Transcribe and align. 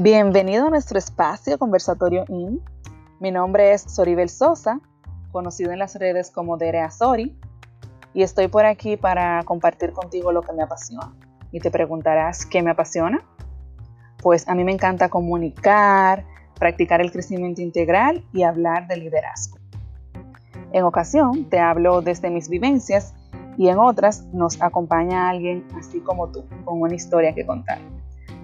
Bienvenido 0.00 0.68
a 0.68 0.70
nuestro 0.70 0.96
espacio 0.96 1.58
Conversatorio 1.58 2.24
IN. 2.28 2.62
Mi 3.18 3.32
nombre 3.32 3.72
es 3.72 3.82
Soribel 3.82 4.28
Sosa, 4.28 4.80
conocido 5.32 5.72
en 5.72 5.80
las 5.80 5.96
redes 5.96 6.30
como 6.30 6.56
Derea 6.56 6.88
Sori, 6.92 7.36
y 8.14 8.22
estoy 8.22 8.46
por 8.46 8.64
aquí 8.64 8.96
para 8.96 9.42
compartir 9.42 9.90
contigo 9.90 10.30
lo 10.30 10.42
que 10.42 10.52
me 10.52 10.62
apasiona. 10.62 11.12
Y 11.50 11.58
te 11.58 11.72
preguntarás, 11.72 12.46
¿qué 12.46 12.62
me 12.62 12.70
apasiona? 12.70 13.24
Pues 14.22 14.46
a 14.46 14.54
mí 14.54 14.62
me 14.62 14.70
encanta 14.70 15.08
comunicar, 15.08 16.24
practicar 16.60 17.00
el 17.00 17.10
crecimiento 17.10 17.60
integral 17.60 18.24
y 18.32 18.44
hablar 18.44 18.86
de 18.86 18.98
liderazgo. 18.98 19.58
En 20.70 20.84
ocasión 20.84 21.50
te 21.50 21.58
hablo 21.58 22.02
desde 22.02 22.30
mis 22.30 22.48
vivencias 22.48 23.14
y 23.56 23.66
en 23.66 23.80
otras 23.80 24.26
nos 24.26 24.62
acompaña 24.62 25.28
alguien 25.28 25.66
así 25.76 25.98
como 25.98 26.28
tú, 26.28 26.44
con 26.64 26.82
una 26.82 26.94
historia 26.94 27.34
que 27.34 27.44
contar. 27.44 27.80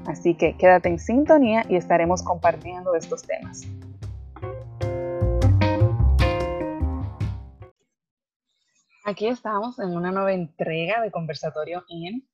Así 0.06 0.34
que 0.34 0.56
quédate 0.56 0.88
en 0.88 0.98
sintonía 0.98 1.64
y 1.68 1.76
estaremos 1.76 2.22
compartiendo 2.22 2.94
estos 2.94 3.22
temas. 3.22 3.66
Aquí 9.06 9.26
estamos 9.26 9.78
en 9.78 9.96
una 9.96 10.10
nueva 10.12 10.32
entrega 10.32 11.02
de 11.02 11.10
Conversatorio 11.10 11.84
IN 11.88 12.26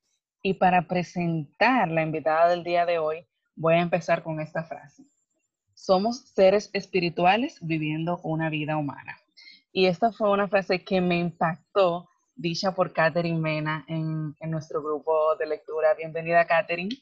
y 0.43 0.55
para 0.55 0.87
presentar 0.87 1.89
la 1.89 2.03
invitada 2.03 2.49
del 2.49 2.65
día 2.65 2.87
de 2.87 2.99
hoy 2.99 3.27
voy 3.57 3.75
a 3.75 3.81
empezar 3.81 4.23
con 4.23 4.41
esta 4.41 4.63
frase. 4.63 5.05
Somos 5.75 6.21
seres 6.35 6.71
espirituales 6.73 7.59
viviendo 7.61 8.21
una 8.23 8.51
vida 8.51 8.77
humana. 8.77 9.17
Y 9.73 9.87
esta 9.87 10.13
fue 10.13 10.31
una 10.31 10.49
frase 10.49 10.85
que 10.85 11.01
me 11.01 11.19
impactó, 11.19 12.09
dicha 12.35 12.75
por 12.75 12.93
Catherine 12.93 13.39
Mena 13.39 13.85
en, 13.89 14.37
en 14.41 14.51
nuestro 14.51 14.83
grupo 14.83 15.37
de 15.37 15.47
lectura. 15.47 15.95
Bienvenida, 15.95 16.47
Catherine. 16.47 16.97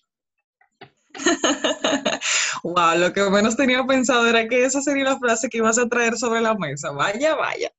wow, 2.63 2.99
lo 2.99 3.13
que 3.13 3.23
menos 3.31 3.57
tenía 3.57 3.85
pensado 3.85 4.27
era 4.27 4.47
que 4.49 4.65
esa 4.65 4.81
sería 4.81 5.05
la 5.05 5.19
frase 5.19 5.49
que 5.49 5.59
ibas 5.59 5.79
a 5.79 5.89
traer 5.89 6.17
sobre 6.17 6.41
la 6.41 6.55
mesa. 6.55 6.91
Vaya, 6.93 7.35
vaya. 7.35 7.73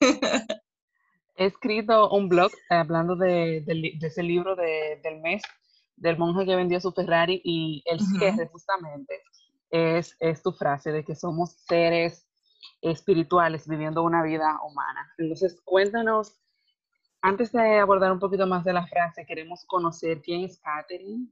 He 1.36 1.46
escrito 1.46 2.10
un 2.10 2.28
blog 2.28 2.52
hablando 2.68 3.16
de, 3.16 3.64
ese 4.00 4.22
libro 4.22 4.54
del 4.54 5.20
mes, 5.20 5.42
del 5.96 6.18
monje 6.18 6.44
que 6.44 6.56
vendió 6.56 6.80
su 6.80 6.92
Ferrari, 6.92 7.40
y 7.42 7.82
el 7.86 8.00
cierre 8.00 8.48
justamente 8.48 9.22
es, 9.70 10.14
es 10.20 10.42
tu 10.42 10.52
frase 10.52 10.92
de 10.92 11.04
que 11.04 11.14
somos 11.14 11.56
seres 11.66 12.26
espirituales 12.82 13.66
viviendo 13.66 14.02
una 14.02 14.22
vida 14.22 14.60
humana. 14.62 15.10
Entonces, 15.16 15.60
cuéntanos, 15.64 16.36
antes 17.22 17.52
de 17.52 17.78
abordar 17.78 18.12
un 18.12 18.18
poquito 18.18 18.46
más 18.46 18.64
de 18.64 18.72
la 18.72 18.86
frase, 18.86 19.24
queremos 19.24 19.64
conocer 19.64 20.20
quién 20.20 20.42
es 20.44 20.58
Catherine, 20.58 21.28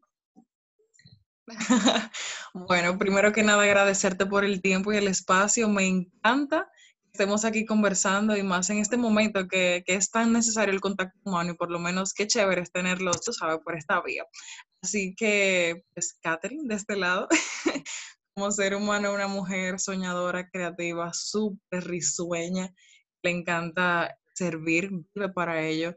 bueno, 2.54 2.98
primero 2.98 3.32
que 3.32 3.42
nada 3.42 3.62
agradecerte 3.62 4.26
por 4.26 4.44
el 4.44 4.60
tiempo 4.60 4.92
y 4.92 4.96
el 4.96 5.08
espacio. 5.08 5.68
Me 5.68 5.86
encanta 5.86 6.68
que 7.02 7.10
estemos 7.12 7.44
aquí 7.44 7.64
conversando 7.64 8.36
y 8.36 8.42
más 8.42 8.70
en 8.70 8.78
este 8.78 8.96
momento 8.96 9.48
que, 9.48 9.82
es 9.86 10.10
tan 10.10 10.32
necesario 10.32 10.72
el 10.72 10.80
contacto 10.80 11.18
humano 11.24 11.52
y 11.52 11.56
por 11.56 11.70
lo 11.70 11.78
menos 11.78 12.14
qué 12.14 12.26
chévere 12.26 12.62
es 12.62 12.72
tenerlo, 12.72 13.12
tú 13.12 13.32
sabes, 13.32 13.58
por 13.64 13.76
esta 13.76 14.00
vía. 14.02 14.24
Así 14.82 15.14
que, 15.14 15.84
pues, 15.94 16.18
Catherine, 16.22 16.64
de 16.66 16.74
este 16.74 16.96
lado, 16.96 17.28
como 18.34 18.50
ser 18.50 18.74
humano, 18.74 19.12
una 19.12 19.28
mujer 19.28 19.78
soñadora, 19.78 20.48
creativa, 20.48 21.12
súper 21.12 21.86
risueña, 21.86 22.72
le 23.22 23.30
encanta 23.30 24.16
servir, 24.34 24.90
vive 25.14 25.28
para 25.28 25.60
ello, 25.60 25.96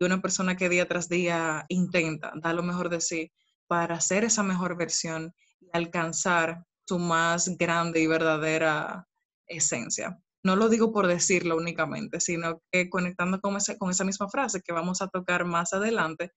y 0.00 0.04
una 0.04 0.20
persona 0.20 0.56
que 0.56 0.68
día 0.68 0.88
tras 0.88 1.08
día 1.08 1.64
intenta 1.68 2.32
dar 2.42 2.56
lo 2.56 2.64
mejor 2.64 2.88
de 2.88 3.00
sí 3.00 3.30
para 3.66 3.96
hacer 3.96 4.24
esa 4.24 4.42
mejor 4.42 4.76
versión 4.76 5.34
y 5.60 5.68
alcanzar 5.72 6.64
su 6.86 6.98
más 6.98 7.56
grande 7.56 8.00
y 8.00 8.06
verdadera 8.06 9.06
esencia. 9.46 10.18
No 10.42 10.56
lo 10.56 10.68
digo 10.68 10.92
por 10.92 11.06
decirlo 11.06 11.56
únicamente, 11.56 12.20
sino 12.20 12.60
que 12.70 12.90
conectando 12.90 13.40
con 13.40 13.56
esa, 13.56 13.78
con 13.78 13.90
esa 13.90 14.04
misma 14.04 14.28
frase 14.28 14.60
que 14.60 14.74
vamos 14.74 15.00
a 15.00 15.08
tocar 15.08 15.46
más 15.46 15.72
adelante, 15.72 16.32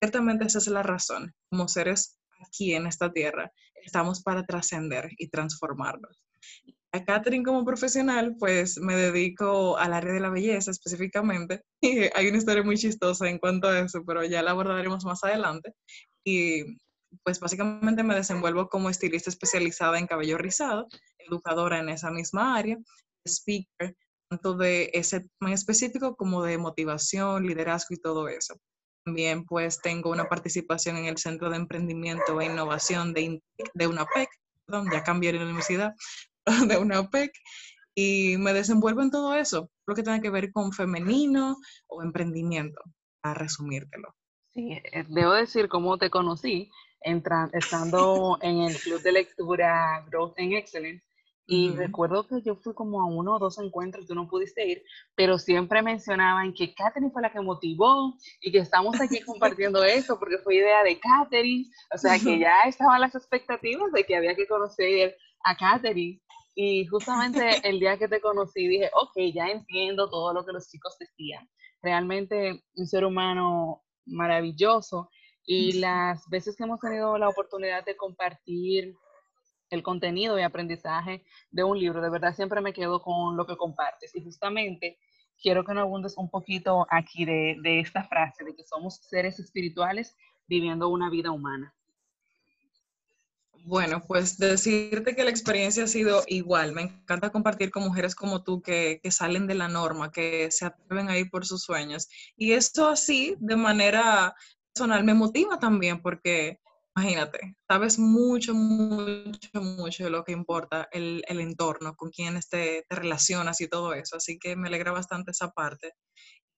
ciertamente 0.00 0.46
esa 0.46 0.58
es 0.58 0.68
la 0.68 0.82
razón. 0.82 1.34
Como 1.50 1.68
seres 1.68 2.18
aquí 2.46 2.74
en 2.74 2.86
esta 2.86 3.12
tierra, 3.12 3.52
estamos 3.84 4.22
para 4.22 4.44
trascender 4.44 5.10
y 5.18 5.28
transformarnos. 5.28 6.22
A 6.94 7.04
Catherine 7.04 7.44
como 7.44 7.64
profesional, 7.64 8.36
pues 8.38 8.78
me 8.78 8.96
dedico 8.96 9.78
al 9.78 9.94
área 9.94 10.12
de 10.12 10.20
la 10.20 10.30
belleza 10.30 10.70
específicamente. 10.70 11.62
Y 11.84 12.08
hay 12.14 12.28
una 12.28 12.38
historia 12.38 12.62
muy 12.62 12.76
chistosa 12.76 13.28
en 13.28 13.38
cuanto 13.38 13.68
a 13.68 13.80
eso, 13.80 14.04
pero 14.06 14.24
ya 14.24 14.42
la 14.42 14.52
abordaremos 14.52 15.04
más 15.04 15.24
adelante 15.24 15.74
y 16.24 16.78
pues 17.24 17.40
básicamente 17.40 18.02
me 18.02 18.14
desenvuelvo 18.14 18.68
como 18.68 18.88
estilista 18.88 19.30
especializada 19.30 19.98
en 19.98 20.06
cabello 20.06 20.38
rizado, 20.38 20.88
educadora 21.18 21.78
en 21.78 21.88
esa 21.88 22.10
misma 22.10 22.56
área, 22.56 22.78
speaker, 23.26 23.96
tanto 24.30 24.54
de 24.54 24.90
ese 24.94 25.28
tema 25.38 25.52
específico 25.52 26.16
como 26.16 26.42
de 26.42 26.58
motivación, 26.58 27.46
liderazgo 27.46 27.94
y 27.94 28.00
todo 28.00 28.28
eso. 28.28 28.54
También 29.04 29.44
pues 29.44 29.80
tengo 29.80 30.10
una 30.10 30.28
participación 30.28 30.96
en 30.96 31.06
el 31.06 31.18
Centro 31.18 31.50
de 31.50 31.56
Emprendimiento 31.56 32.40
e 32.40 32.46
Innovación 32.46 33.12
de, 33.12 33.42
de 33.74 33.86
UNAPEC, 33.86 34.28
perdón, 34.66 34.88
ya 34.92 35.02
cambié 35.02 35.32
la 35.32 35.44
universidad, 35.44 35.92
de 36.68 36.78
UNAPEC, 36.78 37.32
y 37.94 38.36
me 38.38 38.54
desenvuelvo 38.54 39.02
en 39.02 39.10
todo 39.10 39.34
eso, 39.34 39.70
lo 39.86 39.94
que 39.94 40.02
tenga 40.02 40.20
que 40.20 40.30
ver 40.30 40.50
con 40.52 40.72
femenino 40.72 41.58
o 41.88 42.02
emprendimiento, 42.02 42.80
a 43.22 43.34
resumírtelo. 43.34 44.14
Sí, 44.54 44.72
eh, 44.72 45.04
debo 45.08 45.32
decir 45.32 45.68
cómo 45.68 45.96
te 45.96 46.10
conocí, 46.10 46.70
estando 47.52 48.38
en 48.42 48.62
el 48.62 48.76
club 48.76 49.00
de 49.02 49.12
lectura 49.12 50.04
Growth 50.10 50.38
and 50.38 50.52
Excellence. 50.52 51.04
Y 51.46 51.70
recuerdo 51.70 52.26
que 52.26 52.40
yo 52.42 52.54
fui 52.54 52.72
como 52.72 53.02
a 53.02 53.06
uno 53.06 53.34
o 53.34 53.38
dos 53.38 53.58
encuentros, 53.58 54.06
tú 54.06 54.14
no 54.14 54.28
pudiste 54.28 54.66
ir, 54.66 54.82
pero 55.16 55.38
siempre 55.38 55.82
mencionaban 55.82 56.54
que 56.54 56.72
Katherine 56.72 57.10
fue 57.10 57.20
la 57.20 57.32
que 57.32 57.40
motivó 57.40 58.14
y 58.40 58.52
que 58.52 58.58
estamos 58.58 58.98
aquí 59.00 59.20
compartiendo 59.20 59.82
eso 59.84 60.18
porque 60.18 60.38
fue 60.38 60.56
idea 60.56 60.84
de 60.84 61.00
Katherine. 61.00 61.66
O 61.92 61.98
sea 61.98 62.18
que 62.18 62.38
ya 62.38 62.62
estaban 62.66 63.00
las 63.00 63.14
expectativas 63.14 63.90
de 63.92 64.04
que 64.04 64.16
había 64.16 64.36
que 64.36 64.46
conocer 64.46 65.16
a 65.44 65.56
Katherine. 65.56 66.20
Y 66.54 66.86
justamente 66.86 67.40
el 67.68 67.80
día 67.80 67.98
que 67.98 68.08
te 68.08 68.20
conocí 68.20 68.68
dije, 68.68 68.90
ok, 68.94 69.34
ya 69.34 69.48
entiendo 69.48 70.08
todo 70.08 70.32
lo 70.32 70.44
que 70.44 70.52
los 70.52 70.68
chicos 70.70 70.96
decían. 70.98 71.48
Realmente 71.82 72.62
un 72.76 72.86
ser 72.86 73.04
humano 73.04 73.82
maravilloso 74.06 75.10
y 75.44 75.74
las 75.80 76.28
veces 76.28 76.56
que 76.56 76.64
hemos 76.64 76.80
tenido 76.80 77.18
la 77.18 77.28
oportunidad 77.28 77.84
de 77.84 77.96
compartir 77.96 78.94
el 79.70 79.82
contenido 79.82 80.38
y 80.38 80.42
aprendizaje 80.42 81.24
de 81.50 81.64
un 81.64 81.78
libro, 81.78 82.02
de 82.02 82.10
verdad 82.10 82.34
siempre 82.34 82.60
me 82.60 82.72
quedo 82.72 83.00
con 83.00 83.36
lo 83.36 83.46
que 83.46 83.56
compartes. 83.56 84.14
Y 84.14 84.22
justamente 84.22 84.98
quiero 85.40 85.64
que 85.64 85.74
nos 85.74 85.82
abundes 85.82 86.16
un 86.16 86.30
poquito 86.30 86.86
aquí 86.90 87.24
de, 87.24 87.56
de 87.62 87.80
esta 87.80 88.04
frase, 88.04 88.44
de 88.44 88.54
que 88.54 88.64
somos 88.64 88.96
seres 88.96 89.38
espirituales 89.38 90.16
viviendo 90.46 90.88
una 90.88 91.10
vida 91.10 91.30
humana. 91.30 91.74
Bueno, 93.64 94.02
pues 94.06 94.38
decirte 94.38 95.14
que 95.14 95.22
la 95.22 95.30
experiencia 95.30 95.84
ha 95.84 95.86
sido 95.86 96.24
igual. 96.26 96.72
Me 96.72 96.82
encanta 96.82 97.30
compartir 97.30 97.70
con 97.70 97.84
mujeres 97.84 98.14
como 98.14 98.42
tú 98.42 98.60
que, 98.60 98.98
que, 99.02 99.10
salen 99.12 99.46
de 99.46 99.54
la 99.54 99.68
norma, 99.68 100.10
que 100.10 100.50
se 100.50 100.66
atreven 100.66 101.08
a 101.08 101.16
ir 101.16 101.30
por 101.30 101.46
sus 101.46 101.62
sueños. 101.62 102.08
Y 102.36 102.52
esto 102.52 102.88
así, 102.88 103.36
de 103.38 103.56
manera 103.56 104.34
personal, 104.74 105.04
me 105.04 105.14
motiva 105.14 105.58
también 105.60 106.02
porque, 106.02 106.58
imagínate, 106.96 107.56
sabes 107.68 107.98
mucho, 108.00 108.52
mucho, 108.52 109.62
mucho 109.62 110.04
de 110.04 110.10
lo 110.10 110.24
que 110.24 110.32
importa 110.32 110.88
el, 110.90 111.22
el 111.28 111.40
entorno, 111.40 111.94
con 111.94 112.10
quienes 112.10 112.48
te, 112.48 112.84
te 112.88 112.96
relacionas 112.96 113.60
y 113.60 113.68
todo 113.68 113.94
eso. 113.94 114.16
Así 114.16 114.38
que 114.40 114.56
me 114.56 114.68
alegra 114.68 114.90
bastante 114.90 115.30
esa 115.30 115.50
parte. 115.52 115.92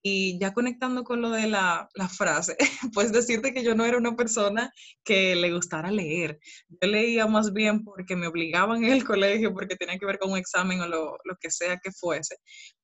Y 0.06 0.38
ya 0.38 0.52
conectando 0.52 1.02
con 1.02 1.22
lo 1.22 1.30
de 1.30 1.48
la, 1.48 1.88
la, 1.94 2.08
frase, 2.10 2.56
pues 2.92 3.10
decirte 3.10 3.54
que 3.54 3.64
yo 3.64 3.74
no 3.74 3.86
era 3.86 3.96
una 3.96 4.14
persona 4.14 4.70
que 5.02 5.34
le 5.34 5.50
gustara 5.50 5.90
leer. 5.90 6.38
Yo 6.68 6.88
leía 6.88 7.26
más 7.26 7.54
bien 7.54 7.82
porque 7.82 8.14
me 8.14 8.26
obligaban 8.26 8.84
en 8.84 8.92
el 8.92 9.02
colegio, 9.02 9.54
porque 9.54 9.76
tenía 9.76 9.98
que 9.98 10.04
ver 10.04 10.18
con 10.18 10.32
un 10.32 10.38
examen 10.38 10.82
o 10.82 10.86
lo, 10.86 11.16
lo 11.24 11.36
que 11.40 11.50
sea 11.50 11.78
que 11.82 11.90
fuese, 11.90 12.36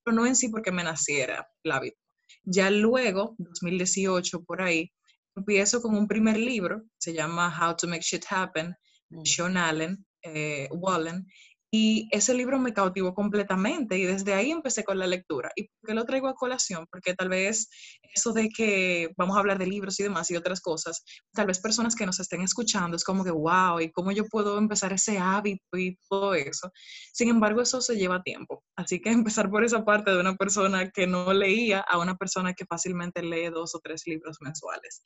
pero 0.03 0.17
no 0.17 0.25
en 0.25 0.35
sí 0.35 0.49
porque 0.49 0.73
me 0.73 0.83
naciera 0.83 1.47
el 1.63 1.73
hábito. 1.73 1.99
Ya 2.43 2.71
luego, 2.71 3.35
2018 3.37 4.43
por 4.45 4.63
ahí, 4.63 4.91
empiezo 5.37 5.83
con 5.83 5.95
un 5.97 6.09
primer 6.09 6.39
libro, 6.39 6.83
se 6.99 7.13
llama 7.13 7.55
How 7.55 7.77
to 7.77 7.87
Make 7.87 8.03
Shit 8.03 8.25
Happen, 8.31 8.75
de 9.11 9.21
mm. 9.21 9.27
Sean 9.27 9.57
Allen, 9.59 10.07
eh, 10.23 10.69
Wallen, 10.73 11.27
Y 11.73 12.09
ese 12.11 12.35
libro 12.35 12.59
me 12.59 12.73
cautivó 12.73 13.15
completamente 13.15 13.97
y 13.97 14.05
desde 14.05 14.35
ahí 14.35 14.51
empecé 14.51 14.83
con 14.83 14.99
la 14.99 15.07
lectura. 15.07 15.53
¿Y 15.55 15.69
por 15.69 15.87
qué 15.87 15.95
lo 15.95 16.05
traigo 16.05 16.29
a 16.29 16.35
colación? 16.35 16.87
Porque 16.91 17.15
tal 17.15 17.29
vez 17.29 17.69
eso 18.13 18.33
de 18.33 18.49
que 18.49 19.11
vamos 19.17 19.37
a 19.37 19.41
hablar 19.41 19.59
de 19.59 19.67
libros 19.67 20.01
y 20.01 20.03
demás 20.03 20.31
y 20.31 20.37
otras 20.37 20.61
cosas, 20.61 21.05
tal 21.33 21.47
vez 21.47 21.61
personas 21.61 21.95
que 21.95 22.07
nos 22.07 22.19
estén 22.19 22.43
escuchando 22.43 22.97
es 22.97 23.05
como 23.05 23.23
que, 23.23 23.31
wow, 23.31 23.79
¿y 23.79 23.93
cómo 23.93 24.11
yo 24.11 24.25
puedo 24.27 24.59
empezar 24.59 24.93
ese 24.93 25.19
hábito 25.19 25.79
y 25.79 25.97
todo 26.09 26.35
eso? 26.35 26.73
Sin 27.13 27.29
embargo, 27.29 27.61
eso 27.61 27.81
se 27.81 27.97
lleva 27.97 28.23
tiempo. 28.23 28.65
Así 28.77 29.01
que 29.01 29.11
empezar 29.13 29.49
por 29.49 29.65
esa 29.65 29.85
parte 29.85 30.11
de 30.11 30.21
una 30.21 30.35
persona 30.35 30.91
que 30.91 31.07
no 31.07 31.33
leía 31.33 31.81
a 31.81 31.99
una 31.99 32.17
persona 32.17 32.53
que 32.53 32.67
fácilmente 32.67 33.23
lee 33.23 33.49
dos 33.49 33.77
o 33.77 33.81
tres 33.81 34.03
libros 34.07 34.39
mensuales. 34.41 35.03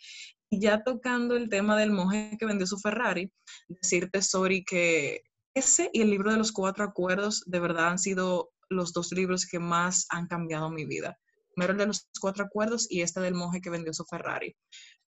Y 0.50 0.60
ya 0.60 0.82
tocando 0.82 1.36
el 1.36 1.50
tema 1.50 1.76
del 1.76 1.90
monje 1.90 2.36
que 2.38 2.46
vendió 2.46 2.66
su 2.66 2.78
Ferrari, 2.78 3.30
decirte, 3.68 4.22
sorry, 4.22 4.64
que 4.64 5.22
ese 5.54 5.90
y 5.92 6.02
el 6.02 6.10
libro 6.10 6.30
de 6.30 6.36
los 6.36 6.52
cuatro 6.52 6.84
acuerdos 6.84 7.42
de 7.46 7.60
verdad 7.60 7.88
han 7.88 7.98
sido 7.98 8.50
los 8.68 8.92
dos 8.92 9.12
libros 9.12 9.46
que 9.46 9.58
más 9.58 10.06
han 10.10 10.26
cambiado 10.26 10.70
mi 10.70 10.84
vida. 10.84 11.18
Primero 11.54 11.72
el 11.72 11.78
de 11.78 11.86
los 11.86 12.08
cuatro 12.20 12.44
acuerdos 12.44 12.86
y 12.90 13.02
este 13.02 13.20
del 13.20 13.34
monje 13.34 13.60
que 13.60 13.70
vendió 13.70 13.92
su 13.92 14.04
Ferrari. 14.04 14.56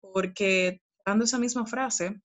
Porque 0.01 0.81
dando 1.05 1.25
esa 1.25 1.39
misma 1.39 1.67
frase 1.67 2.21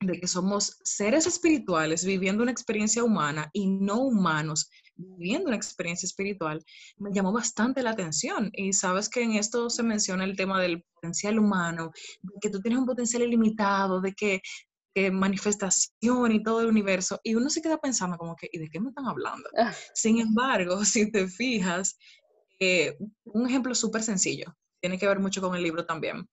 de 0.00 0.20
que 0.20 0.28
somos 0.28 0.78
seres 0.84 1.26
espirituales 1.26 2.04
viviendo 2.04 2.44
una 2.44 2.52
experiencia 2.52 3.02
humana 3.02 3.50
y 3.52 3.66
no 3.66 3.98
humanos 4.00 4.70
viviendo 4.94 5.46
una 5.46 5.56
experiencia 5.56 6.06
espiritual, 6.06 6.64
me 6.98 7.12
llamó 7.12 7.32
bastante 7.32 7.82
la 7.82 7.90
atención. 7.90 8.50
Y 8.52 8.72
sabes 8.72 9.08
que 9.08 9.22
en 9.22 9.32
esto 9.32 9.70
se 9.70 9.82
menciona 9.82 10.24
el 10.24 10.36
tema 10.36 10.60
del 10.60 10.84
potencial 10.94 11.38
humano, 11.38 11.92
de 12.22 12.34
que 12.40 12.50
tú 12.50 12.60
tienes 12.60 12.80
un 12.80 12.86
potencial 12.86 13.22
ilimitado, 13.22 14.00
de 14.00 14.12
que 14.12 14.40
manifestación 15.10 16.32
y 16.32 16.42
todo 16.42 16.60
el 16.60 16.66
universo, 16.66 17.20
y 17.22 17.34
uno 17.34 17.50
se 17.50 17.62
queda 17.62 17.78
pensando 17.78 18.16
como 18.16 18.36
que, 18.36 18.48
¿y 18.52 18.58
de 18.58 18.68
qué 18.68 18.80
me 18.80 18.90
están 18.90 19.06
hablando? 19.06 19.48
Ah. 19.56 19.72
Sin 19.94 20.18
embargo, 20.18 20.80
si 20.84 21.10
te 21.10 21.28
fijas, 21.28 21.96
eh, 22.60 22.96
un 23.24 23.46
ejemplo 23.46 23.74
súper 23.74 24.02
sencillo, 24.02 24.54
tiene 24.80 24.98
que 24.98 25.08
ver 25.08 25.20
mucho 25.20 25.40
con 25.40 25.54
el 25.54 25.62
libro 25.62 25.86
también. 25.86 26.28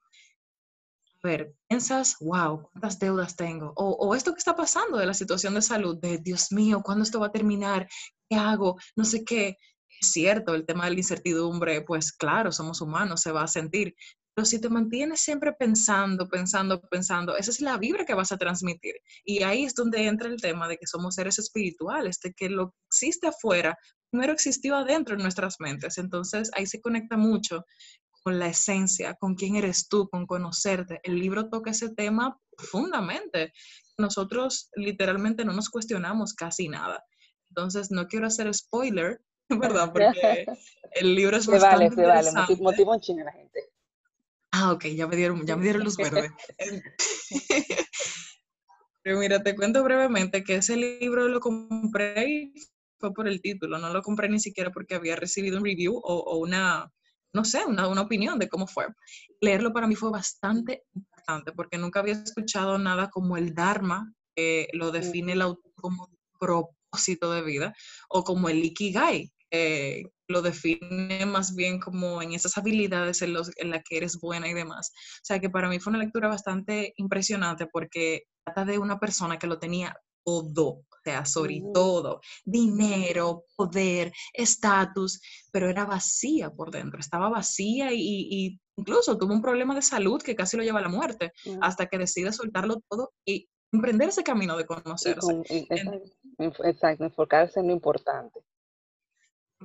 A 1.23 1.27
ver, 1.27 1.55
piensas, 1.67 2.17
wow, 2.19 2.69
¿cuántas 2.71 2.99
deudas 2.99 3.35
tengo? 3.35 3.73
O, 3.75 3.91
o 3.91 4.15
esto 4.15 4.31
que 4.31 4.39
está 4.39 4.55
pasando 4.55 4.97
de 4.97 5.07
la 5.07 5.13
situación 5.13 5.55
de 5.55 5.61
salud, 5.61 5.97
de 5.99 6.19
Dios 6.19 6.51
mío, 6.51 6.81
¿cuándo 6.83 7.03
esto 7.03 7.19
va 7.19 7.27
a 7.27 7.31
terminar? 7.31 7.87
¿Qué 8.29 8.35
hago? 8.35 8.77
No 8.95 9.05
sé 9.05 9.23
qué. 9.23 9.57
Es 9.99 10.11
cierto, 10.11 10.53
el 10.53 10.65
tema 10.65 10.85
de 10.85 10.91
la 10.91 10.97
incertidumbre, 10.97 11.81
pues 11.81 12.11
claro, 12.11 12.51
somos 12.51 12.81
humanos, 12.81 13.21
se 13.21 13.31
va 13.31 13.43
a 13.43 13.47
sentir, 13.47 13.95
pero 14.35 14.45
si 14.45 14.59
te 14.59 14.69
mantienes 14.69 15.21
siempre 15.21 15.53
pensando, 15.53 16.27
pensando, 16.27 16.81
pensando, 16.81 17.37
esa 17.37 17.51
es 17.51 17.61
la 17.61 17.77
vibra 17.77 18.05
que 18.05 18.13
vas 18.13 18.33
a 18.33 18.37
transmitir. 18.37 18.95
Y 19.23 19.43
ahí 19.43 19.63
es 19.63 19.73
donde 19.73 20.05
entra 20.05 20.27
el 20.27 20.41
tema 20.41 20.67
de 20.67 20.77
que 20.77 20.87
somos 20.87 21.15
seres 21.15 21.39
espirituales, 21.39 22.19
de 22.19 22.33
que 22.33 22.49
lo 22.49 22.71
que 22.71 22.77
existe 22.87 23.27
afuera 23.27 23.77
primero 24.11 24.33
existió 24.33 24.75
adentro 24.75 25.15
en 25.15 25.21
nuestras 25.21 25.55
mentes. 25.59 25.97
Entonces 25.97 26.51
ahí 26.53 26.65
se 26.67 26.81
conecta 26.81 27.15
mucho 27.15 27.63
con 28.23 28.37
la 28.37 28.47
esencia, 28.47 29.13
con 29.13 29.35
quién 29.35 29.55
eres 29.55 29.87
tú, 29.87 30.09
con 30.09 30.25
conocerte. 30.25 30.99
El 31.03 31.17
libro 31.19 31.49
toca 31.49 31.71
ese 31.71 31.93
tema 31.93 32.37
profundamente. 32.57 33.53
Nosotros 33.97 34.69
literalmente 34.75 35.45
no 35.45 35.53
nos 35.53 35.69
cuestionamos 35.69 36.33
casi 36.33 36.67
nada. 36.67 37.03
Entonces 37.49 37.89
no 37.89 38.07
quiero 38.07 38.27
hacer 38.27 38.53
spoiler, 38.53 39.21
¿verdad? 39.49 39.93
Porque 39.93 40.45
el 40.91 41.15
libro 41.15 41.37
es 41.37 41.47
bastante 41.47 41.95
vale, 42.03 42.23
se 42.23 42.31
vale, 42.31 42.55
motivo 42.61 42.93
en 42.95 42.99
China 42.99 43.23
la 43.23 43.31
gente. 43.31 43.74
Ah, 44.57 44.71
ok, 44.71 44.85
ya 44.85 45.05
me 45.05 45.17
dieron, 45.17 45.45
ya 45.45 45.57
me 45.57 45.63
dieron 45.63 45.83
luz 45.83 45.97
verde. 45.97 46.31
Pero 49.03 49.19
mira, 49.19 49.43
te 49.43 49.53
cuento 49.53 49.83
brevemente 49.83 50.45
que 50.45 50.55
ese 50.55 50.77
libro 50.77 51.27
lo 51.27 51.41
compré 51.41 52.25
y 52.25 52.53
fue 52.97 53.13
por 53.13 53.27
el 53.27 53.41
título, 53.41 53.77
no 53.79 53.91
lo 53.91 54.01
compré 54.01 54.29
ni 54.29 54.39
siquiera 54.39 54.71
porque 54.71 54.95
había 54.95 55.17
recibido 55.17 55.57
un 55.57 55.65
review 55.65 55.99
o, 56.01 56.37
una, 56.37 56.89
no 57.33 57.43
sé, 57.43 57.65
una, 57.65 57.89
una, 57.89 58.03
opinión 58.03 58.39
de 58.39 58.47
cómo 58.47 58.65
fue. 58.65 58.87
Leerlo 59.41 59.73
para 59.73 59.87
mí 59.87 59.95
fue 59.95 60.09
bastante 60.09 60.85
importante 60.93 61.51
porque 61.51 61.77
nunca 61.77 61.99
había 61.99 62.13
escuchado 62.13 62.77
nada 62.77 63.09
como 63.09 63.35
el 63.35 63.53
Dharma, 63.53 64.13
que 64.37 64.69
lo 64.71 64.91
define 64.91 65.33
el 65.33 65.41
autor 65.41 65.73
como 65.75 66.09
propósito 66.39 67.29
de 67.33 67.43
vida, 67.43 67.75
o 68.07 68.23
como 68.23 68.47
el 68.47 68.63
Ikigai, 68.63 69.33
eh, 69.51 70.03
lo 70.27 70.41
define 70.41 71.25
más 71.25 71.55
bien 71.55 71.79
como 71.79 72.21
en 72.21 72.33
esas 72.33 72.57
habilidades 72.57 73.21
en, 73.21 73.33
las 73.33 73.51
en 73.57 73.71
que 73.87 73.97
eres 73.97 74.19
buena 74.19 74.47
y 74.47 74.53
demás. 74.53 74.91
O 74.95 75.25
sea 75.25 75.39
que 75.39 75.49
para 75.49 75.69
mí 75.69 75.79
fue 75.79 75.91
una 75.91 76.03
lectura 76.03 76.27
bastante 76.27 76.93
impresionante 76.97 77.67
porque 77.67 78.23
trata 78.43 78.65
de 78.65 78.77
una 78.77 78.99
persona 78.99 79.37
que 79.37 79.47
lo 79.47 79.59
tenía 79.59 79.95
todo, 80.25 80.67
o 80.67 80.85
sea, 81.03 81.23
sobre 81.23 81.61
mm. 81.61 81.71
todo, 81.71 82.19
dinero, 82.43 83.45
poder, 83.55 84.11
estatus, 84.33 85.21
pero 85.51 85.69
era 85.69 85.85
vacía 85.85 86.49
por 86.49 86.71
dentro, 86.71 86.99
estaba 86.99 87.29
vacía 87.29 87.93
y, 87.93 88.59
incluso 88.77 89.17
tuvo 89.17 89.33
un 89.33 89.41
problema 89.41 89.75
de 89.75 89.81
salud 89.81 90.21
que 90.21 90.35
casi 90.35 90.57
lo 90.57 90.63
lleva 90.63 90.79
a 90.79 90.81
la 90.81 90.89
muerte, 90.89 91.31
mm. 91.45 91.59
hasta 91.61 91.85
que 91.85 91.99
decide 91.99 92.33
soltarlo 92.33 92.81
todo 92.89 93.13
y 93.23 93.47
emprender 93.71 94.09
ese 94.09 94.23
camino 94.23 94.57
de 94.57 94.65
conocerse. 94.65 95.41
exacto, 96.39 97.03
enfocarse 97.03 97.59
en 97.59 97.67
lo 97.67 97.73
importante. 97.73 98.41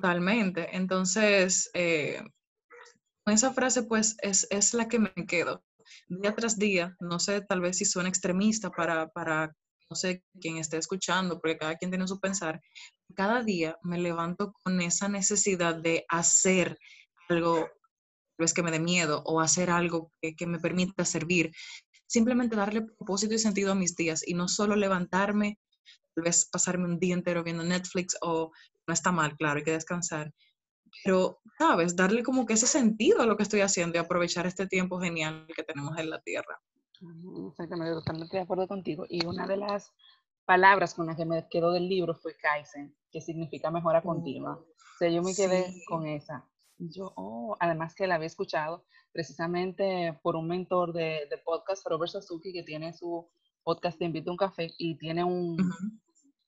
Totalmente. 0.01 0.75
Entonces, 0.75 1.69
eh, 1.75 2.23
esa 3.27 3.53
frase, 3.53 3.83
pues, 3.83 4.17
es, 4.23 4.47
es, 4.49 4.73
la 4.73 4.87
que 4.87 4.97
me 4.97 5.13
quedo. 5.27 5.63
Día 6.07 6.33
tras 6.33 6.57
día, 6.57 6.95
no 6.99 7.19
sé, 7.19 7.41
tal 7.41 7.61
vez 7.61 7.77
si 7.77 7.85
suena 7.85 8.09
extremista 8.09 8.71
para, 8.71 9.09
para, 9.09 9.55
no 9.91 9.95
sé, 9.95 10.23
quien 10.39 10.57
esté 10.57 10.77
escuchando, 10.77 11.39
porque 11.39 11.59
cada 11.59 11.75
quien 11.75 11.91
tiene 11.91 12.07
su 12.07 12.19
pensar. 12.19 12.59
Cada 13.15 13.43
día 13.43 13.77
me 13.83 13.99
levanto 13.99 14.53
con 14.63 14.81
esa 14.81 15.07
necesidad 15.07 15.75
de 15.75 16.03
hacer 16.09 16.79
algo, 17.29 17.69
vez 18.39 18.55
que 18.55 18.63
me 18.63 18.71
dé 18.71 18.79
miedo, 18.79 19.21
o 19.27 19.39
hacer 19.39 19.69
algo 19.69 20.11
que, 20.19 20.35
que 20.35 20.47
me 20.47 20.57
permita 20.57 21.05
servir. 21.05 21.51
Simplemente 22.07 22.55
darle 22.55 22.81
propósito 22.81 23.35
y 23.35 23.39
sentido 23.39 23.71
a 23.71 23.75
mis 23.75 23.95
días 23.95 24.27
y 24.27 24.33
no 24.33 24.47
solo 24.47 24.75
levantarme 24.75 25.59
tal 26.15 26.23
vez 26.23 26.49
pasarme 26.51 26.85
un 26.85 26.99
día 26.99 27.13
entero 27.13 27.43
viendo 27.43 27.63
Netflix 27.63 28.17
o 28.21 28.51
no 28.91 28.93
está 28.93 29.13
mal, 29.13 29.37
claro, 29.37 29.57
hay 29.57 29.63
que 29.63 29.71
descansar. 29.71 30.33
Pero, 31.05 31.39
¿sabes? 31.57 31.95
Darle 31.95 32.23
como 32.23 32.45
que 32.45 32.53
ese 32.53 32.67
sentido 32.67 33.21
a 33.21 33.25
lo 33.25 33.37
que 33.37 33.43
estoy 33.43 33.61
haciendo 33.61 33.97
y 33.97 34.01
aprovechar 34.01 34.45
este 34.45 34.67
tiempo 34.67 34.99
genial 34.99 35.47
que 35.55 35.63
tenemos 35.63 35.97
en 35.97 36.09
la 36.09 36.19
Tierra. 36.19 36.59
Exactamente, 37.47 37.93
totalmente 37.93 38.35
de 38.35 38.43
acuerdo 38.43 38.67
contigo. 38.67 39.05
Y 39.07 39.25
una 39.25 39.47
de 39.47 39.55
las 39.55 39.93
palabras 40.45 40.93
con 40.93 41.07
las 41.07 41.15
que 41.15 41.25
me 41.25 41.47
quedo 41.49 41.71
del 41.71 41.87
libro 41.87 42.15
fue 42.15 42.35
Kaizen, 42.35 42.93
que 43.09 43.21
significa 43.21 43.71
mejora 43.71 44.01
continua. 44.01 44.55
o 44.55 44.97
sea, 44.99 45.07
yo 45.07 45.23
me 45.23 45.33
quedé 45.33 45.73
con 45.87 46.05
esa. 46.05 46.45
Yo, 46.77 47.13
oh, 47.15 47.55
además 47.61 47.95
que 47.95 48.07
la 48.07 48.15
había 48.15 48.27
escuchado 48.27 48.83
precisamente 49.13 50.19
por 50.21 50.35
un 50.35 50.47
mentor 50.47 50.91
de, 50.91 51.27
de 51.29 51.37
podcast, 51.45 51.87
Robert 51.87 52.11
Sasuki, 52.11 52.51
que 52.51 52.63
tiene 52.63 52.91
su 52.91 53.29
podcast 53.63 53.97
Te 53.97 54.05
invito 54.05 54.29
a 54.29 54.33
un 54.33 54.37
café 54.37 54.71
y 54.77 54.97
tiene 54.97 55.23
un, 55.23 55.57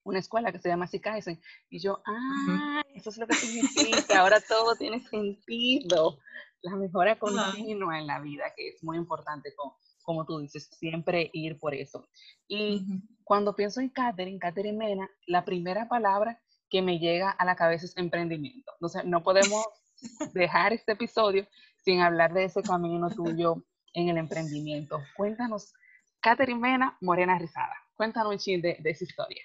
una 0.03 0.19
escuela 0.19 0.51
que 0.51 0.59
se 0.59 0.69
llama 0.69 0.87
Kaizen. 0.87 1.41
Y 1.69 1.79
yo, 1.79 2.01
ah, 2.05 2.81
eso 2.93 3.09
es 3.09 3.17
lo 3.17 3.27
que 3.27 3.35
significa, 3.35 4.19
ahora 4.19 4.39
todo 4.41 4.75
tiene 4.75 5.01
sentido. 5.07 6.19
La 6.61 6.75
mejora 6.75 7.17
continua 7.17 7.99
en 7.99 8.07
la 8.07 8.19
vida, 8.21 8.53
que 8.55 8.69
es 8.69 8.83
muy 8.83 8.97
importante, 8.97 9.53
como, 9.55 9.77
como 10.03 10.25
tú 10.25 10.39
dices, 10.39 10.69
siempre 10.71 11.29
ir 11.33 11.59
por 11.59 11.73
eso. 11.73 12.07
Y 12.47 12.85
cuando 13.23 13.55
pienso 13.55 13.81
en 13.81 13.89
Catherine, 13.89 14.39
Catherine 14.39 14.77
Mena, 14.77 15.09
la 15.27 15.43
primera 15.43 15.89
palabra 15.89 16.41
que 16.69 16.81
me 16.81 16.99
llega 16.99 17.29
a 17.31 17.45
la 17.45 17.55
cabeza 17.55 17.85
es 17.85 17.97
emprendimiento. 17.97 18.71
Entonces, 18.75 19.05
no 19.05 19.23
podemos 19.23 19.65
dejar 20.33 20.73
este 20.73 20.93
episodio 20.93 21.47
sin 21.83 21.99
hablar 21.99 22.33
de 22.33 22.45
ese 22.45 22.63
camino 22.63 23.09
tuyo 23.09 23.63
en 23.93 24.09
el 24.09 24.17
emprendimiento. 24.17 24.99
Cuéntanos, 25.15 25.73
Catherine 26.21 26.59
Mena, 26.59 26.97
Morena 27.01 27.37
Rizada. 27.37 27.75
Cuéntanos 27.95 28.31
un 28.31 28.39
ching 28.39 28.61
de, 28.61 28.77
de 28.79 28.89
esa 28.89 29.03
historia. 29.03 29.43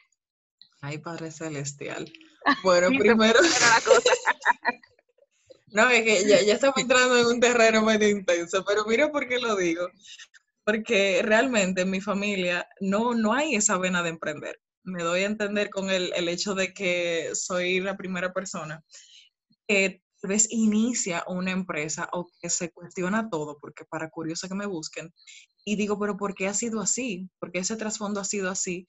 Ay, 0.81 0.99
Padre 0.99 1.31
Celestial. 1.31 2.11
Bueno, 2.63 2.89
primero... 2.99 3.39
no, 5.67 5.91
es 5.91 6.03
que 6.03 6.27
ya, 6.27 6.41
ya 6.41 6.55
estamos 6.55 6.79
entrando 6.79 7.19
en 7.19 7.27
un 7.27 7.41
terreno 7.41 7.83
muy 7.83 7.97
intenso, 7.97 8.65
pero 8.65 8.87
mira 8.87 9.13
por 9.13 9.29
qué 9.29 9.39
lo 9.39 9.55
digo. 9.55 9.87
Porque 10.65 11.21
realmente 11.23 11.83
en 11.83 11.91
mi 11.91 12.01
familia 12.01 12.67
no, 12.81 13.13
no 13.13 13.35
hay 13.35 13.55
esa 13.55 13.77
vena 13.77 14.03
de 14.03 14.11
emprender. 14.11 14.59
Me 14.83 15.03
doy 15.03 15.25
a 15.25 15.27
entender 15.27 15.69
con 15.69 15.91
el, 15.91 16.11
el 16.15 16.29
hecho 16.31 16.55
de 16.55 16.73
que 16.73 17.33
soy 17.35 17.81
la 17.81 17.99
primera 17.99 18.33
persona 18.33 18.83
que 19.67 20.03
tal 20.21 20.31
vez 20.31 20.49
inicia 20.51 21.25
una 21.29 21.53
empresa 21.53 22.09
o 22.13 22.29
que 22.41 22.51
se 22.51 22.73
cuestiona 22.73 23.29
todo, 23.31 23.59
porque 23.61 23.85
para 23.85 24.11
curioso 24.11 24.49
que 24.49 24.55
me 24.55 24.67
busquen, 24.67 25.13
y 25.65 25.77
digo, 25.77 25.99
pero 25.99 26.17
¿por 26.17 26.35
qué 26.35 26.49
ha 26.49 26.55
sido 26.55 26.81
así? 26.81 27.29
¿Por 27.39 27.53
qué 27.53 27.59
ese 27.61 27.77
trasfondo 27.77 28.21
ha 28.21 28.25
sido 28.25 28.51
así? 28.51 28.89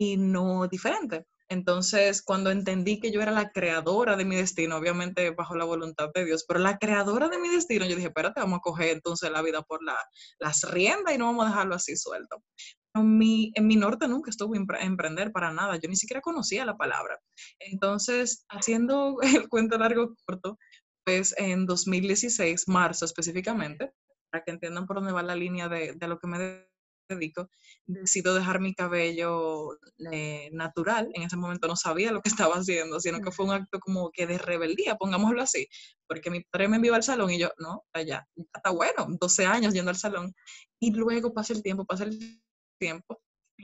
Y 0.00 0.16
no 0.16 0.66
diferente. 0.66 1.26
Entonces, 1.50 2.22
cuando 2.22 2.50
entendí 2.50 3.00
que 3.00 3.12
yo 3.12 3.20
era 3.20 3.32
la 3.32 3.50
creadora 3.50 4.16
de 4.16 4.24
mi 4.24 4.34
destino, 4.34 4.76
obviamente 4.76 5.30
bajo 5.30 5.54
la 5.56 5.66
voluntad 5.66 6.08
de 6.14 6.24
Dios, 6.24 6.44
pero 6.48 6.58
la 6.58 6.78
creadora 6.78 7.28
de 7.28 7.38
mi 7.38 7.50
destino, 7.50 7.84
yo 7.84 7.96
dije, 7.96 8.08
espérate, 8.08 8.40
vamos 8.40 8.58
a 8.58 8.62
coger 8.62 8.90
entonces 8.90 9.30
la 9.30 9.42
vida 9.42 9.60
por 9.62 9.84
la, 9.84 9.98
las 10.38 10.62
riendas 10.70 11.14
y 11.14 11.18
no 11.18 11.26
vamos 11.26 11.44
a 11.44 11.48
dejarlo 11.50 11.74
así 11.74 11.96
suelto. 11.96 12.42
en 12.94 13.18
mi, 13.18 13.52
en 13.54 13.66
mi 13.66 13.76
norte 13.76 14.08
nunca 14.08 14.30
estuvo 14.30 14.56
en 14.56 14.66
emprender 14.80 15.32
para 15.32 15.52
nada, 15.52 15.76
yo 15.76 15.88
ni 15.88 15.96
siquiera 15.96 16.22
conocía 16.22 16.64
la 16.64 16.78
palabra. 16.78 17.18
Entonces, 17.58 18.46
haciendo 18.48 19.18
el 19.22 19.48
cuento 19.50 19.76
largo 19.76 20.14
corto, 20.24 20.56
pues 21.04 21.34
en 21.36 21.66
2016, 21.66 22.68
marzo 22.68 23.04
específicamente, 23.04 23.92
para 24.30 24.44
que 24.44 24.52
entiendan 24.52 24.86
por 24.86 24.96
dónde 24.96 25.12
va 25.12 25.22
la 25.22 25.34
línea 25.34 25.68
de, 25.68 25.92
de 25.94 26.08
lo 26.08 26.18
que 26.18 26.26
me 26.26 26.69
dedico, 27.14 27.48
decido 27.86 28.34
dejar 28.34 28.60
mi 28.60 28.74
cabello 28.74 29.78
eh, 30.12 30.50
natural. 30.52 31.10
En 31.14 31.22
ese 31.22 31.36
momento 31.36 31.68
no 31.68 31.76
sabía 31.76 32.12
lo 32.12 32.20
que 32.20 32.30
estaba 32.48 32.56
haciendo, 32.56 33.00
sino 33.00 33.20
que 33.20 33.30
fue 33.30 33.46
un 33.46 33.52
acto 33.52 33.78
como 33.80 34.10
que 34.10 34.26
de 34.26 34.38
rebeldía, 34.38 34.96
pongámoslo 34.96 35.42
así, 35.42 35.68
porque 36.06 36.30
mi 36.30 36.40
padre 36.42 36.68
me 36.68 36.76
envió 36.76 36.94
al 36.94 37.02
salón 37.02 37.30
y 37.30 37.38
yo, 37.38 37.50
no, 37.58 37.84
allá, 37.92 38.26
está 38.54 38.70
bueno, 38.70 39.06
12 39.20 39.46
años 39.46 39.74
yendo 39.74 39.90
al 39.90 39.96
salón. 39.96 40.34
Y 40.80 40.92
luego 40.92 41.32
pasa 41.32 41.52
el 41.52 41.62
tiempo, 41.62 41.84
pasa 41.84 42.04
el 42.04 42.42
tiempo, 42.78 43.20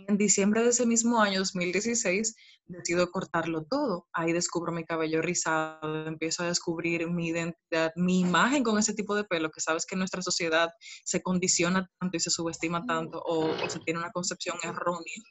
en 0.08 0.16
diciembre 0.16 0.62
de 0.62 0.70
ese 0.70 0.86
mismo 0.86 1.20
año, 1.20 1.38
2016, 1.38 2.34
decido 2.66 3.10
cortarlo 3.10 3.64
todo. 3.64 4.06
Ahí 4.12 4.32
descubro 4.32 4.72
mi 4.72 4.84
cabello 4.84 5.22
rizado, 5.22 6.06
empiezo 6.06 6.42
a 6.42 6.48
descubrir 6.48 7.08
mi 7.08 7.28
identidad, 7.28 7.92
mi 7.96 8.20
imagen 8.20 8.62
con 8.62 8.78
ese 8.78 8.94
tipo 8.94 9.14
de 9.14 9.24
pelo, 9.24 9.50
que 9.50 9.60
sabes 9.60 9.86
que 9.86 9.96
nuestra 9.96 10.22
sociedad 10.22 10.70
se 11.04 11.22
condiciona 11.22 11.88
tanto 11.98 12.16
y 12.16 12.20
se 12.20 12.30
subestima 12.30 12.84
tanto 12.86 13.22
o, 13.24 13.56
se 13.68 13.80
tiene 13.80 14.00
una 14.00 14.10
concepción 14.10 14.56
errónea 14.62 15.22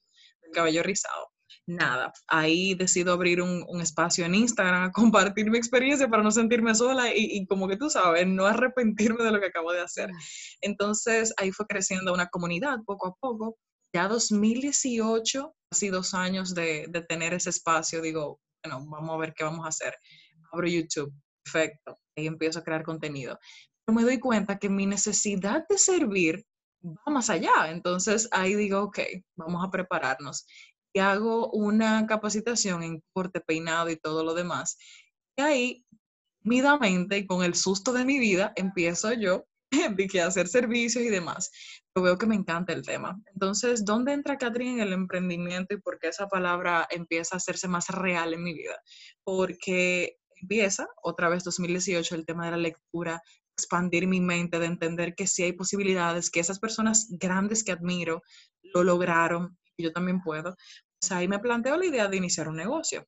del 0.41 0.51
cabello 0.51 0.83
rizado. 0.83 1.27
Nada, 1.67 2.11
ahí 2.27 2.75
decido 2.75 3.13
abrir 3.13 3.41
un, 3.41 3.81
espacio 3.81 4.25
en 4.25 4.35
Instagram 4.35 4.91
compartir 4.91 5.49
mi 5.49 5.57
experiencia 5.57 6.07
para 6.07 6.23
no 6.23 6.31
sentirme 6.31 6.75
sola 6.75 7.13
y, 7.13 7.37
y 7.37 7.45
como 7.47 7.67
que 7.67 7.77
tú 7.77 7.89
sabes, 7.89 8.25
no 8.27 8.45
arrepentirme 8.45 9.23
de 9.23 9.31
lo 9.31 9.39
que 9.39 9.47
acabo 9.47 9.71
de 9.71 9.81
hacer. 9.81 10.09
Entonces 10.61 11.33
ahí 11.37 11.51
fue 11.51 11.65
creciendo 11.67 12.13
una 12.13 12.27
comunidad 12.27 12.79
poco 12.85 13.07
a 13.07 13.15
poco 13.19 13.57
ya 13.95 14.09
2018, 14.09 15.55
casi 15.71 15.87
dos 15.87 16.13
años 16.13 16.53
de, 16.53 16.89
tener 17.07 17.33
ese 17.33 17.49
espacio, 17.49 18.01
digo, 18.01 18.41
bueno, 18.61 18.85
vamos 18.89 19.15
a 19.15 19.17
ver 19.17 19.33
qué 19.33 19.45
vamos 19.45 19.65
a 19.65 19.69
hacer. 19.69 19.95
Abro 20.51 20.67
YouTube, 20.67 21.13
perfecto, 21.41 21.97
ahí 22.17 22.27
empiezo 22.27 22.59
a 22.59 22.63
crear 22.65 22.83
contenido. 22.83 23.39
Pero 23.85 23.95
me 23.95 24.03
doy 24.03 24.19
cuenta 24.19 24.59
que 24.59 24.67
mi 24.67 24.85
necesidad 24.85 25.65
de 25.69 25.77
servir 25.77 26.43
va 26.83 27.09
más 27.13 27.29
allá. 27.29 27.71
Entonces 27.71 28.27
ahí 28.31 28.55
digo, 28.55 28.81
ok, 28.81 28.99
vamos 29.37 29.63
a 29.65 29.71
prepararnos. 29.71 30.45
Y 30.93 30.99
hago 30.99 31.49
una 31.51 32.05
capacitación 32.05 32.83
en 32.83 33.01
corte, 33.13 33.39
peinado 33.39 33.89
y 33.89 33.95
todo 33.95 34.25
lo 34.25 34.33
demás. 34.33 34.77
Y 35.37 35.41
ahí, 35.41 35.85
midamente 36.41 37.17
y 37.17 37.25
con 37.25 37.45
el 37.45 37.55
susto 37.55 37.93
de 37.93 38.03
mi 38.03 38.19
vida, 38.19 38.51
empiezo 38.57 39.13
yo 39.13 39.45
de 39.95 40.07
que 40.07 40.21
hacer 40.21 40.47
servicios 40.47 41.03
y 41.03 41.09
demás 41.09 41.51
veo 42.01 42.17
que 42.17 42.25
me 42.25 42.35
encanta 42.35 42.73
el 42.73 42.81
tema. 42.83 43.19
Entonces, 43.33 43.85
¿dónde 43.85 44.13
entra 44.13 44.37
Catherine 44.37 44.73
en 44.73 44.87
el 44.87 44.93
emprendimiento 44.93 45.73
y 45.73 45.79
por 45.79 45.99
qué 45.99 46.09
esa 46.09 46.27
palabra 46.27 46.87
empieza 46.91 47.35
a 47.35 47.37
hacerse 47.37 47.67
más 47.67 47.87
real 47.89 48.33
en 48.33 48.43
mi 48.43 48.53
vida? 48.53 48.75
Porque 49.23 50.17
empieza, 50.41 50.87
otra 51.03 51.29
vez 51.29 51.43
2018, 51.43 52.15
el 52.15 52.25
tema 52.25 52.45
de 52.45 52.51
la 52.51 52.57
lectura, 52.57 53.21
expandir 53.57 54.07
mi 54.07 54.19
mente, 54.19 54.59
de 54.59 54.65
entender 54.65 55.15
que 55.15 55.27
sí 55.27 55.43
hay 55.43 55.53
posibilidades, 55.53 56.29
que 56.29 56.41
esas 56.41 56.59
personas 56.59 57.07
grandes 57.11 57.63
que 57.63 57.71
admiro 57.71 58.21
lo 58.61 58.83
lograron, 58.83 59.57
y 59.77 59.83
yo 59.83 59.93
también 59.93 60.21
puedo. 60.21 60.55
Pues 60.99 61.11
ahí 61.11 61.27
me 61.27 61.39
planteo 61.39 61.77
la 61.77 61.85
idea 61.85 62.07
de 62.07 62.17
iniciar 62.17 62.49
un 62.49 62.57
negocio 62.57 63.07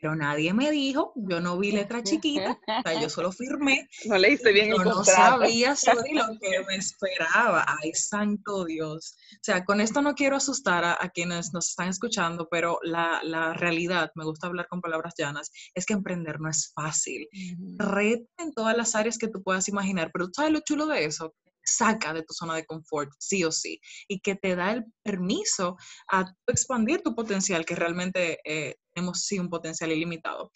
pero 0.00 0.14
nadie 0.14 0.52
me 0.52 0.70
dijo, 0.70 1.12
yo 1.16 1.40
no 1.40 1.58
vi 1.58 1.72
letra 1.72 2.02
chiquita, 2.02 2.58
o 2.66 2.82
sea, 2.82 3.00
yo 3.00 3.08
solo 3.08 3.32
firmé. 3.32 3.88
No 4.06 4.18
leíste 4.18 4.52
bien 4.52 4.70
el 4.70 4.76
contrato. 4.76 4.98
no 4.98 5.04
sabía 5.04 5.76
sobre 5.76 6.12
lo 6.12 6.26
que 6.40 6.64
me 6.66 6.76
esperaba. 6.76 7.64
Ay, 7.82 7.92
santo 7.92 8.64
Dios. 8.64 9.16
O 9.32 9.38
sea, 9.42 9.64
con 9.64 9.80
esto 9.80 10.02
no 10.02 10.14
quiero 10.14 10.36
asustar 10.36 10.84
a, 10.84 11.08
quienes 11.10 11.52
nos 11.52 11.70
están 11.70 11.88
escuchando, 11.88 12.48
pero 12.50 12.78
la, 12.82 13.20
la, 13.22 13.54
realidad, 13.54 14.10
me 14.14 14.24
gusta 14.24 14.46
hablar 14.46 14.68
con 14.68 14.80
palabras 14.80 15.14
llanas, 15.16 15.50
es 15.74 15.86
que 15.86 15.94
emprender 15.94 16.40
no 16.40 16.50
es 16.50 16.72
fácil. 16.74 17.28
Reta 17.78 18.26
en 18.38 18.52
todas 18.52 18.76
las 18.76 18.94
áreas 18.94 19.18
que 19.18 19.28
tú 19.28 19.42
puedas 19.42 19.68
imaginar, 19.68 20.10
pero 20.12 20.26
¿tú 20.26 20.32
sabes 20.36 20.52
lo 20.52 20.60
chulo 20.60 20.86
de 20.86 21.04
eso? 21.04 21.34
Saca 21.66 22.12
de 22.12 22.22
tu 22.22 22.32
zona 22.32 22.54
de 22.54 22.64
confort, 22.64 23.10
sí 23.18 23.44
o 23.44 23.52
sí, 23.52 23.80
y 24.08 24.20
que 24.20 24.36
te 24.36 24.56
da 24.56 24.72
el 24.72 24.84
permiso 25.02 25.76
a 26.10 26.32
expandir 26.46 27.02
tu 27.02 27.14
potencial, 27.14 27.64
que 27.64 27.74
realmente 27.74 28.38
eh, 28.44 28.76
tenemos 28.94 29.26
un 29.32 29.50
potencial 29.50 29.92
ilimitado. 29.92 30.50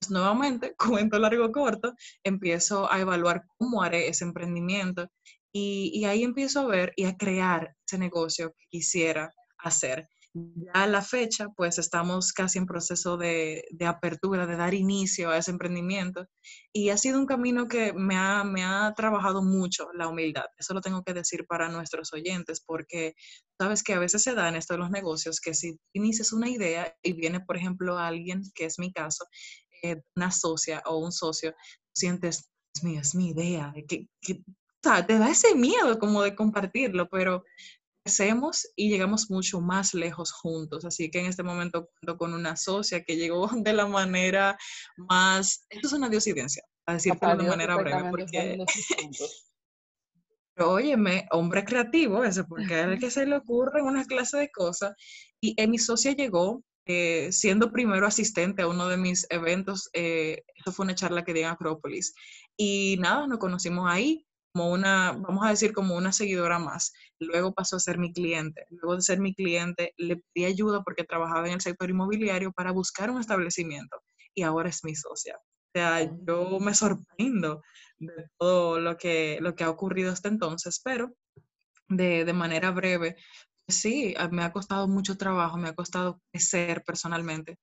Pues 0.00 0.10
nuevamente, 0.10 0.74
cuento 1.08 1.18
largo 1.18 1.50
corto, 1.52 1.94
empiezo 2.24 2.90
a 2.90 3.00
evaluar 3.00 3.44
cómo 3.58 3.82
haré 3.82 4.08
ese 4.08 4.24
emprendimiento 4.24 5.08
y, 5.52 5.90
y 5.94 6.04
ahí 6.06 6.24
empiezo 6.24 6.60
a 6.60 6.66
ver 6.66 6.92
y 6.96 7.04
a 7.04 7.16
crear 7.16 7.74
ese 7.86 7.98
negocio 7.98 8.50
que 8.58 8.66
quisiera 8.70 9.30
hacer. 9.58 10.08
Ya 10.34 10.72
a 10.72 10.86
la 10.88 11.00
fecha, 11.00 11.48
pues 11.56 11.78
estamos 11.78 12.32
casi 12.32 12.58
en 12.58 12.66
proceso 12.66 13.16
de, 13.16 13.64
de, 13.70 13.86
apertura, 13.86 14.48
de 14.48 14.56
dar 14.56 14.74
inicio 14.74 15.30
a 15.30 15.38
ese 15.38 15.52
emprendimiento. 15.52 16.26
Y 16.72 16.88
ha 16.88 16.96
sido 16.98 17.20
un 17.20 17.26
camino 17.26 17.68
que 17.68 17.92
me 17.92 18.16
ha, 18.16 18.42
me 18.42 18.64
ha 18.64 18.92
trabajado 18.96 19.44
mucho 19.44 19.86
la 19.94 20.08
humildad. 20.08 20.46
Eso 20.58 20.74
lo 20.74 20.80
tengo 20.80 21.04
que 21.04 21.14
decir 21.14 21.46
para 21.46 21.68
nuestros 21.68 22.12
oyentes, 22.12 22.60
porque 22.66 23.14
sabes 23.60 23.84
que 23.84 23.94
a 23.94 24.00
veces 24.00 24.24
se 24.24 24.34
da 24.34 24.48
en 24.48 24.56
esto 24.56 24.76
los 24.76 24.90
negocios 24.90 25.38
que 25.40 25.54
si 25.54 25.78
inicias 25.94 26.32
una 26.32 26.50
idea 26.50 26.92
y 27.00 27.12
viene, 27.12 27.38
por 27.38 27.56
ejemplo, 27.56 27.96
alguien, 27.96 28.42
que 28.56 28.64
es 28.64 28.80
mi 28.80 28.92
caso, 28.92 29.26
eh, 29.84 30.02
una 30.16 30.32
socia 30.32 30.82
o 30.86 30.98
un 30.98 31.12
socio, 31.12 31.54
sientes, 31.94 32.50
es 32.74 32.82
mi, 32.82 32.96
es 32.96 33.14
mi 33.14 33.28
idea, 33.28 33.72
que, 33.86 34.08
que 34.20 34.42
te 35.06 35.18
da 35.18 35.30
ese 35.30 35.54
miedo 35.54 35.98
como 35.98 36.22
de 36.22 36.34
compartirlo, 36.34 37.08
pero 37.08 37.44
y 38.76 38.90
llegamos 38.90 39.30
mucho 39.30 39.60
más 39.60 39.94
lejos 39.94 40.32
juntos. 40.32 40.84
Así 40.84 41.10
que 41.10 41.20
en 41.20 41.26
este 41.26 41.42
momento 41.42 41.88
cuento 41.88 42.18
con 42.18 42.34
una 42.34 42.56
socia 42.56 43.02
que 43.02 43.16
llegó 43.16 43.48
de 43.54 43.72
la 43.72 43.86
manera 43.86 44.56
más, 44.96 45.66
esto 45.70 45.88
es 45.88 45.92
una 45.92 46.08
diosidencia, 46.08 46.62
a 46.86 46.94
decirlo 46.94 47.36
de 47.36 47.48
manera 47.48 47.76
breve, 47.76 48.10
porque... 48.10 48.58
Pero 50.56 50.70
óyeme, 50.70 51.26
hombre 51.32 51.64
creativo 51.64 52.22
ese, 52.22 52.44
porque 52.44 52.78
es 52.78 52.86
el 52.86 53.00
que 53.00 53.10
se 53.10 53.26
le 53.26 53.38
ocurre 53.38 53.82
una 53.82 54.04
clase 54.04 54.36
de 54.36 54.52
cosas. 54.52 54.94
Y 55.40 55.56
mi 55.66 55.78
socia 55.78 56.12
llegó 56.12 56.62
eh, 56.86 57.32
siendo 57.32 57.72
primero 57.72 58.06
asistente 58.06 58.62
a 58.62 58.68
uno 58.68 58.86
de 58.86 58.96
mis 58.96 59.26
eventos, 59.30 59.90
eh, 59.94 60.44
eso 60.54 60.70
fue 60.70 60.84
una 60.84 60.94
charla 60.94 61.24
que 61.24 61.32
di 61.32 61.40
en 61.40 61.46
Acrópolis. 61.46 62.14
Y 62.56 62.96
nada, 63.00 63.26
nos 63.26 63.38
conocimos 63.38 63.90
ahí, 63.90 64.24
como 64.54 64.70
una, 64.70 65.12
vamos 65.12 65.44
a 65.44 65.50
decir, 65.50 65.72
como 65.72 65.96
una 65.96 66.12
seguidora 66.12 66.60
más. 66.60 66.92
Luego 67.18 67.52
pasó 67.52 67.76
a 67.76 67.80
ser 67.80 67.98
mi 67.98 68.12
cliente. 68.12 68.66
Luego 68.70 68.94
de 68.94 69.02
ser 69.02 69.18
mi 69.18 69.34
cliente, 69.34 69.92
le 69.96 70.22
pedí 70.32 70.44
ayuda 70.44 70.84
porque 70.84 71.02
trabajaba 71.02 71.48
en 71.48 71.54
el 71.54 71.60
sector 71.60 71.90
inmobiliario 71.90 72.52
para 72.52 72.70
buscar 72.70 73.10
un 73.10 73.20
establecimiento 73.20 74.00
y 74.32 74.42
ahora 74.42 74.68
es 74.68 74.84
mi 74.84 74.94
socia. 74.94 75.36
O 75.36 75.70
sea, 75.74 76.08
yo 76.24 76.60
me 76.60 76.72
sorprendo 76.72 77.62
de 77.98 78.30
todo 78.38 78.78
lo 78.78 78.96
que, 78.96 79.38
lo 79.40 79.56
que 79.56 79.64
ha 79.64 79.70
ocurrido 79.70 80.12
hasta 80.12 80.28
entonces, 80.28 80.80
pero 80.84 81.12
de, 81.88 82.24
de 82.24 82.32
manera 82.32 82.70
breve, 82.70 83.16
sí, 83.66 84.14
me 84.30 84.44
ha 84.44 84.52
costado 84.52 84.86
mucho 84.86 85.16
trabajo, 85.16 85.56
me 85.56 85.68
ha 85.68 85.74
costado 85.74 86.20
crecer 86.30 86.84
personalmente 86.84 87.58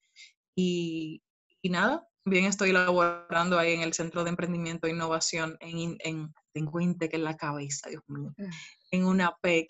y, 0.58 1.24
y 1.62 1.70
nada, 1.70 2.06
bien 2.26 2.46
estoy 2.46 2.74
laborando 2.74 3.58
ahí 3.58 3.72
en 3.74 3.82
el 3.82 3.94
Centro 3.94 4.26
de 4.26 4.32
Emprendimiento 4.32 4.88
e 4.88 4.92
Innovación 4.92 5.56
en 5.62 6.34
tengo 6.54 6.80
que 6.80 7.10
en 7.16 7.24
la 7.24 7.38
cabeza, 7.38 7.90
Dios 7.90 8.04
mío, 8.08 8.34
mm. 8.38 8.50
en 8.92 9.06
una 9.06 9.36
PEC, 9.42 9.68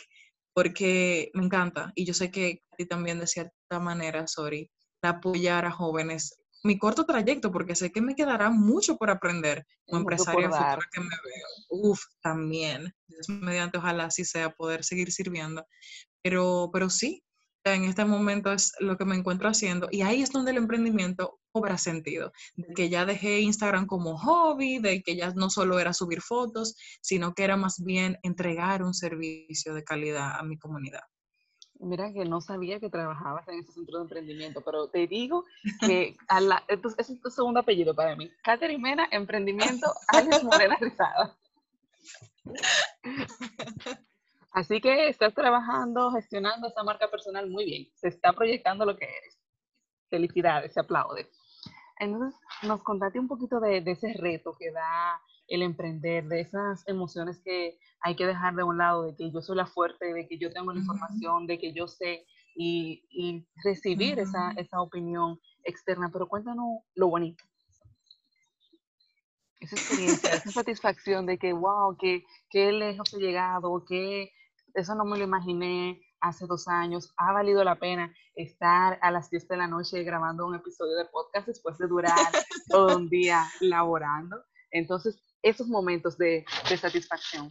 porque 0.53 1.31
me 1.33 1.45
encanta 1.45 1.91
y 1.95 2.05
yo 2.05 2.13
sé 2.13 2.31
que 2.31 2.61
a 2.71 2.75
ti 2.75 2.85
también 2.85 3.19
de 3.19 3.27
cierta 3.27 3.79
manera, 3.79 4.27
sorry, 4.27 4.69
apoyar 5.01 5.65
a 5.65 5.71
jóvenes 5.71 6.41
mi 6.63 6.77
corto 6.77 7.05
trayecto, 7.05 7.51
porque 7.51 7.75
sé 7.75 7.91
que 7.91 8.01
me 8.01 8.15
quedará 8.15 8.49
mucho 8.49 8.97
por 8.97 9.09
aprender 9.09 9.65
como 9.87 10.01
empresaria 10.01 10.49
futura 10.49 10.87
que 10.91 11.01
me 11.01 11.07
veo. 11.07 11.47
Uf, 11.69 12.01
también. 12.21 12.93
mediante, 13.27 13.77
ojalá 13.77 14.05
así 14.05 14.25
sea 14.25 14.51
poder 14.51 14.83
seguir 14.83 15.11
sirviendo. 15.11 15.65
Pero, 16.21 16.69
pero 16.71 16.89
sí, 16.89 17.23
en 17.63 17.83
este 17.83 18.05
momento 18.05 18.51
es 18.51 18.73
lo 18.79 18.97
que 18.97 19.05
me 19.05 19.15
encuentro 19.15 19.49
haciendo 19.49 19.87
y 19.91 20.01
ahí 20.01 20.21
es 20.21 20.31
donde 20.31 20.51
el 20.51 20.57
emprendimiento 20.57 21.39
cobra 21.51 21.77
sentido, 21.77 22.31
de 22.55 22.73
que 22.73 22.89
ya 22.89 23.05
dejé 23.05 23.41
Instagram 23.41 23.85
como 23.85 24.17
hobby, 24.17 24.79
de 24.79 25.01
que 25.03 25.15
ya 25.15 25.31
no 25.31 25.49
solo 25.49 25.79
era 25.79 25.93
subir 25.93 26.21
fotos, 26.21 26.75
sino 27.01 27.33
que 27.33 27.43
era 27.43 27.57
más 27.57 27.83
bien 27.83 28.17
entregar 28.23 28.83
un 28.83 28.93
servicio 28.93 29.73
de 29.73 29.83
calidad 29.83 30.39
a 30.39 30.43
mi 30.43 30.57
comunidad. 30.57 31.01
Mira 31.79 32.13
que 32.13 32.25
no 32.25 32.41
sabía 32.41 32.79
que 32.79 32.89
trabajabas 32.89 33.47
en 33.47 33.59
ese 33.59 33.73
centro 33.73 33.97
de 33.97 34.03
emprendimiento, 34.03 34.61
pero 34.63 34.87
te 34.89 35.07
digo 35.07 35.45
que 35.79 36.15
a 36.27 36.39
la, 36.39 36.63
ese 36.67 37.13
es 37.13 37.21
tu 37.21 37.31
segundo 37.31 37.59
apellido 37.59 37.95
para 37.95 38.15
mí. 38.15 38.29
Catherine 38.43 38.81
Mena, 38.81 39.07
Emprendimiento, 39.11 39.91
Alex 40.07 40.43
Morena 40.43 40.77
Rizada. 40.79 41.35
Así 44.51 44.81
que 44.81 45.07
estás 45.07 45.33
trabajando, 45.33 46.11
gestionando 46.11 46.67
esa 46.67 46.83
marca 46.83 47.09
personal 47.09 47.49
muy 47.49 47.65
bien. 47.65 47.87
Se 47.95 48.09
está 48.09 48.33
proyectando 48.33 48.85
lo 48.85 48.97
que 48.97 49.05
eres. 49.05 49.39
Felicidades, 50.09 50.73
se 50.73 50.81
aplaude. 50.81 51.29
Entonces, 51.99 52.37
nos 52.63 52.83
contate 52.83 53.19
un 53.19 53.27
poquito 53.27 53.59
de, 53.59 53.77
ese 53.85 54.13
reto 54.13 54.55
que 54.59 54.71
da 54.71 55.21
el 55.47 55.61
emprender, 55.61 56.27
de 56.27 56.41
esas 56.41 56.85
emociones 56.87 57.41
que 57.43 57.77
hay 58.01 58.15
que 58.15 58.25
dejar 58.25 58.55
de 58.55 58.63
un 58.63 58.77
lado, 58.77 59.03
de 59.03 59.15
que 59.15 59.31
yo 59.31 59.41
soy 59.41 59.55
la 59.55 59.67
fuerte, 59.67 60.13
de 60.13 60.27
que 60.27 60.37
yo 60.37 60.51
tengo 60.51 60.73
la 60.73 60.79
información, 60.79 61.47
de 61.47 61.57
que 61.57 61.73
yo 61.73 61.87
sé, 61.87 62.25
y, 62.55 63.45
recibir 63.63 64.19
esa, 64.19 64.51
esa 64.57 64.81
opinión 64.81 65.39
externa. 65.63 66.09
Pero 66.11 66.27
cuéntanos 66.27 66.81
lo 66.95 67.07
bonito. 67.07 67.43
Esa 69.61 69.75
experiencia, 69.75 70.31
esa 70.31 70.51
satisfacción 70.51 71.25
de 71.25 71.37
que, 71.37 71.53
wow, 71.53 71.95
que, 71.97 72.25
que 72.49 72.71
lejos 72.71 73.13
he 73.13 73.19
llegado, 73.19 73.85
que 73.85 74.31
eso 74.75 74.95
no 74.95 75.05
me 75.05 75.17
lo 75.17 75.23
imaginé 75.23 76.01
hace 76.21 76.45
dos 76.45 76.67
años, 76.67 77.13
ha 77.17 77.33
valido 77.33 77.63
la 77.63 77.79
pena 77.79 78.13
estar 78.35 78.99
a 79.01 79.11
las 79.11 79.29
10 79.29 79.47
de 79.47 79.57
la 79.57 79.67
noche 79.67 80.03
grabando 80.03 80.45
un 80.45 80.55
episodio 80.55 80.95
de 80.97 81.05
podcast 81.05 81.47
después 81.47 81.77
de 81.77 81.87
durar 81.87 82.15
todo 82.69 82.97
un 82.97 83.09
día 83.09 83.47
laborando. 83.59 84.37
Entonces, 84.71 85.21
esos 85.41 85.67
momentos 85.67 86.17
de, 86.17 86.45
de 86.69 86.77
satisfacción. 86.77 87.49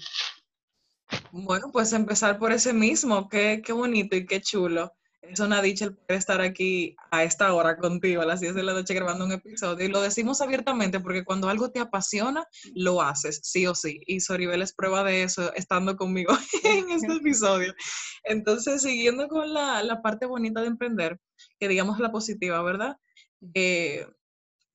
Bueno, 1.33 1.71
pues 1.73 1.93
empezar 1.93 2.39
por 2.39 2.53
ese 2.53 2.73
mismo, 2.73 3.29
qué, 3.29 3.63
qué 3.65 3.73
bonito 3.73 4.17
y 4.17 4.27
qué 4.27 4.41
chulo. 4.41 4.93
Es 5.31 5.39
una 5.39 5.63
dicha 5.63 5.85
el 5.85 5.95
poder 5.95 6.19
estar 6.19 6.41
aquí 6.41 6.97
a 7.13 7.23
esta 7.23 7.55
hora 7.55 7.77
contigo, 7.77 8.21
a 8.21 8.27
las 8.27 8.41
10 8.41 8.57
de 8.57 8.65
la 8.65 8.73
noche 8.73 8.95
grabando 8.95 9.25
un 9.25 9.31
episodio. 9.31 9.87
Y 9.87 9.89
lo 9.89 10.03
decimos 10.03 10.41
abiertamente 10.41 10.99
porque 10.99 11.25
cuando 11.25 11.49
algo 11.49 11.71
te 11.71 11.79
apasiona, 11.79 12.45
lo 12.75 13.01
haces, 13.01 13.41
sí 13.45 13.65
o 13.67 13.75
sí. 13.77 14.01
Y 14.07 14.19
Soribel 14.19 14.61
es 14.61 14.73
prueba 14.73 15.05
de 15.05 15.23
eso, 15.23 15.55
estando 15.55 15.97
conmigo 15.97 16.37
en 16.65 16.91
este 16.91 17.15
episodio. 17.15 17.73
Entonces, 18.25 18.83
siguiendo 18.83 19.29
con 19.29 19.55
la, 19.55 19.85
la 19.85 20.03
parte 20.03 20.27
bonita 20.27 20.63
de 20.63 20.67
emprender, 20.67 21.21
que 21.61 21.69
digamos 21.69 22.01
la 22.01 22.11
positiva, 22.11 22.61
¿verdad? 22.63 22.97
Eh, 23.55 24.07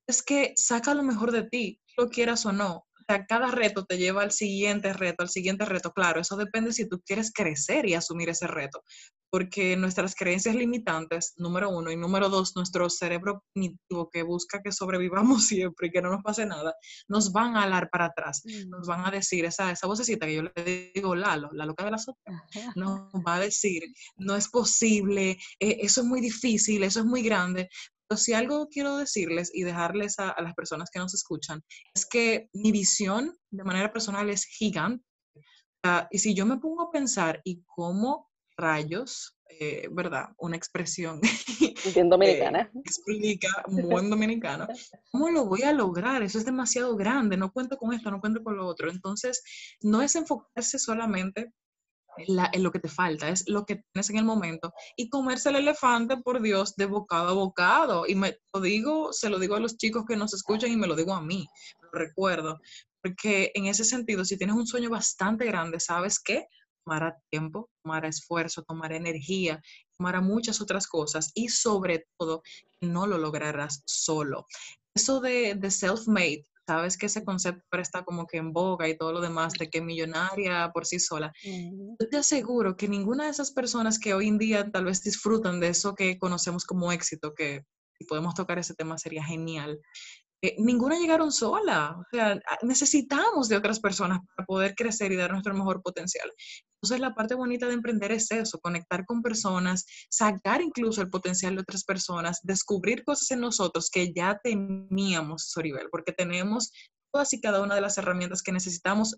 es 0.08 0.24
que 0.24 0.54
saca 0.56 0.94
lo 0.94 1.04
mejor 1.04 1.34
de 1.34 1.44
ti, 1.44 1.82
lo 1.98 2.10
quieras 2.10 2.46
o 2.46 2.54
no 2.54 2.86
sea, 3.08 3.26
cada 3.26 3.52
reto 3.52 3.86
te 3.86 3.98
lleva 3.98 4.24
al 4.24 4.32
siguiente 4.32 4.94
reto, 4.94 5.24
al 5.24 5.30
siguiente 5.30 5.66
reto. 5.66 5.92
Claro, 5.92 6.22
eso 6.22 6.36
depende 6.36 6.74
si 6.74 6.88
tú 6.88 7.02
quieres 7.06 7.32
crecer 7.32 7.86
y 7.88 7.94
asumir 7.94 8.30
ese 8.30 8.48
reto, 8.48 8.84
porque 9.36 9.76
nuestras 9.76 10.16
creencias 10.16 10.56
limitantes, 10.56 11.34
número 11.36 11.70
uno, 11.70 11.92
y 11.92 11.98
número 11.98 12.30
dos, 12.30 12.56
nuestro 12.56 12.90
cerebro 12.90 13.44
cognitivo 13.54 14.10
que 14.10 14.24
busca 14.24 14.62
que 14.64 14.72
sobrevivamos 14.72 15.46
siempre 15.48 15.88
y 15.88 15.92
que 15.92 16.02
no 16.02 16.10
nos 16.10 16.24
pase 16.24 16.46
nada, 16.46 16.74
nos 17.10 17.34
van 17.34 17.58
a 17.58 17.64
alar 17.64 17.90
para 17.90 18.06
atrás, 18.06 18.44
nos 18.70 18.88
van 18.88 19.06
a 19.06 19.12
decir, 19.12 19.44
esa, 19.44 19.72
esa 19.72 19.88
vocecita 19.88 20.26
que 20.26 20.36
yo 20.36 20.44
le 20.44 20.92
digo, 20.96 21.16
Lalo, 21.16 21.50
la 21.52 21.66
loca 21.66 21.84
de 21.84 21.92
la 21.92 21.98
sopa, 21.98 22.48
nos 22.78 23.12
va 23.28 23.36
a 23.36 23.40
decir, 23.42 23.84
no 24.16 24.38
es 24.38 24.48
posible, 24.48 25.32
eh, 25.60 25.80
eso 25.82 26.00
es 26.00 26.08
muy 26.08 26.22
difícil, 26.22 26.86
eso 26.86 27.02
es 27.02 27.06
muy 27.06 27.22
grande, 27.22 27.68
pero 28.08 28.18
si 28.18 28.32
algo 28.32 28.70
quiero 28.70 28.96
decirles 28.96 29.52
y 29.54 29.64
dejarles 29.64 30.18
a, 30.18 30.34
las 30.42 30.54
personas 30.54 30.90
que 30.90 31.00
nos 31.00 31.14
escuchan, 31.14 31.62
es 31.94 32.06
que 32.06 32.48
mi 32.54 32.72
visión 32.72 33.38
de 33.52 33.66
manera 33.66 33.92
personal 33.92 34.30
es 34.30 34.46
gigante. 34.46 35.04
y 36.10 36.20
si 36.20 36.34
yo 36.34 36.46
me 36.46 36.58
pongo 36.58 36.84
a 36.84 36.92
pensar, 36.92 37.42
¿y 37.44 37.62
cómo 37.66 38.30
rayos, 38.58 39.36
eh, 39.48 39.88
verdad? 39.92 40.30
Una 40.38 40.58
expresión. 40.58 41.22
Bien 41.94 42.10
dominicana. 42.10 42.72
explica, 42.84 43.48
muy 43.68 43.84
dominicana. 44.10 44.68
¿Cómo 45.12 45.30
lo 45.30 45.46
voy 45.46 45.64
a 45.64 45.74
lograr? 45.74 46.24
Eso 46.24 46.38
es 46.38 46.46
demasiado 46.46 46.96
grande, 46.96 47.38
no 47.38 47.52
cuento 47.52 47.78
con 47.78 47.94
esto, 47.94 48.12
no 48.12 48.20
cuento 48.20 48.44
con 48.44 48.58
lo 48.58 48.66
otro. 48.66 48.90
Entonces, 48.90 49.44
no 49.82 50.02
es 50.02 50.16
enfocarse 50.16 50.80
solamente 50.80 51.54
en 52.18 52.64
lo 52.64 52.72
que 52.72 52.80
te 52.80 52.88
falta, 52.88 53.30
es 53.30 53.48
lo 53.50 53.66
que 53.66 53.84
tienes 53.92 54.10
en 54.10 54.18
el 54.18 54.26
momento. 54.26 54.74
Y 54.96 55.10
comerse 55.10 55.50
el 55.50 55.58
elefante, 55.58 56.18
por 56.18 56.42
Dios, 56.42 56.76
de 56.76 56.86
bocado 56.86 57.30
a 57.30 57.34
bocado. 57.34 58.08
Y 58.08 58.16
me 58.16 58.38
lo 58.54 58.62
digo, 58.62 59.14
se 59.14 59.30
lo 59.30 59.40
digo 59.40 59.56
a 59.56 59.60
los 59.60 59.78
chicos 59.78 60.06
que 60.08 60.16
nos 60.16 60.34
escuchan 60.34 60.72
y 60.72 60.78
me 60.78 60.88
lo 60.88 60.96
digo 60.96 61.14
a 61.14 61.22
mí, 61.22 61.48
lo 61.82 61.92
recuerdo. 61.92 62.60
Porque 63.02 63.52
en 63.54 63.66
ese 63.66 63.84
sentido, 63.84 64.26
si 64.26 64.38
tienes 64.38 64.56
un 64.56 64.66
sueño 64.66 64.90
bastante 64.90 65.46
grande, 65.46 65.80
¿sabes 65.80 66.20
qué? 66.20 66.48
Tomará 66.86 67.18
tiempo, 67.30 67.70
tomará 67.84 68.08
esfuerzo, 68.08 68.64
tomará 68.64 68.96
energía, 68.96 69.62
tomará 69.98 70.22
muchas 70.22 70.62
otras 70.62 70.88
cosas 70.88 71.32
y 71.34 71.50
sobre 71.50 72.06
todo, 72.18 72.44
no 72.82 73.08
lo 73.08 73.18
lograrás 73.18 73.82
solo. 73.86 74.46
Eso 74.94 75.20
de, 75.20 75.56
de 75.56 75.72
self-made, 75.72 76.46
sabes 76.68 76.98
que 76.98 77.08
ese 77.08 77.24
concepto 77.24 77.64
está 77.78 78.04
como 78.04 78.26
que 78.26 78.38
en 78.38 78.54
boga 78.54 78.88
y 78.88 78.98
todo 78.98 79.12
lo 79.12 79.22
demás, 79.22 79.54
de 79.54 79.70
que 79.70 79.82
millonaria 79.82 80.72
por 80.74 80.86
sí 80.86 81.00
sola. 81.00 81.34
Yo 81.44 82.10
te 82.10 82.18
aseguro 82.18 82.76
que 82.76 82.88
ninguna 82.88 83.26
de 83.26 83.32
esas 83.32 83.52
personas 83.52 84.00
que 84.00 84.14
hoy 84.14 84.28
en 84.28 84.38
día 84.38 84.72
tal 84.72 84.86
vez 84.86 85.02
disfrutan 85.04 85.60
de 85.60 85.70
eso 85.70 85.96
que 85.96 86.18
conocemos 86.18 86.66
como 86.66 86.92
éxito, 86.92 87.34
que 87.34 87.66
si 87.98 88.06
podemos 88.06 88.34
tocar 88.34 88.60
ese 88.60 88.74
tema 88.74 88.98
sería 88.98 89.24
genial, 89.24 89.80
eh, 90.42 90.56
ninguna 90.60 90.98
llegaron 90.98 91.32
sola. 91.32 91.98
O 92.00 92.04
sea, 92.12 92.40
necesitamos 92.62 93.50
de 93.50 93.58
otras 93.58 93.80
personas 93.80 94.20
para 94.36 94.46
poder 94.46 94.76
crecer 94.76 95.12
y 95.12 95.16
dar 95.16 95.32
nuestro 95.32 95.54
mejor 95.54 95.82
potencial. 95.82 96.32
Entonces, 96.76 97.00
la 97.00 97.16
parte 97.16 97.36
bonita 97.36 97.68
de 97.68 97.74
emprender 97.74 98.12
es 98.12 98.30
eso, 98.32 98.60
conectar 98.60 99.06
con 99.06 99.22
personas, 99.22 99.86
sacar 100.10 100.62
incluso 100.62 101.02
el 101.02 101.10
potencial 101.10 101.56
de 101.56 101.62
otras 101.62 101.84
personas, 101.84 102.42
descubrir 102.44 103.04
cosas 103.04 103.32
en 103.32 103.40
nosotros 103.40 103.90
que 103.90 104.14
ya 104.14 104.40
teníamos, 104.44 105.50
Soribel, 105.50 105.90
porque 105.90 106.12
tenemos 106.12 106.72
todas 107.12 107.32
y 107.32 107.40
cada 107.40 107.62
una 107.62 107.76
de 107.76 107.82
las 107.82 107.98
herramientas 107.98 108.44
que 108.44 108.52
necesitamos 108.52 109.18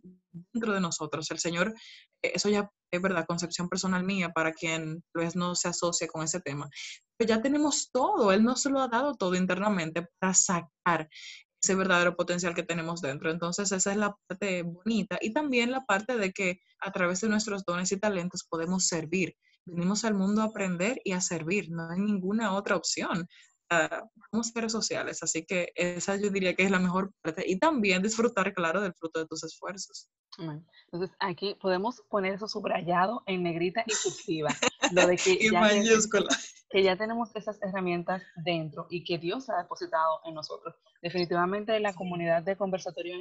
dentro 0.54 0.72
de 0.72 0.80
nosotros. 0.80 1.32
El 1.32 1.40
Señor, 1.40 1.74
eso 2.22 2.50
ya 2.50 2.70
es 2.92 3.02
verdad, 3.02 3.26
concepción 3.28 3.68
personal 3.70 4.04
mía 4.04 4.30
para 4.30 4.54
quien 4.54 5.04
vez 5.14 5.36
no 5.36 5.56
se 5.56 5.68
asocia 5.68 6.08
con 6.08 6.24
ese 6.24 6.40
tema. 6.40 6.70
Pero 7.18 7.30
ya 7.30 7.42
tenemos 7.42 7.90
todo, 7.92 8.32
Él 8.32 8.44
nos 8.44 8.66
lo 8.66 8.80
ha 8.80 8.88
dado 8.88 9.16
todo 9.16 9.36
internamente 9.36 10.08
para 10.20 10.34
sacar 10.34 11.10
ese 11.62 11.76
verdadero 11.76 12.16
potencial 12.16 12.54
que 12.54 12.64
tenemos 12.64 13.02
dentro. 13.02 13.32
Entonces, 13.32 13.72
esa 13.72 13.92
es 13.92 13.98
la 13.98 14.16
parte 14.28 14.64
bonita 14.64 15.18
y 15.22 15.34
también 15.34 15.72
la 15.72 15.86
parte 15.86 16.18
de 16.18 16.32
que 16.32 16.60
a 16.80 16.92
través 16.92 17.22
de 17.22 17.30
nuestros 17.30 17.66
dones 17.66 17.92
y 17.92 18.00
talentos 18.00 18.46
podemos 18.50 18.88
servir. 18.88 19.36
Venimos 19.66 20.06
al 20.06 20.14
mundo 20.14 20.42
a 20.42 20.46
aprender 20.46 21.02
y 21.04 21.12
a 21.12 21.20
servir, 21.20 21.70
no 21.70 21.90
hay 21.90 22.00
ninguna 22.00 22.54
otra 22.54 22.78
opción. 22.78 23.28
Somos 24.32 24.48
seres 24.48 24.72
sociales, 24.72 25.24
así 25.24 25.46
que 25.46 25.72
esa 25.76 26.16
yo 26.16 26.30
diría 26.30 26.56
que 26.56 26.64
es 26.64 26.72
la 26.72 26.80
mejor 26.80 27.12
parte 27.22 27.44
y 27.46 27.60
también 27.60 28.02
disfrutar, 28.02 28.54
claro, 28.54 28.82
del 28.82 28.94
fruto 28.94 29.20
de 29.20 29.28
tus 29.28 29.44
esfuerzos. 29.44 30.10
Entonces 30.38 31.16
aquí 31.20 31.56
podemos 31.60 32.02
poner 32.10 32.36
eso 32.36 32.48
subrayado 32.48 33.24
en 33.26 33.44
negrita 33.44 33.84
y 33.86 33.92
cursiva, 34.04 34.50
lo 34.92 35.08
de 35.08 35.18
que, 35.18 35.50
ya 35.52 35.60
mayúscula 35.60 36.30
que 36.70 36.84
ya 36.84 36.98
tenemos 36.98 37.34
esas 37.36 37.62
herramientas 37.62 38.24
dentro 38.44 38.88
y 38.90 39.04
que 39.04 39.18
Dios 39.18 39.50
ha 39.50 39.58
depositado 39.58 40.20
en 40.26 40.34
nosotros. 40.34 40.76
Definitivamente 41.02 41.80
la 41.80 41.94
comunidad 41.94 42.44
de 42.44 42.58
Conversatorio 42.58 43.16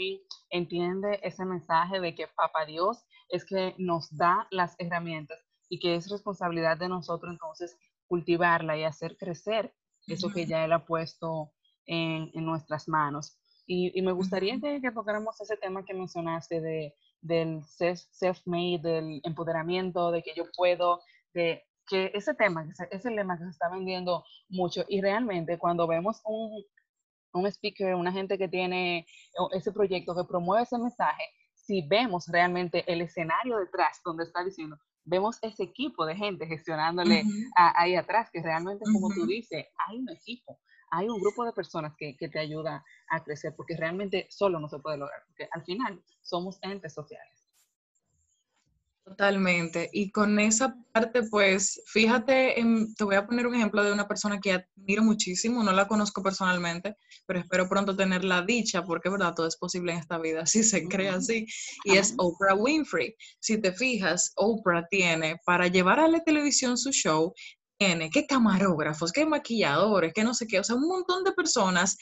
entiende 0.50 1.20
ese 1.22 1.44
mensaje 1.44 2.00
de 2.00 2.14
que 2.14 2.26
Papá 2.26 2.66
Dios 2.66 3.04
es 3.28 3.44
que 3.44 3.74
nos 3.78 4.14
da 4.16 4.48
las 4.50 4.74
herramientas 4.78 5.38
y 5.68 5.78
que 5.78 5.94
es 5.94 6.10
responsabilidad 6.10 6.76
de 6.76 6.88
nosotros 6.88 7.32
entonces 7.32 7.76
cultivarla 8.08 8.76
y 8.76 8.84
hacer 8.84 9.16
crecer 9.16 9.74
eso 10.06 10.30
que 10.30 10.46
ya 10.46 10.64
Él 10.64 10.72
ha 10.72 10.84
puesto 10.84 11.52
en, 11.86 12.30
nuestras 12.34 12.88
manos. 12.88 13.38
Y, 13.66 14.00
me 14.02 14.12
gustaría 14.12 14.60
que, 14.60 14.80
que, 14.80 14.92
tocáramos 14.92 15.40
ese 15.40 15.56
tema 15.56 15.84
que 15.84 15.94
mencionaste 15.94 16.60
de, 16.60 16.94
del 17.20 17.62
self-made, 17.64 18.80
del 18.80 19.20
empoderamiento, 19.24 20.10
de 20.10 20.22
que 20.22 20.32
yo 20.36 20.44
puedo, 20.56 21.00
de 21.34 21.64
que 21.86 22.10
ese 22.14 22.34
tema, 22.34 22.66
ese 22.90 23.10
lema 23.10 23.38
que 23.38 23.44
se 23.44 23.50
está 23.50 23.68
vendiendo 23.68 24.24
mucho. 24.48 24.84
Y 24.88 25.00
realmente 25.00 25.58
cuando 25.58 25.86
vemos 25.86 26.20
un, 26.24 26.64
un 27.32 27.46
speaker, 27.46 27.94
una 27.94 28.12
gente 28.12 28.38
que 28.38 28.48
tiene 28.48 29.06
ese 29.52 29.72
proyecto 29.72 30.14
que 30.14 30.24
promueve 30.24 30.64
ese 30.64 30.78
mensaje, 30.78 31.24
si 31.54 31.82
vemos 31.82 32.26
realmente 32.28 32.84
el 32.92 33.02
escenario 33.02 33.58
detrás 33.58 34.00
donde 34.04 34.24
está 34.24 34.44
diciendo, 34.44 34.78
vemos 35.06 35.38
ese 35.40 35.62
equipo 35.62 36.04
de 36.04 36.16
gente 36.16 36.46
gestionándole 36.46 37.22
ahí 37.56 37.96
atrás, 37.96 38.28
que 38.30 38.42
realmente, 38.42 38.84
como 38.92 39.08
tú 39.14 39.26
dices, 39.26 39.66
hay 39.86 39.98
un 39.98 40.10
equipo, 40.10 40.60
hay 40.90 41.08
un 41.08 41.20
grupo 41.20 41.44
de 41.44 41.52
personas 41.52 41.94
que, 41.96 42.16
que, 42.16 42.28
te 42.28 42.38
ayuda 42.38 42.84
a 43.08 43.24
crecer, 43.24 43.54
porque 43.56 43.76
realmente 43.76 44.26
solo 44.30 44.60
no 44.60 44.68
se 44.68 44.78
puede 44.78 44.98
lograr, 44.98 45.22
porque 45.26 45.48
al 45.50 45.64
final 45.64 46.02
somos 46.22 46.58
entes 46.62 46.92
sociales. 46.92 47.45
Totalmente. 49.06 49.88
Y 49.92 50.10
con 50.10 50.40
esa 50.40 50.74
parte, 50.92 51.22
pues, 51.30 51.80
fíjate, 51.86 52.56
te 52.96 53.04
voy 53.04 53.14
a 53.14 53.24
poner 53.24 53.46
un 53.46 53.54
ejemplo 53.54 53.84
de 53.84 53.92
una 53.92 54.08
persona 54.08 54.40
que 54.40 54.52
admiro 54.52 55.04
muchísimo, 55.04 55.62
no 55.62 55.70
la 55.70 55.86
conozco 55.86 56.24
personalmente, 56.24 56.96
pero 57.24 57.38
espero 57.38 57.68
pronto 57.68 57.94
tener 57.96 58.24
la 58.24 58.42
dicha, 58.42 58.82
porque, 58.82 59.08
verdad, 59.08 59.32
todo 59.34 59.46
es 59.46 59.56
posible 59.58 59.92
en 59.92 59.98
esta 59.98 60.18
vida, 60.18 60.44
si 60.46 60.64
se 60.64 60.88
cree 60.88 61.10
así, 61.10 61.46
y 61.84 61.96
es 61.96 62.14
Oprah 62.18 62.56
Winfrey. 62.56 63.14
Si 63.38 63.60
te 63.60 63.72
fijas, 63.72 64.32
Oprah 64.34 64.84
tiene, 64.90 65.36
para 65.46 65.68
llevar 65.68 66.00
a 66.00 66.08
la 66.08 66.24
televisión 66.24 66.76
su 66.76 66.90
show, 66.90 67.32
tiene 67.78 68.10
que 68.10 68.26
camarógrafos, 68.26 69.12
que 69.12 69.24
maquilladores, 69.24 70.12
que 70.14 70.24
no 70.24 70.34
sé 70.34 70.48
qué, 70.48 70.58
o 70.58 70.64
sea, 70.64 70.74
un 70.74 70.88
montón 70.88 71.22
de 71.22 71.32
personas 71.32 71.96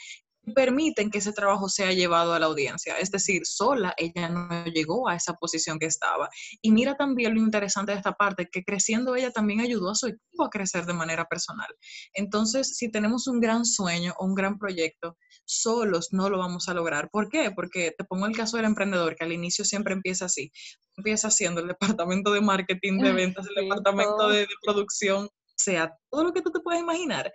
permiten 0.52 1.10
que 1.10 1.18
ese 1.18 1.32
trabajo 1.32 1.68
sea 1.68 1.92
llevado 1.92 2.34
a 2.34 2.38
la 2.38 2.46
audiencia. 2.46 2.96
Es 2.98 3.10
decir, 3.10 3.42
sola 3.44 3.94
ella 3.96 4.28
no 4.28 4.64
llegó 4.66 5.08
a 5.08 5.16
esa 5.16 5.34
posición 5.34 5.78
que 5.78 5.86
estaba. 5.86 6.28
Y 6.60 6.72
mira 6.72 6.96
también 6.96 7.34
lo 7.34 7.40
interesante 7.40 7.92
de 7.92 7.98
esta 7.98 8.12
parte, 8.12 8.48
que 8.50 8.64
creciendo 8.64 9.16
ella 9.16 9.30
también 9.30 9.60
ayudó 9.60 9.90
a 9.90 9.94
su 9.94 10.08
equipo 10.08 10.44
a 10.44 10.50
crecer 10.50 10.86
de 10.86 10.92
manera 10.92 11.24
personal. 11.26 11.68
Entonces, 12.12 12.76
si 12.76 12.90
tenemos 12.90 13.26
un 13.26 13.40
gran 13.40 13.64
sueño 13.64 14.14
o 14.18 14.26
un 14.26 14.34
gran 14.34 14.58
proyecto, 14.58 15.16
solos 15.44 16.08
no 16.12 16.28
lo 16.28 16.38
vamos 16.38 16.68
a 16.68 16.74
lograr. 16.74 17.08
¿Por 17.10 17.28
qué? 17.28 17.50
Porque 17.50 17.94
te 17.96 18.04
pongo 18.04 18.26
el 18.26 18.36
caso 18.36 18.56
del 18.56 18.66
emprendedor, 18.66 19.16
que 19.16 19.24
al 19.24 19.32
inicio 19.32 19.64
siempre 19.64 19.94
empieza 19.94 20.26
así. 20.26 20.50
Empieza 20.96 21.28
haciendo 21.28 21.60
el 21.60 21.68
departamento 21.68 22.32
de 22.32 22.40
marketing, 22.40 22.98
de 22.98 23.12
ventas, 23.34 23.46
el 23.46 23.64
departamento 23.64 24.28
de, 24.28 24.40
de 24.40 24.54
producción, 24.62 25.28
o 25.54 25.56
sea, 25.56 25.96
todo 26.10 26.24
lo 26.24 26.32
que 26.32 26.42
tú 26.42 26.50
te 26.50 26.60
puedes 26.60 26.80
imaginar 26.82 27.32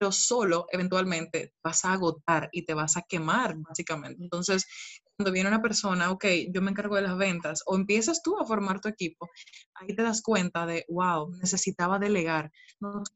pero 0.00 0.12
solo 0.12 0.66
eventualmente 0.72 1.52
vas 1.62 1.84
a 1.84 1.92
agotar 1.92 2.48
y 2.52 2.64
te 2.64 2.72
vas 2.72 2.96
a 2.96 3.02
quemar, 3.02 3.54
básicamente. 3.58 4.22
Entonces, 4.22 4.66
cuando 5.14 5.30
viene 5.30 5.50
una 5.50 5.60
persona, 5.60 6.10
ok, 6.10 6.24
yo 6.50 6.62
me 6.62 6.70
encargo 6.70 6.96
de 6.96 7.02
las 7.02 7.18
ventas, 7.18 7.62
o 7.66 7.76
empiezas 7.76 8.22
tú 8.22 8.38
a 8.38 8.46
formar 8.46 8.80
tu 8.80 8.88
equipo, 8.88 9.28
ahí 9.74 9.94
te 9.94 10.02
das 10.02 10.22
cuenta 10.22 10.64
de, 10.64 10.86
wow, 10.88 11.30
necesitaba 11.36 11.98
delegar. 11.98 12.50
Nos 12.80 13.10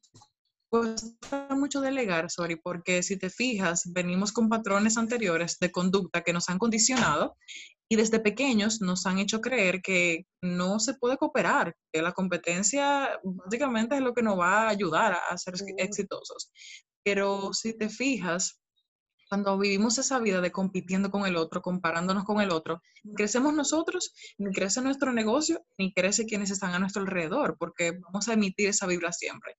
cuesta 0.68 1.48
mucho 1.52 1.80
delegar, 1.80 2.30
sorry, 2.30 2.56
porque 2.56 3.02
si 3.02 3.16
te 3.16 3.30
fijas, 3.30 3.84
venimos 3.86 4.30
con 4.30 4.50
patrones 4.50 4.98
anteriores 4.98 5.58
de 5.58 5.72
conducta 5.72 6.20
que 6.20 6.34
nos 6.34 6.50
han 6.50 6.58
condicionado 6.58 7.38
y 7.88 7.96
desde 7.96 8.20
pequeños 8.20 8.80
nos 8.80 9.06
han 9.06 9.18
hecho 9.18 9.40
creer 9.40 9.82
que 9.82 10.26
no 10.42 10.80
se 10.80 10.94
puede 10.94 11.16
cooperar, 11.16 11.76
que 11.92 12.02
la 12.02 12.12
competencia 12.12 13.20
básicamente 13.22 13.96
es 13.96 14.00
lo 14.00 14.14
que 14.14 14.22
nos 14.22 14.38
va 14.38 14.62
a 14.62 14.68
ayudar 14.68 15.18
a 15.28 15.36
ser 15.38 15.54
exitosos. 15.78 16.50
Pero 17.04 17.52
si 17.52 17.76
te 17.76 17.90
fijas, 17.90 18.58
cuando 19.28 19.58
vivimos 19.58 19.98
esa 19.98 20.18
vida 20.18 20.40
de 20.40 20.52
compitiendo 20.52 21.10
con 21.10 21.26
el 21.26 21.36
otro, 21.36 21.62
comparándonos 21.62 22.24
con 22.24 22.40
el 22.40 22.50
otro, 22.50 22.80
crecemos 23.16 23.54
nosotros, 23.54 24.12
ni 24.38 24.52
crece 24.52 24.80
nuestro 24.80 25.12
negocio, 25.12 25.64
ni 25.78 25.92
crece 25.92 26.26
quienes 26.26 26.50
están 26.50 26.74
a 26.74 26.78
nuestro 26.78 27.02
alrededor, 27.02 27.56
porque 27.58 27.98
vamos 28.00 28.28
a 28.28 28.34
emitir 28.34 28.68
esa 28.68 28.86
vibra 28.86 29.12
siempre. 29.12 29.56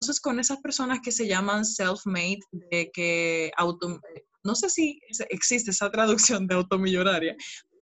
Entonces, 0.00 0.20
con 0.20 0.38
esas 0.40 0.58
personas 0.58 1.00
que 1.02 1.12
se 1.12 1.26
llaman 1.26 1.64
self-made, 1.64 2.40
de 2.52 2.90
que 2.92 3.50
auto, 3.56 4.00
no 4.44 4.54
sé 4.54 4.70
si 4.70 5.00
existe 5.28 5.72
esa 5.72 5.90
traducción 5.90 6.46
de 6.46 6.54
automillonaria, 6.54 7.36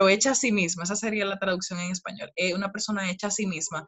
hecha 0.09 0.33
a 0.33 0.35
sí 0.35 0.53
misma, 0.53 0.85
esa 0.85 0.97
sería 0.97 1.25
la 1.25 1.39
traducción 1.39 1.81
en 1.81 1.91
español, 1.91 2.33
eh, 2.37 2.55
una 2.55 2.73
persona 2.73 3.11
hecha 3.11 3.29
a 3.29 3.31
sí 3.31 3.47
misma, 3.47 3.87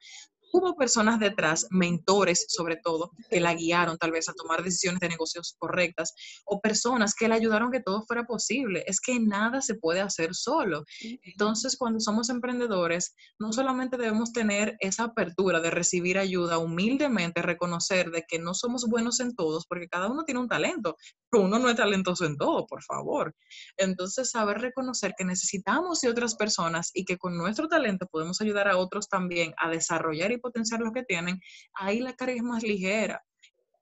Hubo 0.53 0.77
personas 0.77 1.21
detrás, 1.21 1.67
mentores 1.71 2.47
sobre 2.49 2.77
todo, 2.77 3.13
que 3.31 3.41
la 3.41 3.55
guiaron 3.55 3.99
tal 3.99 4.13
vez 4.13 4.29
a 4.29 4.33
tomar 4.33 4.63
decisiones 4.63 5.01
de 5.01 5.09
negocios 5.09 5.55
correctas 5.59 6.15
o 6.45 6.61
personas 6.61 7.15
que 7.15 7.29
le 7.29 7.35
ayudaron 7.35 7.71
que 7.71 7.81
todo 7.81 8.03
fuera 8.03 8.25
posible. 8.25 8.85
Es 8.87 9.01
que 9.01 9.21
nada 9.21 9.61
se 9.61 9.75
puede 9.75 10.01
hacer 10.01 10.35
solo. 10.35 10.85
Entonces, 11.23 11.77
cuando 11.77 12.01
somos 12.01 12.31
emprendedores, 12.31 13.15
no 13.39 13.53
solamente 13.53 13.97
debemos 13.97 14.33
tener 14.33 14.77
esa 14.81 15.05
apertura 15.05 15.61
de 15.61 15.71
recibir 15.71 16.19
ayuda, 16.19 16.59
humildemente 16.59 17.43
reconocer 17.43 18.11
de 18.11 18.25
que 18.27 18.39
no 18.39 18.55
somos 18.55 18.87
buenos 18.89 19.21
en 19.21 19.35
todos, 19.35 19.67
porque 19.67 19.89
cada 19.89 20.09
uno 20.09 20.25
tiene 20.25 20.41
un 20.41 20.49
talento, 20.49 20.97
pero 21.31 21.45
uno 21.45 21.59
no 21.59 21.69
es 21.69 21.77
talentoso 21.77 22.25
en 22.25 22.37
todo, 22.37 22.67
por 22.67 22.83
favor. 22.83 23.35
Entonces, 23.77 24.31
saber 24.31 24.59
reconocer 24.59 25.15
que 25.17 25.25
necesitamos 25.25 26.01
de 26.01 26.09
otras 26.09 26.35
personas 26.35 26.91
y 26.95 27.05
que 27.05 27.19
con 27.19 27.37
nuestro 27.37 27.69
talento 27.69 28.07
podemos 28.07 28.41
ayudar 28.41 28.69
a 28.69 28.77
otros 28.77 29.09
también 29.09 29.55
a 29.59 29.69
desarrollar 29.69 30.33
y 30.33 30.38
potenciar 30.39 30.81
lo 30.81 30.93
que 30.93 31.05
tienen, 31.05 31.41
ahí 31.75 32.01
la 32.01 32.15
carga 32.15 32.35
es 32.35 32.43
más 32.43 32.63
ligera. 32.63 33.23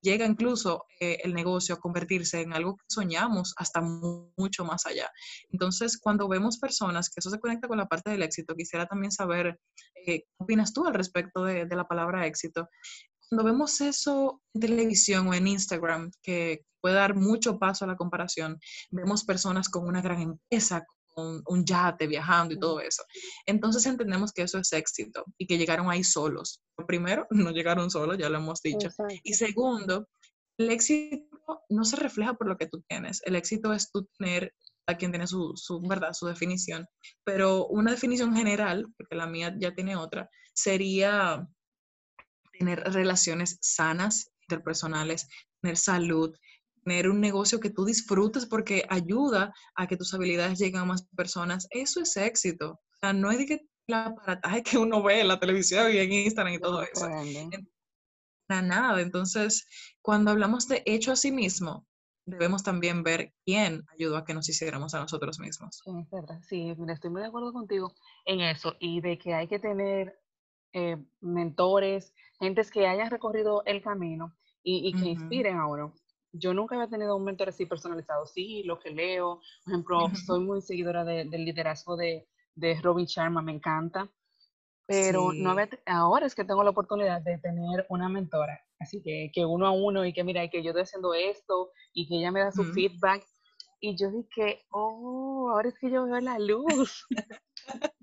Llega 0.03 0.27
incluso 0.27 0.85
eh, 1.01 1.19
el 1.25 1.35
negocio 1.35 1.75
a 1.75 1.81
convertirse 1.81 2.41
en 2.41 2.53
algo 2.53 2.77
que 2.77 2.85
soñamos 2.89 3.55
hasta 3.57 3.81
mucho 3.81 4.65
más 4.65 4.87
allá. 4.87 5.11
Entonces, 5.51 5.99
cuando 5.99 6.29
vemos 6.29 6.59
personas, 6.59 7.09
que 7.09 7.19
eso 7.19 7.31
se 7.31 7.41
conecta 7.41 7.67
con 7.67 7.79
la 7.79 7.87
parte 7.87 8.11
del 8.11 8.23
éxito, 8.23 8.55
quisiera 8.55 8.87
también 8.87 9.11
saber 9.11 9.59
eh, 9.95 10.05
qué 10.05 10.25
opinas 10.39 10.73
tú 10.73 10.87
al 10.87 10.95
respecto 10.95 11.45
de 11.45 11.67
la 11.67 11.89
palabra 11.89 12.27
éxito. 12.27 12.69
Cuando 13.29 13.45
vemos 13.45 13.81
eso 13.81 14.41
en 14.55 14.61
televisión 14.61 15.27
o 15.27 15.35
en 15.35 15.49
Instagram, 15.49 16.13
que 16.23 16.65
puede 16.81 16.95
dar 16.95 17.17
mucho 17.17 17.59
paso 17.59 17.85
a 17.85 17.89
la 17.89 17.97
comparación, 17.97 18.61
vemos 18.91 19.25
personas 19.25 19.69
con 19.69 19.89
una 19.89 20.01
gran 20.01 20.21
empresa, 20.21 20.87
un, 21.17 21.65
yate 21.65 22.07
viajando 22.07 22.55
y 22.55 22.59
todo 22.59 22.81
eso. 22.81 23.03
Entonces 23.47 23.85
entendemos 23.87 24.33
que 24.33 24.43
eso 24.43 24.59
es 24.59 24.73
éxito 24.73 25.25
y 25.39 25.47
que 25.47 25.59
llegaron 25.59 25.91
ahí 25.91 26.05
solos. 26.05 26.63
Primero, 26.87 27.27
no 27.31 27.51
llegaron 27.51 27.91
solos, 27.91 28.19
ya 28.19 28.29
lo 28.29 28.39
hemos 28.39 28.61
dicho. 28.63 28.89
Y 29.23 29.35
segundo, 29.35 30.09
el 30.59 30.71
éxito 30.71 31.27
no 31.69 31.85
se 31.85 31.97
refleja 31.97 32.35
por 32.35 32.49
lo 32.49 32.57
que 32.57 32.67
tú 32.67 32.83
tienes. 32.89 33.21
El 33.25 33.37
éxito 33.37 33.73
es 33.73 33.91
tú 33.91 34.09
tener 34.19 34.53
a 34.89 34.97
quien 34.97 35.11
tiene 35.11 35.27
su, 35.27 35.53
su, 35.57 35.81
verdad, 35.81 36.13
su 36.13 36.27
definición. 36.27 36.87
Pero 37.25 37.67
una 37.67 37.91
definición 37.91 38.35
general, 38.35 38.87
porque 38.97 39.17
la 39.17 39.27
mía 39.27 39.55
ya 39.59 39.75
tiene 39.75 39.97
otra, 39.97 40.31
sería 40.55 41.47
tener 42.53 42.81
relaciones 42.85 43.59
sanas, 43.61 44.31
interpersonales, 44.49 45.29
tener 45.61 45.77
salud, 45.77 46.35
tener 46.87 47.11
un 47.11 47.21
negocio 47.21 47.59
que 47.59 47.71
tú 47.71 47.85
disfrutes 47.85 48.47
porque 48.47 48.85
ayuda 48.89 49.53
a 49.75 49.87
que 49.89 49.97
tus 49.97 50.15
habilidades 50.15 50.59
lleguen 50.59 50.83
a 50.83 50.85
más 50.85 51.07
personas, 51.17 51.67
eso 51.71 52.01
es 52.01 52.17
éxito. 52.17 52.73
O 52.73 52.99
sea, 53.01 53.13
no 53.13 53.31
es 53.31 53.39
de 53.39 53.47
que 53.47 53.67
el 53.89 53.95
aparataje 53.95 54.63
que 54.63 54.79
uno 54.79 55.03
ve 55.03 55.21
en 55.21 55.29
la 55.29 55.41
televisión 55.41 55.93
y 55.93 55.99
en 55.99 56.13
Instagram 56.13 56.55
y 56.55 56.61
todo 56.61 56.83
eso. 56.83 57.09
Para 58.47 58.63
nada. 58.63 59.01
Entonces, 59.01 59.67
cuando 60.01 60.31
hablamos 60.31 60.69
de 60.69 60.85
hecho 60.87 61.11
a 61.11 61.17
sí 61.17 61.33
mismo, 61.33 61.85
debemos 62.25 62.63
también 62.63 63.03
ver 63.03 63.35
quién 63.45 63.85
ayudó 63.93 64.17
a 64.17 64.25
que 64.25 64.35
nos 64.35 64.49
hiciéramos 64.49 64.95
a 64.95 65.01
nosotros 65.01 65.41
mismos. 65.41 65.83
Sí, 65.85 65.91
es 66.01 66.11
verdad. 66.11 66.41
Sí, 66.49 66.73
estoy 66.89 67.11
muy 67.11 67.23
de 67.23 67.29
acuerdo 67.29 67.53
contigo 67.53 67.93
en 68.25 68.41
eso 68.41 68.77
y 68.79 69.01
de 69.01 69.19
que 69.19 69.35
hay 69.35 69.49
que 69.49 69.59
tener 69.59 70.21
eh, 70.73 70.97
mentores, 71.21 72.15
gentes 72.39 72.71
que 72.71 72.87
hayan 72.87 73.11
recorrido 73.11 73.65
el 73.65 73.83
camino 73.83 74.37
y, 74.63 74.93
que 74.93 75.09
inspiren 75.09 75.57
a 75.59 75.67
uno 75.67 75.95
yo 76.33 76.55
nunca 76.55 76.75
había 76.75 76.89
tenido 76.89 77.17
un 77.17 77.25
mentor 77.25 77.49
así 77.49 77.67
personalizado. 77.67 78.27
Sí, 78.27 78.63
lo 78.65 78.79
que 78.79 78.91
leo, 78.91 79.41
por 79.65 79.73
ejemplo, 79.73 80.11
soy 80.27 80.41
muy 80.41 80.61
seguidora 80.61 81.05
del 81.05 81.31
liderazgo 81.31 81.97
de, 81.97 82.29
de, 82.55 82.81
Robin 82.81 83.07
Sharma, 83.07 83.43
me 83.43 83.53
encanta. 83.53 84.11
Pero 84.87 85.33
no 85.33 85.57
ahora 85.87 86.27
es 86.27 86.35
que 86.35 86.45
tengo 86.45 86.63
la 86.63 86.71
oportunidad 86.71 87.21
de 87.21 87.39
tener 87.39 87.87
una 87.89 88.09
mentora. 88.09 88.61
Así 88.79 89.03
que, 89.03 89.31
que 89.33 89.45
uno 89.45 89.67
a 89.67 89.73
uno 89.73 90.05
y 90.05 90.13
que 90.13 90.23
mira, 90.23 90.47
que 90.49 90.63
yo 90.63 90.71
estoy 90.71 90.83
haciendo 90.83 91.15
esto 91.15 91.71
y 91.93 92.07
que 92.07 92.19
ella 92.19 92.31
me 92.31 92.41
da 92.41 92.53
su 92.53 92.63
feedback. 92.65 93.25
Y 93.81 93.97
yo 93.97 94.11
dije, 94.11 94.65
oh, 94.71 95.51
ahora 95.51 95.69
es 95.69 95.79
que 95.79 95.91
yo 95.91 96.05
veo 96.05 96.21
la 96.21 96.39
luz. 96.39 97.07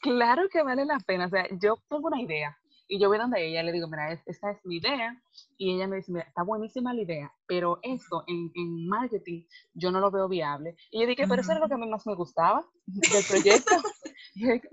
claro 0.00 0.48
que 0.48 0.62
vale 0.62 0.84
la 0.84 0.98
pena. 0.98 1.26
O 1.26 1.30
sea, 1.30 1.46
yo 1.60 1.76
tengo 1.88 2.08
una 2.08 2.20
idea 2.20 2.58
y 2.88 3.00
yo 3.00 3.08
voy 3.08 3.18
donde 3.18 3.46
ella, 3.46 3.62
le 3.62 3.72
digo, 3.72 3.88
mira, 3.88 4.12
esta 4.12 4.50
es 4.50 4.64
mi 4.64 4.76
idea. 4.76 5.20
Y 5.58 5.74
ella 5.74 5.86
me 5.88 5.96
dice, 5.96 6.12
mira, 6.12 6.26
está 6.26 6.42
buenísima 6.42 6.94
la 6.94 7.02
idea, 7.02 7.34
pero 7.46 7.78
esto 7.82 8.24
en, 8.26 8.50
en 8.54 8.86
marketing 8.88 9.44
yo 9.74 9.90
no 9.90 10.00
lo 10.00 10.10
veo 10.10 10.28
viable. 10.28 10.76
Y 10.90 11.00
yo 11.00 11.06
dije, 11.06 11.26
pero 11.26 11.40
eso 11.40 11.52
era 11.52 11.60
lo 11.60 11.68
que 11.68 11.76
más 11.76 12.06
me 12.06 12.14
gustaba 12.14 12.64
del 12.86 13.24
proyecto. 13.28 13.74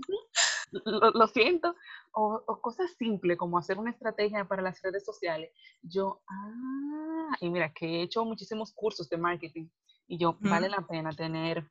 lo, 0.72 1.12
lo, 1.12 1.28
siento. 1.28 1.76
O, 2.14 2.44
o, 2.46 2.62
cosas 2.62 2.92
simples 2.98 3.38
como 3.38 3.58
hacer 3.58 3.78
una 3.80 3.92
estrategia 3.92 4.46
para 4.46 4.62
las 4.62 4.82
redes 4.82 5.04
sociales. 5.04 5.52
Yo, 5.82 6.22
ah, 6.30 7.38
y 7.40 7.50
mira, 7.50 7.74
que 7.74 7.86
he 7.86 8.02
hecho 8.04 8.26
muchísimos 8.26 8.74
cursos 8.74 9.10
de 9.10 9.18
marketing. 9.18 9.70
Y 10.08 10.20
yo, 10.20 10.38
vale 10.42 10.70
la 10.70 10.86
pena 10.86 11.12
tener 11.12 11.68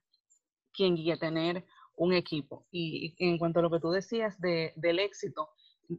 quien 0.73 0.97
guíe, 0.97 1.17
tener 1.19 1.65
un 1.95 2.15
equipo. 2.15 2.67
Y, 2.73 3.15
y 3.17 3.29
en 3.29 3.39
cuanto 3.39 3.61
a 3.61 3.63
lo 3.63 3.71
que 3.71 3.79
tú 3.79 3.91
decías 3.91 4.41
de, 4.41 4.73
del 4.77 4.99
éxito, 4.99 5.51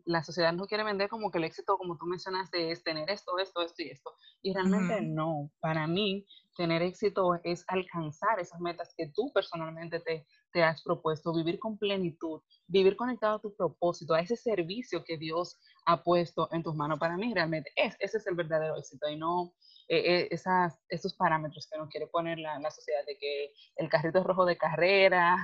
la 0.05 0.23
sociedad 0.23 0.53
no 0.53 0.65
quiere 0.65 0.83
vender 0.83 1.09
como 1.09 1.31
que 1.31 1.37
el 1.37 1.43
éxito, 1.43 1.77
como 1.77 1.97
tú 1.97 2.05
mencionaste, 2.05 2.71
es 2.71 2.83
tener 2.83 3.09
esto, 3.09 3.37
esto, 3.37 3.61
esto 3.61 3.81
y 3.83 3.89
esto. 3.89 4.11
Y 4.41 4.53
realmente 4.53 5.01
no. 5.01 5.51
Para 5.59 5.87
mí, 5.87 6.25
tener 6.55 6.81
éxito 6.81 7.39
es 7.43 7.63
alcanzar 7.67 8.39
esas 8.39 8.59
metas 8.59 8.93
que 8.95 9.11
tú 9.13 9.31
personalmente 9.33 9.99
te, 9.99 10.25
te 10.51 10.63
has 10.63 10.81
propuesto, 10.83 11.33
vivir 11.33 11.59
con 11.59 11.77
plenitud, 11.77 12.41
vivir 12.67 12.95
conectado 12.95 13.35
a 13.35 13.41
tu 13.41 13.55
propósito, 13.55 14.13
a 14.13 14.21
ese 14.21 14.35
servicio 14.35 15.03
que 15.03 15.17
Dios 15.17 15.59
ha 15.85 16.03
puesto 16.03 16.49
en 16.51 16.63
tus 16.63 16.75
manos. 16.75 16.99
Para 16.99 17.17
mí, 17.17 17.33
realmente, 17.33 17.71
es, 17.75 17.95
ese 17.99 18.17
es 18.17 18.27
el 18.27 18.35
verdadero 18.35 18.77
éxito 18.77 19.09
y 19.09 19.17
no 19.17 19.53
eh, 19.89 19.97
eh, 19.97 20.27
esas, 20.31 20.79
esos 20.89 21.13
parámetros 21.13 21.67
que 21.69 21.77
nos 21.77 21.89
quiere 21.89 22.07
poner 22.07 22.39
la, 22.39 22.59
la 22.59 22.71
sociedad 22.71 23.05
de 23.05 23.17
que 23.17 23.53
el 23.75 23.89
carrito 23.89 24.23
rojo 24.23 24.45
de 24.45 24.57
carrera, 24.57 25.35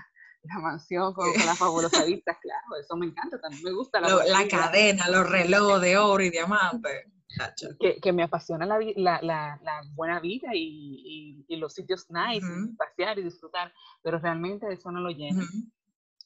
la 0.43 0.59
mansión 0.59 1.13
con, 1.13 1.27
las 1.45 1.57
fabulosas 1.59 2.05
vistas, 2.05 2.37
claro, 2.41 2.79
eso 2.79 2.95
me 2.95 3.07
encanta, 3.07 3.39
también 3.39 3.63
me 3.63 3.73
gusta. 3.73 3.99
La, 3.99 4.23
la 4.25 4.47
cadena, 4.47 5.09
los 5.09 5.29
relojes 5.29 5.81
de 5.81 5.97
oro 5.97 6.23
y 6.23 6.29
diamante. 6.29 6.89
Que, 7.79 8.01
que, 8.01 8.11
me 8.11 8.23
apasiona 8.23 8.65
la, 8.65 8.79
la, 8.95 9.21
la, 9.21 9.81
buena 9.93 10.19
vida 10.19 10.49
y, 10.55 11.45
y, 11.47 11.55
los 11.57 11.73
sitios 11.75 12.07
nice, 12.09 12.45
pasear 12.75 13.19
y 13.19 13.23
disfrutar, 13.23 13.71
pero 14.01 14.17
realmente 14.17 14.65
eso 14.73 14.91
no 14.91 14.99
lo 14.99 15.11
llena. 15.11 15.43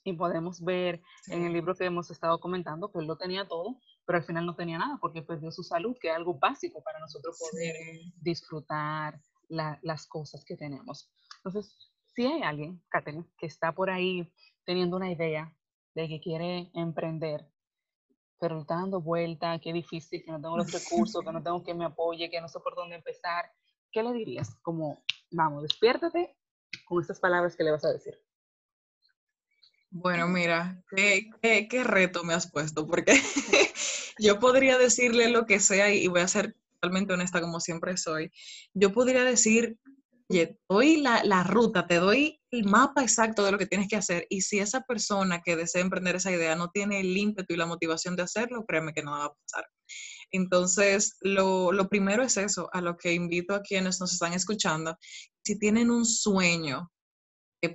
Y 0.05 0.13
podemos 0.13 0.63
ver 0.63 1.01
en 1.27 1.43
el 1.43 1.51
libro 1.51 1.75
que 1.75 1.83
hemos 1.83 2.09
estado 2.09 2.39
comentando 2.39 2.89
que 2.89 2.99
él 2.99 3.05
lo 3.05 3.17
tenía 3.17 3.45
todo, 3.45 3.81
pero 4.05 4.17
al 4.17 4.23
final 4.23 4.45
no 4.45 4.55
tenía 4.55 4.77
nada 4.77 4.97
porque 5.01 5.21
perdió 5.21 5.51
su 5.51 5.63
salud, 5.63 5.95
que 5.99 6.09
es 6.09 6.15
algo 6.15 6.39
básico 6.39 6.81
para 6.81 6.99
nosotros 6.99 7.37
poder 7.37 7.75
disfrutar 8.21 9.19
las 9.49 10.07
cosas 10.07 10.45
que 10.45 10.55
tenemos. 10.55 11.11
Entonces, 11.43 11.92
si 12.15 12.25
hay 12.25 12.43
alguien, 12.43 12.81
Katherine, 12.89 13.25
que 13.37 13.47
está 13.47 13.73
por 13.73 13.89
ahí 13.89 14.31
teniendo 14.65 14.97
una 14.97 15.11
idea 15.11 15.55
de 15.95 16.07
que 16.07 16.19
quiere 16.19 16.69
emprender, 16.73 17.47
pero 18.39 18.59
está 18.59 18.75
dando 18.75 19.01
vuelta, 19.01 19.59
qué 19.59 19.73
difícil, 19.73 20.23
que 20.23 20.31
no 20.31 20.41
tengo 20.41 20.57
los 20.57 20.71
recursos, 20.71 21.23
que 21.23 21.31
no 21.31 21.41
tengo 21.43 21.63
quien 21.63 21.77
me 21.77 21.85
apoye, 21.85 22.29
que 22.29 22.41
no 22.41 22.47
sé 22.47 22.59
por 22.59 22.75
dónde 22.75 22.95
empezar, 22.95 23.51
¿qué 23.91 24.03
le 24.03 24.13
dirías? 24.13 24.55
Como, 24.61 25.03
vamos, 25.31 25.63
despiértate 25.63 26.35
con 26.85 27.01
estas 27.01 27.19
palabras 27.19 27.55
que 27.55 27.63
le 27.63 27.71
vas 27.71 27.85
a 27.85 27.93
decir. 27.93 28.19
Bueno, 29.89 30.27
mira, 30.27 30.83
qué, 30.95 31.29
qué, 31.69 31.83
reto 31.83 32.23
me 32.23 32.33
has 32.33 32.49
puesto, 32.49 32.87
porque 32.87 33.13
yo 34.17 34.39
podría 34.39 34.79
decirle 34.79 35.29
lo 35.29 35.45
que 35.45 35.59
sea 35.59 35.93
y 35.93 36.07
voy 36.07 36.21
a 36.21 36.27
ser 36.27 36.55
totalmente 36.79 37.13
honesta 37.13 37.41
como 37.41 37.59
siempre 37.59 37.95
soy. 37.95 38.31
Yo 38.73 38.91
podría 38.91 39.23
decir, 39.23 39.77
te 40.39 40.59
doy 40.69 41.01
la, 41.01 41.43
ruta, 41.43 41.87
te 41.87 41.95
doy 41.95 42.41
el 42.51 42.65
mapa 42.65 43.01
exacto 43.01 43.43
de 43.43 43.51
lo 43.51 43.57
que 43.57 43.65
tienes 43.65 43.87
que 43.87 43.95
hacer 43.95 44.25
y 44.29 44.41
si 44.41 44.59
esa 44.59 44.81
persona 44.81 45.41
que 45.43 45.55
desea 45.55 45.81
emprender 45.81 46.15
esa 46.15 46.31
idea 46.31 46.55
no 46.55 46.69
tiene 46.69 46.99
el 46.99 47.15
ímpetu 47.15 47.53
y 47.53 47.57
la 47.57 47.65
motivación 47.65 48.15
de 48.15 48.23
hacerlo, 48.23 48.65
créeme 48.67 48.93
que 48.93 49.03
no 49.03 49.11
va 49.11 49.25
a 49.25 49.33
pasar. 49.33 49.67
Entonces, 50.31 51.17
lo, 51.21 51.71
primero 51.89 52.23
es 52.23 52.37
eso, 52.37 52.69
a 52.73 52.81
lo 52.81 52.97
que 52.97 53.13
invito 53.13 53.53
a 53.53 53.61
quienes 53.61 53.99
nos 53.99 54.13
están 54.13 54.33
escuchando. 54.33 54.97
Si 55.43 55.59
tienen 55.59 55.91
un 55.91 56.05
sueño, 56.05 56.91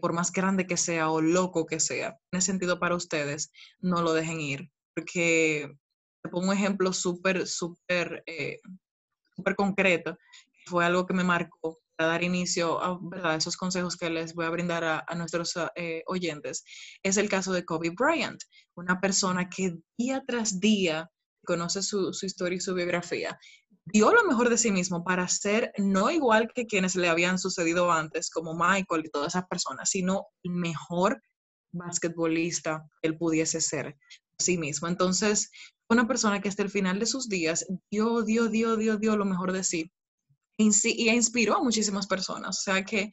por 0.01 0.13
más 0.13 0.33
grande 0.33 0.67
que 0.67 0.77
sea 0.77 1.11
o 1.11 1.21
loco 1.21 1.67
que 1.67 1.81
sea, 1.81 2.19
tiene 2.31 2.43
sentido 2.43 2.79
para 2.79 2.97
ustedes, 2.97 3.51
no 3.79 4.03
lo 4.03 4.13
dejen 4.13 4.41
ir. 4.41 4.71
Porque 4.95 5.71
te 6.23 6.31
pongo 6.31 6.49
un 6.49 6.57
ejemplo 6.57 6.93
súper, 6.93 7.47
súper, 7.47 8.23
eh, 8.27 8.59
súper 9.37 9.55
concreto, 9.55 10.19
fue 10.67 10.85
algo 10.85 11.07
que 11.07 11.15
me 11.15 11.25
marcó 11.25 11.81
dar 12.07 12.23
inicio 12.23 12.83
a 12.83 12.99
¿verdad? 13.01 13.37
esos 13.37 13.57
consejos 13.57 13.97
que 13.97 14.11
les 14.11 14.35
voy 14.35 14.47
a 14.47 14.51
brindar 14.51 14.85
a, 14.85 15.15
nuestros 15.17 15.55
eh, 15.75 16.03
oyentes. 16.07 16.65
Es 17.03 17.17
el 17.17 17.29
caso 17.29 17.53
de 17.53 17.65
Kobe 17.65 17.91
Bryant, 17.91 18.41
una 18.77 19.01
persona 19.01 19.49
que 19.49 19.75
día 19.97 20.23
tras 20.27 20.61
día 20.61 21.11
conoce 21.45 21.83
su, 21.83 22.13
su 22.13 22.27
historia 22.27 22.57
y 22.57 22.61
su 22.61 22.75
biografía 22.75 23.39
dio 23.93 24.13
lo 24.13 24.25
mejor 24.25 24.51
de 24.51 24.59
sí 24.59 24.71
mismo 24.71 25.03
para 25.03 25.27
ser 25.29 25.73
no 25.79 26.11
igual 26.11 26.51
que 26.55 26.67
quienes 26.67 26.95
le 26.95 27.09
habían 27.09 27.39
sucedido 27.39 27.91
antes, 27.91 28.31
como 28.31 28.55
Michael 28.55 29.07
y 29.07 29.11
todas 29.11 29.29
esas 29.35 29.47
personas, 29.49 29.91
sino 29.91 30.27
el 30.43 30.53
mejor 30.53 31.23
basquetbolista 31.73 32.87
que 33.01 33.09
él 33.09 33.17
pudiese 33.17 33.61
ser 33.61 33.97
sí 34.39 34.59
mismo. 34.59 34.89
Entonces, 34.89 35.51
una 35.89 36.07
persona 36.07 36.41
que 36.41 36.49
hasta 36.49 36.63
el 36.63 36.71
final 36.71 36.99
de 36.99 37.07
sus 37.07 37.29
días 37.29 37.67
dio, 37.91 38.23
dio, 38.23 38.49
dio, 38.49 38.77
dio, 38.77 38.97
dio 38.99 39.17
lo 39.17 39.25
mejor 39.25 39.53
de 39.53 39.65
sí 39.65 39.91
y 40.59 41.09
inspiró 41.09 41.57
a 41.57 41.63
muchísimas 41.63 42.07
personas. 42.07 42.59
O 42.59 42.63
sea 42.63 42.85
que 42.85 43.13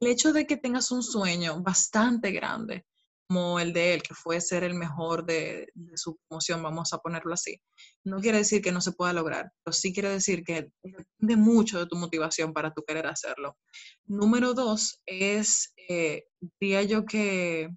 el 0.00 0.08
hecho 0.08 0.32
de 0.32 0.46
que 0.46 0.56
tengas 0.56 0.90
un 0.90 1.02
sueño 1.02 1.62
bastante 1.62 2.32
grande, 2.32 2.84
como 3.28 3.60
el 3.60 3.72
de 3.72 3.94
él, 3.94 4.02
que 4.02 4.14
fue 4.14 4.40
ser 4.40 4.64
el 4.64 4.74
mejor 4.74 5.24
de, 5.24 5.68
su 5.94 6.18
promoción, 6.28 6.62
vamos 6.62 6.92
a 6.92 6.98
ponerlo 6.98 7.32
así. 7.32 7.62
No 8.04 8.20
quiere 8.20 8.38
decir 8.38 8.60
que 8.60 8.72
no 8.72 8.80
se 8.80 8.92
pueda 8.92 9.12
lograr, 9.12 9.50
pero 9.62 9.72
sí 9.72 9.92
quiere 9.94 10.10
decir 10.10 10.42
que 10.42 10.70
depende 10.82 11.36
mucho 11.36 11.78
de 11.78 11.86
tu 11.86 11.96
motivación 11.96 12.52
para 12.52 12.74
tu 12.74 12.82
querer 12.82 13.06
hacerlo. 13.06 13.56
Número 14.04 14.52
dos 14.52 15.00
es, 15.06 15.72
eh, 15.88 16.24
diría 16.60 16.82
yo 16.82 17.06
que 17.06 17.70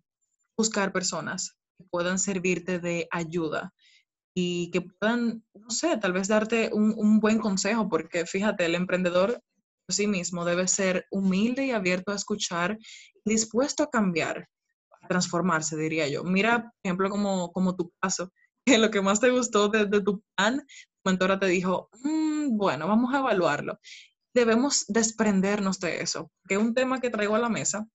buscar 0.58 0.92
personas 0.92 1.56
que 1.78 1.86
puedan 1.92 2.18
servirte 2.18 2.80
de 2.80 3.08
ayuda 3.12 3.72
y 4.36 4.70
que 4.72 4.82
puedan, 4.82 5.44
no 5.54 5.70
sé, 5.70 5.98
tal 5.98 6.14
vez 6.14 6.28
darte 6.28 6.70
un, 6.74 6.94
un 6.98 7.20
buen 7.20 7.40
consejo, 7.40 7.90
porque 7.90 8.26
fíjate, 8.26 8.66
el 8.66 8.76
emprendedor 8.76 9.42
por 9.88 9.96
sí 9.96 10.08
mismo 10.08 10.46
debe 10.46 10.68
ser 10.68 11.08
humilde 11.10 11.66
y 11.66 11.72
abierto 11.72 12.12
a 12.12 12.16
escuchar 12.16 12.78
dispuesto 13.24 13.84
a 13.84 13.90
cambiar 13.90 14.48
transformarse, 15.08 15.78
diría 15.78 16.08
yo. 16.08 16.24
Mira, 16.24 16.64
por 16.64 16.74
ejemplo, 16.84 17.10
como, 17.10 17.52
como 17.52 17.76
tu 17.76 17.92
caso, 18.02 18.32
que 18.66 18.78
lo 18.78 18.92
que 18.92 19.02
más 19.02 19.20
te 19.20 19.30
gustó 19.30 19.70
de, 19.70 19.88
tu 20.02 20.24
plan, 20.36 20.60
tu 20.60 21.10
mentora 21.10 21.40
te 21.40 21.48
dijo, 21.48 21.90
mm, 22.04 22.58
bueno, 22.58 22.88
vamos 22.88 23.14
a 23.14 23.20
evaluarlo. 23.20 23.80
Debemos 24.34 24.86
desprendernos 24.88 25.80
de 25.80 26.02
eso, 26.02 26.32
que 26.48 26.58
un 26.58 26.74
tema 26.74 27.00
que 27.00 27.10
traigo 27.10 27.36
a 27.36 27.40
la 27.40 27.50
mesa 27.50 27.88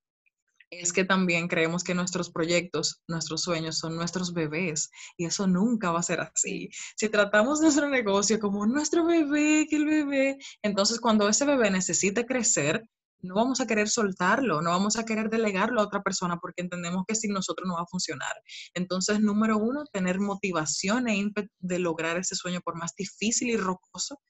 es 0.71 0.93
que 0.93 1.05
también 1.05 1.49
creemos 1.49 1.85
que 1.85 1.95
nuestros 1.95 2.31
proyectos, 2.31 3.03
nuestros 3.09 3.43
sueños 3.43 3.79
son 3.79 3.97
nuestros 3.97 4.33
bebés 4.33 4.91
y 5.17 5.27
eso 5.27 5.47
nunca 5.47 5.91
va 5.91 6.01
a 6.01 6.05
ser 6.05 6.21
así. 6.21 6.71
Si 6.97 7.09
tratamos 7.09 7.61
nuestro 7.61 7.89
negocio 7.89 8.39
como 8.39 8.67
nuestro 8.67 9.05
bebé, 9.05 9.67
que 9.69 9.77
el 9.77 9.87
bebé, 9.87 10.39
entonces 10.63 11.01
cuando 11.01 11.29
ese 11.29 11.45
bebé 11.45 11.71
necesite 11.71 12.25
crecer, 12.25 12.85
no 13.23 13.35
vamos 13.35 13.61
a 13.61 13.67
querer 13.67 13.89
soltarlo, 13.89 14.63
no 14.63 14.71
vamos 14.71 14.97
a 14.97 15.05
querer 15.05 15.29
delegarlo 15.29 15.81
a 15.81 15.85
otra 15.85 16.03
persona 16.03 16.39
porque 16.39 16.63
entendemos 16.63 17.05
que 17.07 17.15
sin 17.15 17.33
nosotros 17.33 17.69
no 17.69 17.75
va 17.75 17.83
a 17.83 17.87
funcionar. 17.87 18.33
Entonces, 18.73 19.21
número 19.21 19.59
uno, 19.59 19.85
tener 19.93 20.21
motivación 20.21 21.07
e 21.09 21.17
ímpetu 21.17 21.51
de 21.59 21.79
lograr 21.81 22.17
ese 22.17 22.35
sueño 22.35 22.61
por 22.63 22.77
más 22.77 22.95
difícil 22.97 23.51
y 23.51 23.57
rocoso 23.57 24.21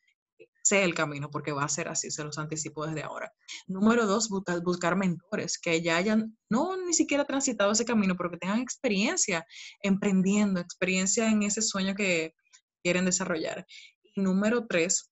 sea 0.62 0.84
el 0.84 0.94
camino, 0.94 1.30
porque 1.30 1.52
va 1.52 1.64
a 1.64 1.68
ser 1.68 1.88
así, 1.88 2.10
se 2.10 2.24
los 2.24 2.38
anticipo 2.38 2.86
desde 2.86 3.02
ahora. 3.02 3.32
Número 3.66 4.06
dos, 4.06 4.28
buscar, 4.28 4.96
mentores 4.96 5.58
que 5.58 5.80
ya 5.82 5.96
hayan, 5.96 6.36
no 6.48 6.76
ni 6.76 6.92
siquiera 6.92 7.24
transitado 7.24 7.72
ese 7.72 7.84
camino, 7.84 8.16
pero 8.16 8.30
que 8.30 8.38
tengan 8.38 8.60
experiencia 8.60 9.46
emprendiendo, 9.82 10.60
experiencia 10.60 11.30
en 11.30 11.42
ese 11.42 11.62
sueño 11.62 11.94
que 11.94 12.34
quieren 12.82 13.04
desarrollar. 13.04 13.66
Y 14.02 14.20
número 14.20 14.66
tres, 14.66 15.10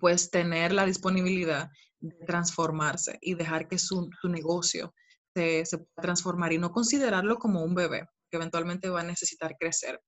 pues 0.00 0.30
tener 0.30 0.72
la 0.72 0.86
disponibilidad 0.86 1.70
transformarse 2.26 3.18
y 3.20 3.34
dejar 3.34 3.68
que 3.68 3.78
su, 3.78 4.08
negocio 4.24 4.94
se, 5.34 5.64
se, 5.64 5.78
pueda 5.78 6.02
transformar 6.02 6.52
y 6.52 6.58
no 6.58 6.70
considerarlo 6.70 7.38
como 7.38 7.62
un 7.62 7.74
bebé 7.74 8.06
que 8.30 8.36
eventualmente 8.36 8.88
va 8.88 9.00
a 9.00 9.04
necesitar 9.04 9.56
crecer. 9.58 10.00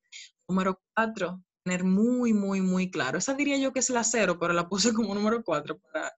Número 0.48 0.80
cuatro, 0.94 1.42
tener 1.68 1.84
muy, 1.84 2.32
muy, 2.32 2.62
muy 2.62 2.90
claro. 2.90 3.18
Esa 3.18 3.34
diría 3.34 3.58
yo 3.58 3.72
que 3.72 3.80
es 3.80 3.90
la 3.90 4.02
cero, 4.02 4.38
pero 4.40 4.54
la 4.54 4.68
puse 4.68 4.92
como 4.94 5.14
número 5.14 5.42
cuatro 5.44 5.78
para, 5.78 6.12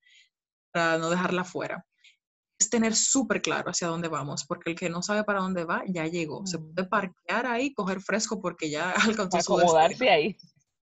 para 0.72 0.98
no 0.98 1.10
dejarla 1.10 1.44
fuera. 1.44 1.84
Es 2.58 2.70
tener 2.70 2.94
súper 2.94 3.42
claro 3.42 3.70
hacia 3.70 3.88
dónde 3.88 4.08
vamos, 4.08 4.44
porque 4.44 4.70
el 4.70 4.76
que 4.76 4.90
no 4.90 5.02
sabe 5.02 5.24
para 5.24 5.40
dónde 5.40 5.64
va 5.64 5.82
ya 5.88 6.06
llegó. 6.06 6.46
Se 6.46 6.58
mm. 6.58 6.74
puede 6.74 6.88
parquear 6.88 7.46
ahí, 7.46 7.74
coger 7.74 8.00
fresco 8.00 8.40
porque 8.40 8.70
ya 8.70 8.92
alcanzó 9.28 9.40
su 9.42 9.58
Acomodarse 9.58 10.08
ahí. 10.08 10.36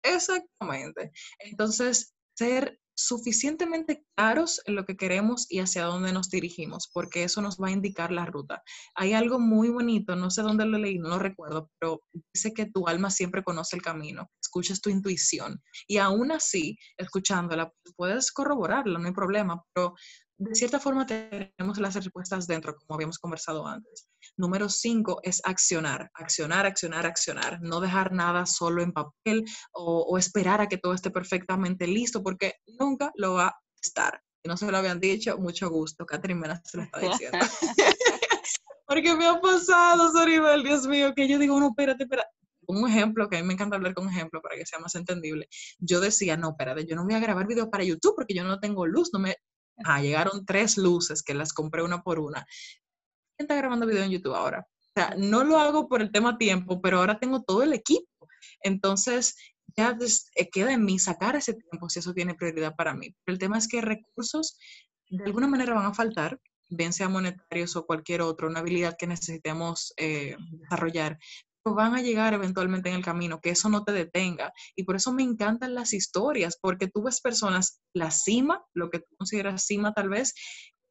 Exactamente. 0.03 1.12
Entonces, 1.39 2.13
ser 2.36 2.80
suficientemente 2.97 4.03
claros 4.15 4.60
en 4.65 4.75
lo 4.75 4.83
que 4.86 4.97
queremos 4.97 5.45
y 5.49 5.60
hacia 5.60 5.86
dónde 5.86 6.12
nos 6.12 6.29
dirigimos, 6.29 6.89
porque 6.91 7.23
eso 7.23 7.41
nos 7.41 7.57
va 7.62 7.67
a 7.67 7.71
indicar 7.71 8.12
la 8.12 8.25
ruta. 8.25 8.63
Hay 8.95 9.13
algo 9.13 9.38
muy 9.38 9.69
bonito, 9.69 10.15
no 10.15 10.31
sé 10.31 10.41
dónde 10.41 10.65
lo 10.65 10.79
leí, 10.79 10.97
no 10.97 11.10
lo 11.10 11.19
recuerdo, 11.19 11.69
pero 11.79 12.01
dice 12.33 12.53
que 12.53 12.65
tu 12.65 12.88
alma 12.88 13.12
siempre 13.12 13.43
conoce 13.43 13.75
el 13.75 13.83
camino, 13.83 14.31
escuchas 14.41 14.81
tu 14.81 14.89
intuición 14.89 15.62
y 15.88 15.97
aún 15.97 16.31
así, 16.31 16.77
escuchándola, 16.97 17.71
puedes 17.95 18.31
corroborarla, 18.31 18.97
no 18.97 19.05
hay 19.05 19.13
problema, 19.13 19.63
pero 19.73 19.93
de 20.39 20.55
cierta 20.55 20.79
forma 20.79 21.05
tenemos 21.05 21.77
las 21.77 21.95
respuestas 21.95 22.47
dentro, 22.47 22.75
como 22.75 22.95
habíamos 22.95 23.19
conversado 23.19 23.67
antes. 23.67 24.07
Número 24.38 24.69
cinco 24.69 25.19
es 25.23 25.41
accionar, 25.43 26.12
accionar, 26.13 26.65
accionar, 26.65 27.06
accionar. 27.06 27.60
No 27.62 27.82
dejar 27.82 28.12
nada 28.12 28.45
solo 28.45 28.82
en 28.82 28.91
papel 28.91 29.45
o, 29.73 30.17
esperar 30.17 30.62
a 30.62 30.67
que 30.67 30.78
todo 30.78 30.93
esté 30.93 31.12
perfectamente 31.12 31.88
listo, 31.88 32.23
porque 32.23 32.54
nunca 32.80 33.12
lo 33.15 33.34
va 33.34 33.47
a 33.47 33.60
estar. 33.82 34.21
Si 34.43 34.47
no 34.47 34.56
se 34.56 34.71
lo 34.71 34.78
habían 34.78 35.00
dicho, 35.00 35.38
mucho 35.38 35.69
gusto. 35.69 36.06
Catherine 36.06 36.39
Mena 36.39 36.62
se 36.63 36.78
lo 36.78 36.84
está 36.84 37.00
diciendo. 37.00 37.38
porque 38.88 39.15
me 39.15 39.28
ha 39.28 39.41
pasado, 39.41 40.12
Soribel, 40.12 40.63
Dios 40.63 40.88
mío, 40.88 41.13
que 41.15 41.28
yo 41.28 41.39
digo, 41.39 41.60
no, 41.60 41.69
espérate, 41.69 42.04
espérate 42.04 42.30
un 42.69 42.88
ejemplo, 42.89 43.30
que 43.30 43.38
a 43.38 43.41
mí 43.41 43.47
me 43.47 43.54
encanta 43.54 43.78
hablar 43.78 43.93
con 43.93 44.10
ejemplo 44.10 44.41
para 44.41 44.58
que 44.58 44.65
sea 44.65 44.80
más 44.80 44.93
entendible. 44.95 45.47
Yo 45.80 46.02
decía, 46.02 46.36
no, 46.36 46.50
espérate, 46.50 46.86
yo 46.86 46.97
no 46.97 47.06
voy 47.06 47.13
a 47.13 47.19
grabar 47.19 47.47
videos 47.47 47.69
para 47.69 47.86
YouTube 47.86 48.15
porque 48.15 48.34
yo 48.34 48.43
no 48.43 48.60
tengo 48.60 48.86
luz, 48.86 49.12
no 49.13 49.19
me, 49.19 49.38
Ah, 49.84 50.02
llegaron 50.02 50.45
tres 50.45 50.78
luces 50.78 51.21
que 51.21 51.34
las 51.34 51.54
compré 51.54 51.84
una 51.84 52.02
por 52.02 52.19
una. 52.19 52.45
¿Quién 53.38 53.45
está 53.45 53.56
grabando 53.56 53.86
video 53.86 54.04
en 54.04 54.12
YouTube 54.12 54.34
ahora? 54.34 54.67
O 54.67 55.00
sea, 55.00 55.15
no 55.15 55.43
lo 55.43 55.60
hago 55.60 55.88
por 55.88 56.02
el 56.02 56.12
tema 56.12 56.38
tiempo, 56.39 56.82
pero 56.82 56.97
ahora 56.97 57.19
tengo 57.19 57.43
todo 57.43 57.62
el 57.62 57.73
equipo. 57.73 58.28
Entonces, 58.63 59.36
ya 59.76 59.95
eh, 60.36 60.50
queda 60.50 60.73
en 60.73 60.84
mí 60.84 60.97
sacar 60.97 61.36
ese 61.36 61.54
tiempo 61.54 61.88
si 61.88 62.00
eso 62.00 62.13
tiene 62.13 62.34
prioridad 62.34 62.76
para 62.76 62.95
mí. 62.95 63.15
Pero 63.23 63.34
el 63.34 63.39
tema 63.39 63.60
es 63.60 63.67
que 63.67 63.82
recursos 63.82 64.58
de 65.10 65.23
alguna 65.23 65.47
manera 65.47 65.76
van 65.76 65.86
a 65.86 65.93
faltar, 65.93 66.39
bien 66.67 66.93
sea 66.93 67.10
monetarios 67.10 67.76
o 67.76 67.86
cualquier 67.86 68.21
otro, 68.21 68.47
una 68.47 68.60
habilidad 68.62 68.95
que 68.97 69.06
necesitemos 69.06 69.93
eh, 69.97 70.36
desarrollar, 70.52 71.19
van 71.73 71.95
a 71.95 72.02
llegar 72.02 72.34
eventualmente 72.34 72.89
en 72.89 72.95
el 72.95 73.04
camino, 73.04 73.39
que 73.41 73.52
eso 73.52 73.69
no 73.69 73.84
te 73.84 73.91
detenga. 73.91 74.54
Y 74.76 74.84
por 74.84 74.95
eso 74.95 75.13
me 75.13 75.23
encantan 75.23 75.76
las 75.76 75.93
historias, 75.93 76.58
porque 76.62 76.88
tú 76.88 77.04
ves 77.04 77.21
personas, 77.21 77.82
la 77.93 78.12
cima, 78.12 78.63
lo 78.73 78.89
que 78.89 79.00
tú 79.00 79.15
consideras 79.17 79.65
cima 79.65 79.93
tal 79.93 80.10
vez, 80.10 80.34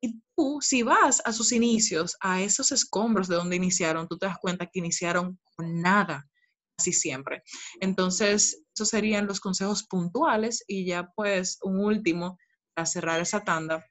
y 0.01 0.21
tú, 0.35 0.59
si 0.61 0.83
vas 0.83 1.23
a 1.25 1.33
sus 1.33 1.53
inicios, 1.53 2.17
a 2.21 2.43
esos 2.43 2.73
escombros 2.73 3.29
de 3.29 3.37
donde 3.37 3.57
iniciaron, 3.57 4.09
tú 4.09 4.19
te 4.19 4.27
das 4.27 4.39
cuenta 4.39 4.67
que 4.67 4.79
iniciaron 4.79 5.39
con 5.57 5.81
nada, 5.81 6.29
así 6.79 6.93
siempre. 6.93 7.43
Entonces, 7.81 8.63
esos 8.75 8.89
serían 8.89 9.27
los 9.27 9.41
consejos 9.41 9.85
puntuales 9.85 10.65
y 10.67 10.85
ya 10.85 11.11
pues 11.15 11.59
un 11.63 11.81
último 11.81 12.39
para 12.75 12.87
cerrar 12.87 13.21
esa 13.21 13.43
tanda 13.43 13.85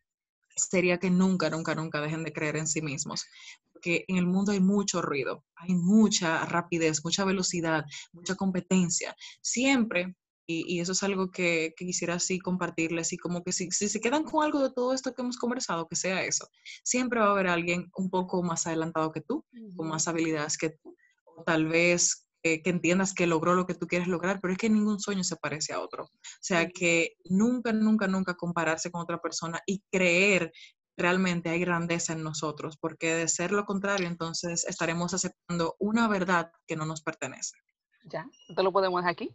sería 0.56 1.00
que 1.00 1.10
nunca, 1.10 1.50
nunca, 1.50 1.76
nunca 1.76 2.02
dejen 2.02 2.24
de 2.24 2.32
creer 2.34 2.58
en 2.58 2.68
sí 2.68 2.82
mismos. 2.82 3.26
Porque 3.74 4.06
en 4.08 4.18
el 4.18 4.26
mundo 4.26 4.52
hay 4.52 4.62
mucho 4.62 5.02
ruido, 5.02 5.44
hay 5.56 5.74
mucha 5.76 6.46
rapidez, 6.46 7.04
mucha 7.04 7.26
velocidad, 7.26 7.84
mucha 8.14 8.36
competencia. 8.36 9.16
Siempre 9.42 10.16
y, 10.48 10.80
eso 10.80 10.92
es 10.92 11.04
algo 11.04 11.32
que, 11.32 11.74
quisiera 11.78 12.16
así 12.16 12.40
compartirles 12.40 13.14
y 13.14 13.18
como 13.18 13.44
que 13.44 13.52
si, 13.52 13.72
si, 13.72 13.90
se 13.90 14.00
quedan 14.00 14.24
con 14.24 14.44
algo 14.44 14.62
de 14.62 14.72
todo 14.74 14.94
esto 14.94 15.14
que 15.14 15.22
hemos 15.22 15.38
conversado, 15.38 15.88
que 15.88 15.96
sea 15.96 16.24
eso. 16.24 16.48
Siempre 16.84 17.20
va 17.20 17.28
a 17.28 17.32
haber 17.32 17.48
alguien 17.48 17.90
un 17.96 18.10
poco 18.10 18.44
más 18.44 18.68
adelantado 18.68 19.12
que 19.12 19.22
tú, 19.22 19.46
con 19.76 19.88
más 19.88 20.08
habilidades 20.08 20.58
que 20.58 20.70
tú, 20.70 20.96
o 21.26 21.44
tal 21.44 21.68
vez 21.68 22.28
que 22.44 22.62
entiendas 22.66 23.14
que 23.16 23.26
logró 23.26 23.56
lo 23.56 23.66
que 23.66 23.74
tú 23.74 23.88
quieres 23.88 24.08
lograr, 24.08 24.40
pero 24.40 24.52
es 24.52 24.60
que 24.60 24.70
ningún 24.70 25.00
sueño 25.00 25.24
se 25.24 25.36
parece 25.36 25.74
a 25.74 25.82
otro. 25.82 26.04
O 26.04 26.12
sea 26.42 26.70
que 26.70 27.16
nunca, 27.26 27.74
nunca, 27.74 28.08
nunca 28.08 28.36
compararse 28.36 28.92
con 28.92 29.02
otra 29.02 29.20
persona 29.20 29.60
y 29.66 29.82
creer 29.92 30.52
realmente 30.98 31.50
hay 31.50 31.60
grandeza 31.60 32.14
en 32.14 32.24
nosotros, 32.24 32.78
porque 32.78 33.16
de 33.16 33.28
ser 33.28 33.52
lo 33.52 33.66
contrario, 33.66 34.08
entonces 34.08 34.64
estaremos 34.66 35.14
aceptando 35.14 35.76
una 35.80 36.08
verdad 36.08 36.52
que 36.68 36.76
no 36.76 36.86
nos 36.86 37.02
pertenece. 37.02 37.58
Ya, 38.06 38.30
te 38.56 38.64
lo 38.64 38.72
podemos 38.72 39.02
dejar 39.02 39.14
aquí. 39.14 39.34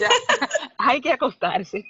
Ya, 0.00 0.08
hay 0.78 1.00
que 1.00 1.12
acostarse. 1.12 1.84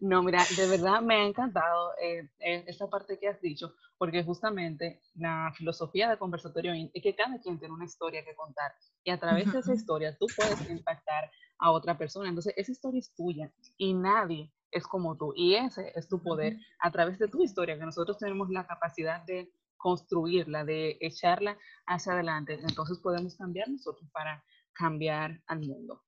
No, 0.00 0.22
mira, 0.22 0.44
de 0.56 0.68
verdad 0.68 1.02
me 1.02 1.14
ha 1.16 1.24
encantado 1.24 1.92
eh, 2.00 2.28
eh, 2.38 2.64
esa 2.68 2.88
parte 2.88 3.18
que 3.18 3.28
has 3.28 3.40
dicho, 3.40 3.74
porque 3.96 4.22
justamente 4.22 5.02
la 5.14 5.52
filosofía 5.56 6.08
de 6.08 6.16
conversatorio 6.16 6.72
es 6.72 7.02
que 7.02 7.16
cada 7.16 7.40
quien 7.40 7.58
tiene 7.58 7.74
una 7.74 7.84
historia 7.84 8.24
que 8.24 8.36
contar 8.36 8.72
y 9.02 9.10
a 9.10 9.18
través 9.18 9.52
de 9.52 9.58
esa 9.58 9.74
historia 9.74 10.16
tú 10.16 10.26
puedes 10.36 10.70
impactar 10.70 11.30
a 11.58 11.72
otra 11.72 11.98
persona. 11.98 12.28
Entonces, 12.28 12.54
esa 12.56 12.70
historia 12.70 13.00
es 13.00 13.12
tuya 13.14 13.52
y 13.76 13.92
nadie 13.94 14.52
es 14.70 14.86
como 14.86 15.16
tú 15.16 15.32
y 15.34 15.54
ese 15.54 15.92
es 15.94 16.08
tu 16.08 16.22
poder 16.22 16.56
a 16.78 16.90
través 16.92 17.18
de 17.18 17.28
tu 17.28 17.42
historia, 17.42 17.76
que 17.78 17.84
nosotros 17.84 18.18
tenemos 18.18 18.50
la 18.50 18.66
capacidad 18.66 19.24
de 19.24 19.50
construirla, 19.78 20.64
de 20.64 20.98
echarla 21.00 21.56
hacia 21.86 22.12
adelante. 22.12 22.58
Entonces 22.68 22.98
podemos 22.98 23.36
cambiar 23.36 23.68
nosotros 23.70 24.08
para 24.12 24.44
cambiar 24.74 25.40
al 25.46 25.60
mundo. 25.60 26.02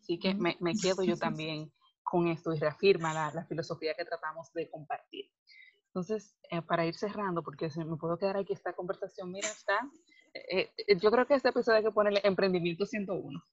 Así 0.00 0.18
que 0.18 0.34
me, 0.34 0.56
me 0.60 0.74
quedo 0.74 1.02
yo 1.02 1.16
también 1.16 1.72
con 2.02 2.28
esto 2.28 2.52
y 2.52 2.58
reafirma 2.58 3.12
la, 3.14 3.30
la 3.32 3.44
filosofía 3.44 3.94
que 3.94 4.04
tratamos 4.04 4.52
de 4.52 4.70
compartir. 4.70 5.30
Entonces, 5.88 6.36
eh, 6.50 6.62
para 6.62 6.86
ir 6.86 6.94
cerrando, 6.94 7.42
porque 7.42 7.68
me 7.76 7.96
puedo 7.96 8.18
quedar 8.18 8.36
aquí 8.36 8.52
esta 8.52 8.72
conversación, 8.72 9.32
mira, 9.32 9.48
está, 9.48 9.90
eh, 10.32 10.70
eh, 10.76 10.96
yo 11.00 11.10
creo 11.10 11.26
que 11.26 11.34
este 11.34 11.48
episodio 11.48 11.78
hay 11.78 11.84
que 11.84 11.90
ponerle 11.90 12.20
Emprendimiento 12.24 12.86
101. 12.86 13.42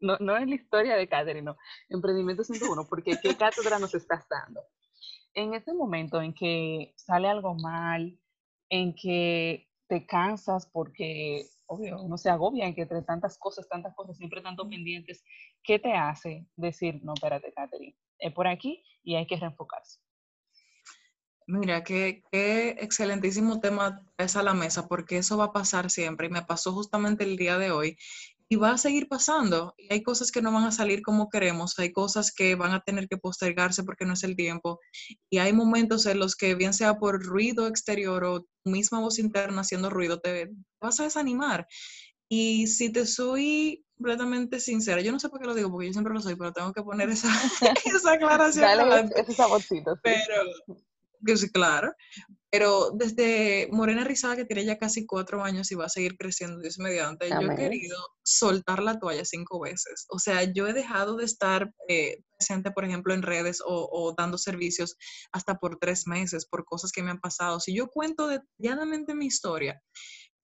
No, 0.00 0.16
no 0.18 0.34
es 0.38 0.48
la 0.48 0.54
historia 0.54 0.96
de 0.96 1.06
Catherine, 1.06 1.42
no, 1.42 1.58
Emprendimiento 1.90 2.42
101, 2.42 2.86
porque 2.88 3.18
¿qué 3.22 3.36
cátedra 3.36 3.78
nos 3.78 3.94
estás 3.94 4.26
dando? 4.30 4.62
En 5.34 5.52
ese 5.52 5.74
momento 5.74 6.22
en 6.22 6.32
que 6.32 6.94
sale 6.96 7.28
algo 7.28 7.54
mal, 7.54 8.18
en 8.68 8.94
que 8.94 9.68
te 9.88 10.06
cansas 10.06 10.66
porque, 10.66 11.46
obvio, 11.66 12.00
uno 12.02 12.16
se 12.16 12.30
agobia 12.30 12.66
en 12.66 12.74
que 12.74 12.82
entre 12.82 13.02
tantas 13.02 13.38
cosas, 13.38 13.68
tantas 13.68 13.94
cosas, 13.94 14.16
siempre 14.16 14.40
tantos 14.40 14.68
pendientes, 14.68 15.22
¿qué 15.62 15.78
te 15.78 15.92
hace 15.92 16.46
decir, 16.56 17.00
no, 17.02 17.14
espérate, 17.14 17.52
Catherine, 17.52 17.96
es 18.18 18.32
por 18.32 18.46
aquí 18.46 18.82
y 19.02 19.16
hay 19.16 19.26
que 19.26 19.36
reenfocarse? 19.36 20.00
Mira, 21.46 21.84
qué, 21.84 22.22
qué 22.32 22.70
excelentísimo 22.80 23.60
tema 23.60 24.02
es 24.16 24.34
a 24.34 24.42
la 24.42 24.54
mesa, 24.54 24.88
porque 24.88 25.18
eso 25.18 25.36
va 25.36 25.44
a 25.44 25.52
pasar 25.52 25.90
siempre 25.90 26.26
y 26.26 26.30
me 26.30 26.42
pasó 26.42 26.72
justamente 26.72 27.24
el 27.24 27.36
día 27.36 27.58
de 27.58 27.70
hoy 27.70 27.98
y 28.48 28.56
va 28.56 28.72
a 28.72 28.78
seguir 28.78 29.08
pasando. 29.08 29.74
Y 29.76 29.92
hay 29.92 30.02
cosas 30.02 30.30
que 30.30 30.42
no 30.42 30.52
van 30.52 30.64
a 30.64 30.72
salir 30.72 31.02
como 31.02 31.28
queremos, 31.28 31.78
hay 31.78 31.92
cosas 31.92 32.32
que 32.32 32.54
van 32.54 32.72
a 32.72 32.82
tener 32.82 33.08
que 33.08 33.16
postergarse 33.16 33.84
porque 33.84 34.04
no 34.04 34.14
es 34.14 34.24
el 34.24 34.36
tiempo. 34.36 34.80
Y 35.30 35.38
hay 35.38 35.52
momentos 35.52 36.06
en 36.06 36.18
los 36.18 36.36
que, 36.36 36.54
bien 36.54 36.74
sea 36.74 36.98
por 36.98 37.22
ruido 37.22 37.66
exterior 37.66 38.24
o 38.24 38.40
tu 38.40 38.70
misma 38.70 39.00
voz 39.00 39.18
interna 39.18 39.62
haciendo 39.62 39.90
ruido, 39.90 40.20
te 40.20 40.50
vas 40.80 41.00
a 41.00 41.04
desanimar. 41.04 41.66
Y 42.28 42.66
si 42.66 42.90
te 42.90 43.06
soy 43.06 43.84
completamente 43.96 44.60
sincera, 44.60 45.00
yo 45.00 45.12
no 45.12 45.20
sé 45.20 45.28
por 45.28 45.40
qué 45.40 45.46
lo 45.46 45.54
digo, 45.54 45.70
porque 45.70 45.86
yo 45.86 45.92
siempre 45.92 46.14
lo 46.14 46.20
soy, 46.20 46.36
pero 46.36 46.52
tengo 46.52 46.72
que 46.72 46.82
poner 46.82 47.08
esa, 47.10 47.28
esa 47.84 48.12
aclaración. 48.12 48.64
Dale 48.64 49.10
ese 49.16 49.32
saborcito. 49.32 49.98
Pero, 50.02 50.34
que 51.24 51.36
sí, 51.36 51.50
claro. 51.50 51.92
Pero 52.54 52.92
desde 52.92 53.68
Morena 53.72 54.04
Rizada, 54.04 54.36
que 54.36 54.44
tiene 54.44 54.64
ya 54.64 54.78
casi 54.78 55.06
cuatro 55.06 55.42
años 55.42 55.72
y 55.72 55.74
va 55.74 55.86
a 55.86 55.88
seguir 55.88 56.16
creciendo, 56.16 56.60
Dios 56.60 56.78
mediante, 56.78 57.28
yo 57.28 57.50
he 57.50 57.56
querido 57.56 57.96
soltar 58.22 58.80
la 58.80 59.00
toalla 59.00 59.24
cinco 59.24 59.58
veces. 59.58 60.06
O 60.08 60.20
sea, 60.20 60.44
yo 60.44 60.68
he 60.68 60.72
dejado 60.72 61.16
de 61.16 61.24
estar 61.24 61.74
eh, 61.88 62.22
presente, 62.38 62.70
por 62.70 62.84
ejemplo, 62.84 63.12
en 63.12 63.22
redes 63.22 63.60
o, 63.66 64.14
dando 64.16 64.38
servicios 64.38 64.96
hasta 65.32 65.58
por 65.58 65.80
tres 65.80 66.06
meses, 66.06 66.46
por 66.46 66.64
cosas 66.64 66.92
que 66.92 67.02
me 67.02 67.10
han 67.10 67.18
pasado. 67.18 67.58
Si 67.58 67.74
yo 67.74 67.88
cuento 67.88 68.28
detalladamente 68.28 69.16
mi 69.16 69.26
historia, 69.26 69.82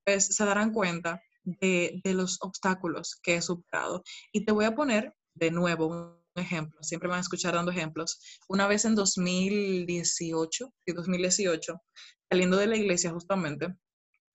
pues 0.05 0.35
se 0.35 0.45
darán 0.45 0.73
cuenta 0.73 1.23
de, 1.45 2.01
de 2.03 2.15
los 2.15 2.39
obstáculos 2.41 3.21
que 3.23 3.37
he 3.37 3.41
superado. 3.41 4.03
Y 4.33 4.45
te 4.45 4.51
voy 4.51 4.65
a 4.65 4.75
poner 4.75 5.15
de 5.35 5.53
nuevo 5.53 6.20
ejemplo, 6.41 6.83
siempre 6.83 7.09
me 7.09 7.13
van 7.13 7.19
a 7.19 7.23
escuchar 7.23 7.55
dando 7.55 7.71
ejemplos. 7.71 8.21
Una 8.49 8.67
vez 8.67 8.85
en 8.85 8.95
2018, 8.95 10.73
2018, 10.87 11.83
saliendo 12.29 12.57
de 12.57 12.67
la 12.67 12.77
iglesia 12.77 13.11
justamente, 13.11 13.75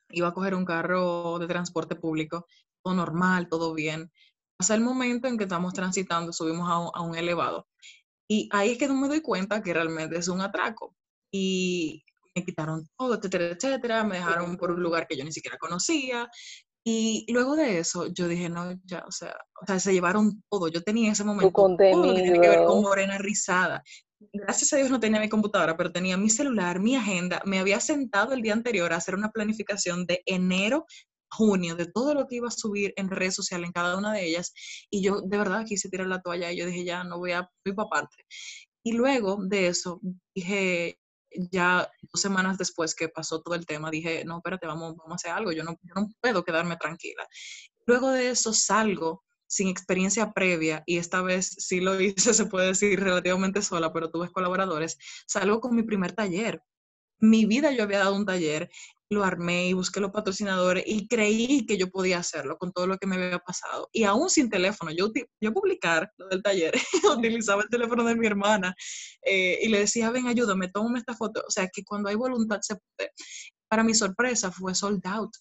iba 0.09 0.27
a 0.27 0.33
coger 0.33 0.55
un 0.55 0.65
carro 0.65 1.39
de 1.39 1.47
transporte 1.47 1.95
público, 1.95 2.47
todo 2.83 2.93
normal, 2.93 3.47
todo 3.49 3.73
bien. 3.73 4.11
Pasa 4.57 4.75
el 4.75 4.81
momento 4.81 5.27
en 5.27 5.37
que 5.37 5.43
estamos 5.43 5.73
transitando, 5.73 6.31
subimos 6.31 6.69
a 6.69 7.01
un, 7.01 7.15
elevado. 7.15 7.67
Y 8.27 8.49
ahí 8.51 8.71
es 8.71 8.77
que 8.77 8.87
no 8.87 8.95
me 8.95 9.07
doy 9.07 9.21
cuenta 9.21 9.61
que 9.61 9.73
realmente 9.73 10.17
es 10.17 10.27
un 10.27 10.41
atraco. 10.41 10.95
Y 11.31 12.03
me 12.33 12.45
quitaron 12.45 12.87
todo, 12.97 13.15
etcétera, 13.15 13.45
etcétera, 13.47 14.03
me 14.03 14.17
dejaron 14.17 14.57
por 14.57 14.71
un 14.71 14.81
lugar 14.81 15.07
que 15.07 15.17
yo 15.17 15.23
ni 15.23 15.31
siquiera 15.31 15.57
conocía, 15.57 16.29
y 16.87 17.25
luego 17.33 17.55
de 17.55 17.79
eso, 17.79 18.05
yo 18.13 18.27
dije, 18.27 18.47
no, 18.47 18.71
ya, 18.85 19.03
o 19.07 19.11
sea, 19.11 19.35
o 19.59 19.65
sea, 19.65 19.79
se 19.79 19.91
llevaron 19.91 20.43
todo. 20.51 20.67
Yo 20.67 20.83
tenía 20.83 21.13
ese 21.13 21.23
momento 21.23 21.51
todo 21.51 21.69
lo 21.69 22.13
que 22.13 22.21
tiene 22.21 22.39
que 22.39 22.47
ver 22.47 22.63
con 22.63 22.83
Morena 22.83 23.17
Rizada. 23.17 23.83
Gracias 24.31 24.71
a 24.71 24.77
Dios 24.77 24.91
no 24.91 24.99
tenía 24.99 25.19
mi 25.19 25.27
computadora, 25.27 25.75
pero 25.75 25.91
tenía 25.91 26.15
mi 26.15 26.29
celular, 26.29 26.79
mi 26.79 26.95
agenda. 26.95 27.41
Me 27.43 27.57
había 27.57 27.79
sentado 27.79 28.33
el 28.33 28.43
día 28.43 28.53
anterior 28.53 28.93
a 28.93 28.97
hacer 28.97 29.15
una 29.15 29.31
planificación 29.31 30.05
de 30.05 30.21
enero 30.27 30.85
junio 31.31 31.75
de 31.75 31.87
todo 31.87 32.13
lo 32.13 32.27
que 32.27 32.35
iba 32.35 32.49
a 32.49 32.51
subir 32.51 32.93
en 32.97 33.09
redes 33.09 33.33
sociales 33.33 33.65
en 33.65 33.73
cada 33.73 33.97
una 33.97 34.13
de 34.13 34.23
ellas 34.23 34.53
y 34.91 35.01
yo 35.01 35.21
de 35.21 35.37
verdad 35.37 35.65
quise 35.65 35.89
tirar 35.89 36.07
la 36.07 36.21
toalla 36.21 36.51
y 36.51 36.57
yo 36.57 36.65
dije 36.67 36.85
ya 36.85 37.03
no 37.03 37.17
voy 37.17 37.31
a 37.31 37.49
ir 37.65 37.75
para 37.75 37.89
parte 37.89 38.15
y 38.85 38.93
luego 38.93 39.39
de 39.41 39.67
eso 39.67 39.99
dije 40.33 40.99
ya 41.51 41.89
dos 42.01 42.21
semanas 42.21 42.57
después 42.57 42.95
que 42.95 43.09
pasó 43.09 43.41
todo 43.41 43.55
el 43.55 43.65
tema, 43.65 43.91
dije, 43.91 44.23
no, 44.25 44.37
espérate, 44.37 44.67
vamos, 44.67 44.95
vamos 44.97 45.11
a 45.11 45.15
hacer 45.15 45.31
algo, 45.31 45.51
yo 45.51 45.63
no, 45.63 45.77
no 45.95 46.09
puedo 46.21 46.43
quedarme 46.43 46.77
tranquila. 46.77 47.27
Luego 47.85 48.11
de 48.11 48.29
eso 48.29 48.53
salgo 48.53 49.23
sin 49.47 49.67
experiencia 49.67 50.33
previa, 50.33 50.83
y 50.85 50.97
esta 50.97 51.21
vez 51.21 51.55
sí 51.57 51.79
lo 51.79 51.99
hice, 52.01 52.33
se 52.33 52.45
puede 52.45 52.67
decir, 52.67 52.99
relativamente 52.99 53.61
sola, 53.61 53.93
pero 53.93 54.09
tuve 54.09 54.31
colaboradores, 54.31 54.97
salgo 55.27 55.59
con 55.59 55.75
mi 55.75 55.83
primer 55.83 56.13
taller. 56.13 56.61
Mi 57.19 57.45
vida 57.45 57.71
yo 57.71 57.83
había 57.83 57.99
dado 57.99 58.15
un 58.15 58.25
taller 58.25 58.69
lo 59.09 59.23
armé 59.23 59.67
y 59.67 59.73
busqué 59.73 59.99
los 59.99 60.11
patrocinadores 60.11 60.83
y 60.85 61.07
creí 61.07 61.65
que 61.65 61.77
yo 61.77 61.89
podía 61.89 62.19
hacerlo 62.19 62.57
con 62.57 62.71
todo 62.71 62.87
lo 62.87 62.97
que 62.97 63.07
me 63.07 63.15
había 63.15 63.39
pasado. 63.39 63.89
Y 63.91 64.03
aún 64.03 64.29
sin 64.29 64.49
teléfono, 64.49 64.91
yo, 64.91 65.11
yo 65.39 65.53
publicar 65.53 66.11
lo 66.17 66.27
del 66.27 66.41
taller, 66.41 66.73
utilizaba 67.17 67.63
el 67.63 67.69
teléfono 67.69 68.03
de 68.03 68.15
mi 68.15 68.25
hermana 68.25 68.75
eh, 69.21 69.59
y 69.61 69.69
le 69.69 69.79
decía, 69.79 70.09
ven, 70.09 70.27
ayúdame, 70.27 70.69
tómame 70.69 70.99
esta 70.99 71.13
foto. 71.13 71.43
O 71.47 71.51
sea, 71.51 71.67
que 71.71 71.83
cuando 71.83 72.09
hay 72.09 72.15
voluntad 72.15 72.59
se 72.61 72.75
puede. 72.75 73.11
Para 73.67 73.83
mi 73.83 73.93
sorpresa 73.93 74.51
fue 74.51 74.73
sold 74.73 75.05
out. 75.05 75.31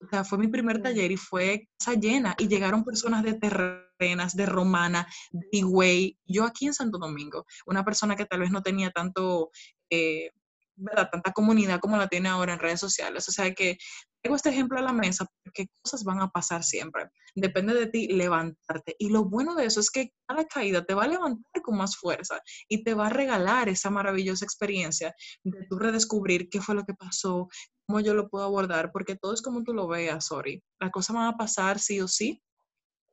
O 0.00 0.08
sea, 0.08 0.22
fue 0.22 0.38
mi 0.38 0.46
primer 0.46 0.80
taller 0.80 1.10
y 1.10 1.16
fue 1.16 1.68
casa 1.78 1.98
llena 1.98 2.36
y 2.38 2.46
llegaron 2.46 2.84
personas 2.84 3.24
de 3.24 3.34
terrenas, 3.34 4.36
de 4.36 4.46
Romana, 4.46 5.08
de 5.32 5.48
Higüey, 5.50 6.16
yo 6.24 6.44
aquí 6.44 6.66
en 6.66 6.74
Santo 6.74 6.98
Domingo, 6.98 7.46
una 7.66 7.84
persona 7.84 8.14
que 8.14 8.24
tal 8.24 8.40
vez 8.40 8.52
no 8.52 8.62
tenía 8.62 8.90
tanto 8.90 9.50
eh, 9.90 10.30
¿verdad? 10.78 11.08
tanta 11.10 11.32
comunidad 11.32 11.80
como 11.80 11.96
la 11.96 12.08
tiene 12.08 12.28
ahora 12.28 12.54
en 12.54 12.58
redes 12.58 12.80
sociales. 12.80 13.28
O 13.28 13.32
sea 13.32 13.52
que 13.54 13.78
tengo 14.22 14.36
este 14.36 14.50
ejemplo 14.50 14.78
a 14.78 14.82
la 14.82 14.92
mesa 14.92 15.26
porque 15.44 15.68
cosas 15.82 16.04
van 16.04 16.20
a 16.20 16.28
pasar 16.28 16.64
siempre. 16.64 17.10
Depende 17.34 17.74
de 17.74 17.86
ti 17.86 18.08
levantarte. 18.08 18.96
Y 18.98 19.10
lo 19.10 19.24
bueno 19.24 19.54
de 19.54 19.66
eso 19.66 19.80
es 19.80 19.90
que 19.90 20.12
cada 20.26 20.44
caída 20.46 20.84
te 20.84 20.94
va 20.94 21.04
a 21.04 21.08
levantar 21.08 21.62
con 21.62 21.76
más 21.76 21.96
fuerza 21.96 22.40
y 22.68 22.82
te 22.82 22.94
va 22.94 23.06
a 23.06 23.10
regalar 23.10 23.68
esa 23.68 23.90
maravillosa 23.90 24.44
experiencia 24.44 25.14
de 25.44 25.66
tú 25.68 25.78
redescubrir 25.78 26.48
qué 26.48 26.60
fue 26.60 26.74
lo 26.74 26.84
que 26.84 26.94
pasó, 26.94 27.48
cómo 27.86 28.00
yo 28.00 28.14
lo 28.14 28.28
puedo 28.28 28.44
abordar, 28.44 28.90
porque 28.92 29.16
todo 29.16 29.34
es 29.34 29.42
como 29.42 29.62
tú 29.62 29.72
lo 29.72 29.86
veas, 29.86 30.26
sorry. 30.26 30.62
Las 30.80 30.90
cosas 30.90 31.14
van 31.14 31.26
a 31.26 31.36
pasar 31.36 31.78
sí 31.78 32.00
o 32.00 32.08
sí. 32.08 32.42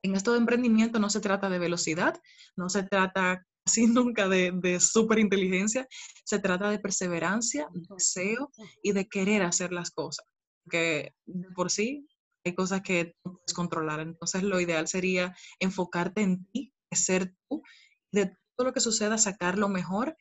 En 0.03 0.15
esto 0.15 0.33
de 0.33 0.39
emprendimiento 0.39 0.99
no 0.99 1.09
se 1.09 1.19
trata 1.19 1.49
de 1.49 1.59
velocidad, 1.59 2.19
no 2.55 2.69
se 2.69 2.83
trata 2.83 3.45
así 3.65 3.87
nunca 3.87 4.27
de, 4.29 4.51
de 4.53 4.79
súper 4.79 5.19
inteligencia, 5.19 5.87
se 6.23 6.39
trata 6.39 6.69
de 6.69 6.79
perseverancia, 6.79 7.67
deseo 7.89 8.51
y 8.81 8.91
de 8.91 9.07
querer 9.07 9.43
hacer 9.43 9.71
las 9.71 9.91
cosas. 9.91 10.25
Que 10.69 11.13
por 11.55 11.69
sí 11.69 12.07
hay 12.43 12.55
cosas 12.55 12.81
que 12.81 13.15
no 13.23 13.33
puedes 13.33 13.53
controlar. 13.53 13.99
Entonces 13.99 14.43
lo 14.43 14.59
ideal 14.59 14.87
sería 14.87 15.35
enfocarte 15.59 16.21
en 16.21 16.45
ti, 16.45 16.73
ser 16.91 17.35
tú, 17.49 17.61
de 18.11 18.27
todo 18.55 18.67
lo 18.67 18.73
que 18.73 18.79
suceda, 18.79 19.17
sacar 19.17 19.57
lo 19.57 19.67
mejor. 19.67 20.15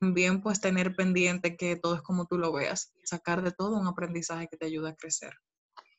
También 0.00 0.40
pues 0.42 0.60
tener 0.60 0.94
pendiente 0.94 1.56
que 1.56 1.76
todo 1.76 1.96
es 1.96 2.02
como 2.02 2.26
tú 2.26 2.38
lo 2.38 2.52
veas, 2.52 2.92
sacar 3.04 3.42
de 3.42 3.50
todo 3.50 3.76
un 3.76 3.88
aprendizaje 3.88 4.46
que 4.48 4.56
te 4.56 4.66
ayuda 4.66 4.90
a 4.90 4.94
crecer. 4.94 5.32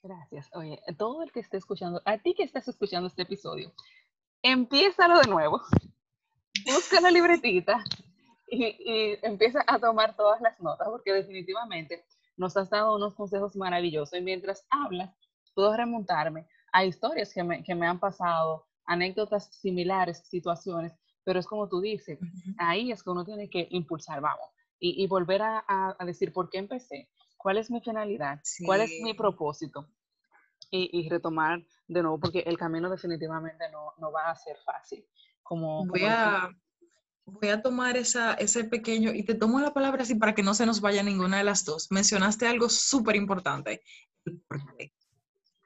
Gracias. 0.01 0.49
Oye, 0.53 0.80
todo 0.97 1.23
el 1.23 1.32
que 1.34 1.41
esté 1.41 1.57
escuchando, 1.57 2.01
a 2.05 2.17
ti 2.17 2.34
que 2.34 2.43
estás 2.43 2.69
escuchando 2.69 3.07
este 3.07 3.23
episodio, 3.23 3.73
empiézalo 4.41 5.19
de 5.19 5.27
nuevo. 5.27 5.61
Busca 6.66 7.01
la 7.01 7.12
libretita 7.12 7.84
y, 8.47 8.66
y 8.66 9.20
empieza 9.22 9.64
a 9.68 9.80
tomar 9.80 10.16
todas 10.16 10.41
las 10.41 10.60
notas, 10.60 10.88
porque 10.89 11.14
definitivamente 11.14 12.03
nos 12.38 12.55
has 12.57 12.70
dado 12.70 12.95
unos 12.95 13.14
consejos 13.16 13.55
maravillosos. 13.55 14.18
Y 14.18 14.22
mientras 14.22 14.66
hablas, 14.70 15.14
puedo 15.53 15.76
remontarme 15.76 16.47
a 16.72 16.86
historias 16.86 17.34
que 17.34 17.43
me, 17.43 17.64
que 17.64 17.76
me 17.76 17.88
han 17.88 17.99
pasado, 17.99 18.66
anécdotas 18.86 19.53
similares, 19.53 20.24
situaciones, 20.28 20.93
pero 21.24 21.39
es 21.39 21.45
como 21.45 21.68
tú 21.68 21.82
dices, 21.82 22.18
ahí 22.57 22.91
es 22.91 23.03
que 23.03 23.10
uno 23.10 23.24
tiene 23.24 23.49
que 23.49 23.68
impulsar, 23.72 24.22
vamos, 24.22 24.47
y, 24.80 25.03
y 25.03 25.07
volver 25.07 25.41
a, 25.41 25.64
a, 25.68 26.05
decir 26.05 26.34
por 26.34 26.49
qué 26.49 26.57
empecé, 26.57 27.10
cuál 27.38 27.57
es 27.57 27.70
mi 27.70 27.82
finalidad, 27.82 28.41
cuál 28.66 28.82
es 28.82 28.91
mi 29.03 29.14
propósito, 29.14 29.88
y, 30.72 30.89
y, 30.97 31.10
retomar 31.10 31.64
de 31.88 32.01
nuevo, 32.01 32.20
porque 32.20 32.39
el 32.39 32.57
camino 32.57 32.89
definitivamente 32.89 33.70
no, 33.72 33.93
no 33.97 34.12
va 34.12 34.30
a 34.30 34.36
ser 34.36 34.55
fácil. 34.64 35.03
Como, 35.49 35.83
voy, 35.87 36.03
a, 36.05 36.47
voy 37.25 37.49
a 37.49 37.61
tomar 37.63 37.97
esa, 37.97 38.35
ese 38.35 38.65
pequeño, 38.65 39.11
y 39.11 39.23
te 39.23 39.33
tomo 39.33 39.59
la 39.59 39.73
palabra 39.73 40.03
así 40.03 40.13
para 40.13 40.35
que 40.35 40.43
no 40.43 40.53
se 40.53 40.67
nos 40.67 40.79
vaya 40.79 41.01
ninguna 41.01 41.37
de 41.37 41.43
las 41.43 41.65
dos. 41.65 41.87
Mencionaste 41.89 42.45
algo 42.45 42.69
súper 42.69 43.15
importante, 43.15 43.81
el 44.25 44.39
por 44.47 44.77
qué 44.77 44.93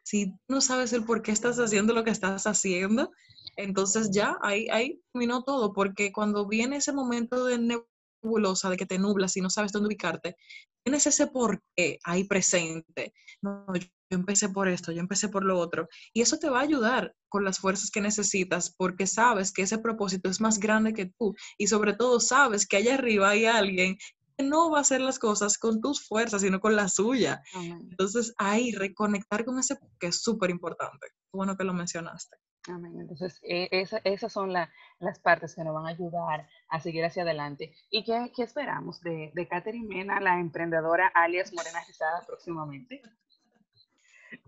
si 0.03 0.33
no 0.47 0.61
sabes 0.61 0.93
el 0.93 1.05
por 1.05 1.21
qué 1.21 1.31
estás 1.31 1.57
haciendo 1.57 1.93
lo 1.93 2.03
que 2.03 2.11
estás 2.11 2.45
haciendo, 2.45 3.11
entonces 3.55 4.11
ya 4.11 4.37
ahí, 4.41 4.67
ahí 4.69 5.01
terminó 5.11 5.43
todo, 5.43 5.73
porque 5.73 6.11
cuando 6.11 6.47
viene 6.47 6.77
ese 6.77 6.93
momento 6.93 7.45
de 7.45 7.57
nebulosa, 7.57 8.69
de 8.69 8.77
que 8.77 8.85
te 8.85 8.99
nublas 8.99 9.35
y 9.37 9.41
no 9.41 9.49
sabes 9.49 9.71
dónde 9.71 9.87
ubicarte, 9.87 10.35
tienes 10.83 11.07
ese 11.07 11.27
por 11.27 11.61
qué 11.75 11.99
ahí 12.03 12.25
presente. 12.25 13.13
No, 13.41 13.65
yo 13.75 13.87
empecé 14.09 14.49
por 14.49 14.67
esto, 14.67 14.91
yo 14.91 14.99
empecé 14.99 15.29
por 15.29 15.43
lo 15.43 15.57
otro. 15.57 15.87
Y 16.13 16.21
eso 16.21 16.37
te 16.37 16.49
va 16.49 16.59
a 16.59 16.63
ayudar 16.63 17.15
con 17.29 17.43
las 17.43 17.59
fuerzas 17.59 17.89
que 17.89 18.01
necesitas 18.01 18.73
porque 18.75 19.07
sabes 19.07 19.51
que 19.51 19.63
ese 19.63 19.77
propósito 19.77 20.29
es 20.29 20.39
más 20.39 20.59
grande 20.59 20.93
que 20.93 21.11
tú 21.17 21.33
y 21.57 21.67
sobre 21.67 21.93
todo 21.93 22.19
sabes 22.19 22.67
que 22.67 22.77
allá 22.77 22.95
arriba 22.95 23.29
hay 23.29 23.45
alguien 23.45 23.97
no 24.39 24.71
va 24.71 24.79
a 24.79 24.81
hacer 24.81 25.01
las 25.01 25.19
cosas 25.19 25.57
con 25.57 25.79
tus 25.79 26.05
fuerzas, 26.05 26.41
sino 26.41 26.59
con 26.59 26.75
la 26.75 26.89
suya. 26.89 27.41
Entonces, 27.53 28.33
ahí 28.37 28.71
reconectar 28.71 29.45
con 29.45 29.59
ese 29.59 29.77
que 29.99 30.07
es 30.07 30.21
súper 30.21 30.49
importante. 30.49 31.07
Bueno 31.31 31.55
que 31.55 31.63
lo 31.63 31.73
mencionaste. 31.73 32.37
Amén. 32.67 32.97
Entonces, 32.99 33.39
e, 33.43 33.67
esas 33.71 34.31
son 34.31 34.53
las 34.53 35.19
partes 35.19 35.53
que 35.53 35.63
nos 35.63 35.73
van 35.73 35.85
a 35.85 35.89
ayudar 35.89 36.47
a 36.69 36.79
seguir 36.79 37.03
hacia 37.03 37.23
adelante. 37.23 37.75
¿Y 37.89 38.03
qué, 38.03 38.31
qué 38.35 38.43
esperamos 38.43 39.01
de, 39.01 39.31
de 39.33 39.47
Catherine 39.47 39.87
Mena, 39.87 40.21
la 40.21 40.39
emprendedora 40.39 41.07
alias 41.07 41.51
Morena 41.53 41.83
Rizada, 41.85 42.25
próximamente? 42.25 43.01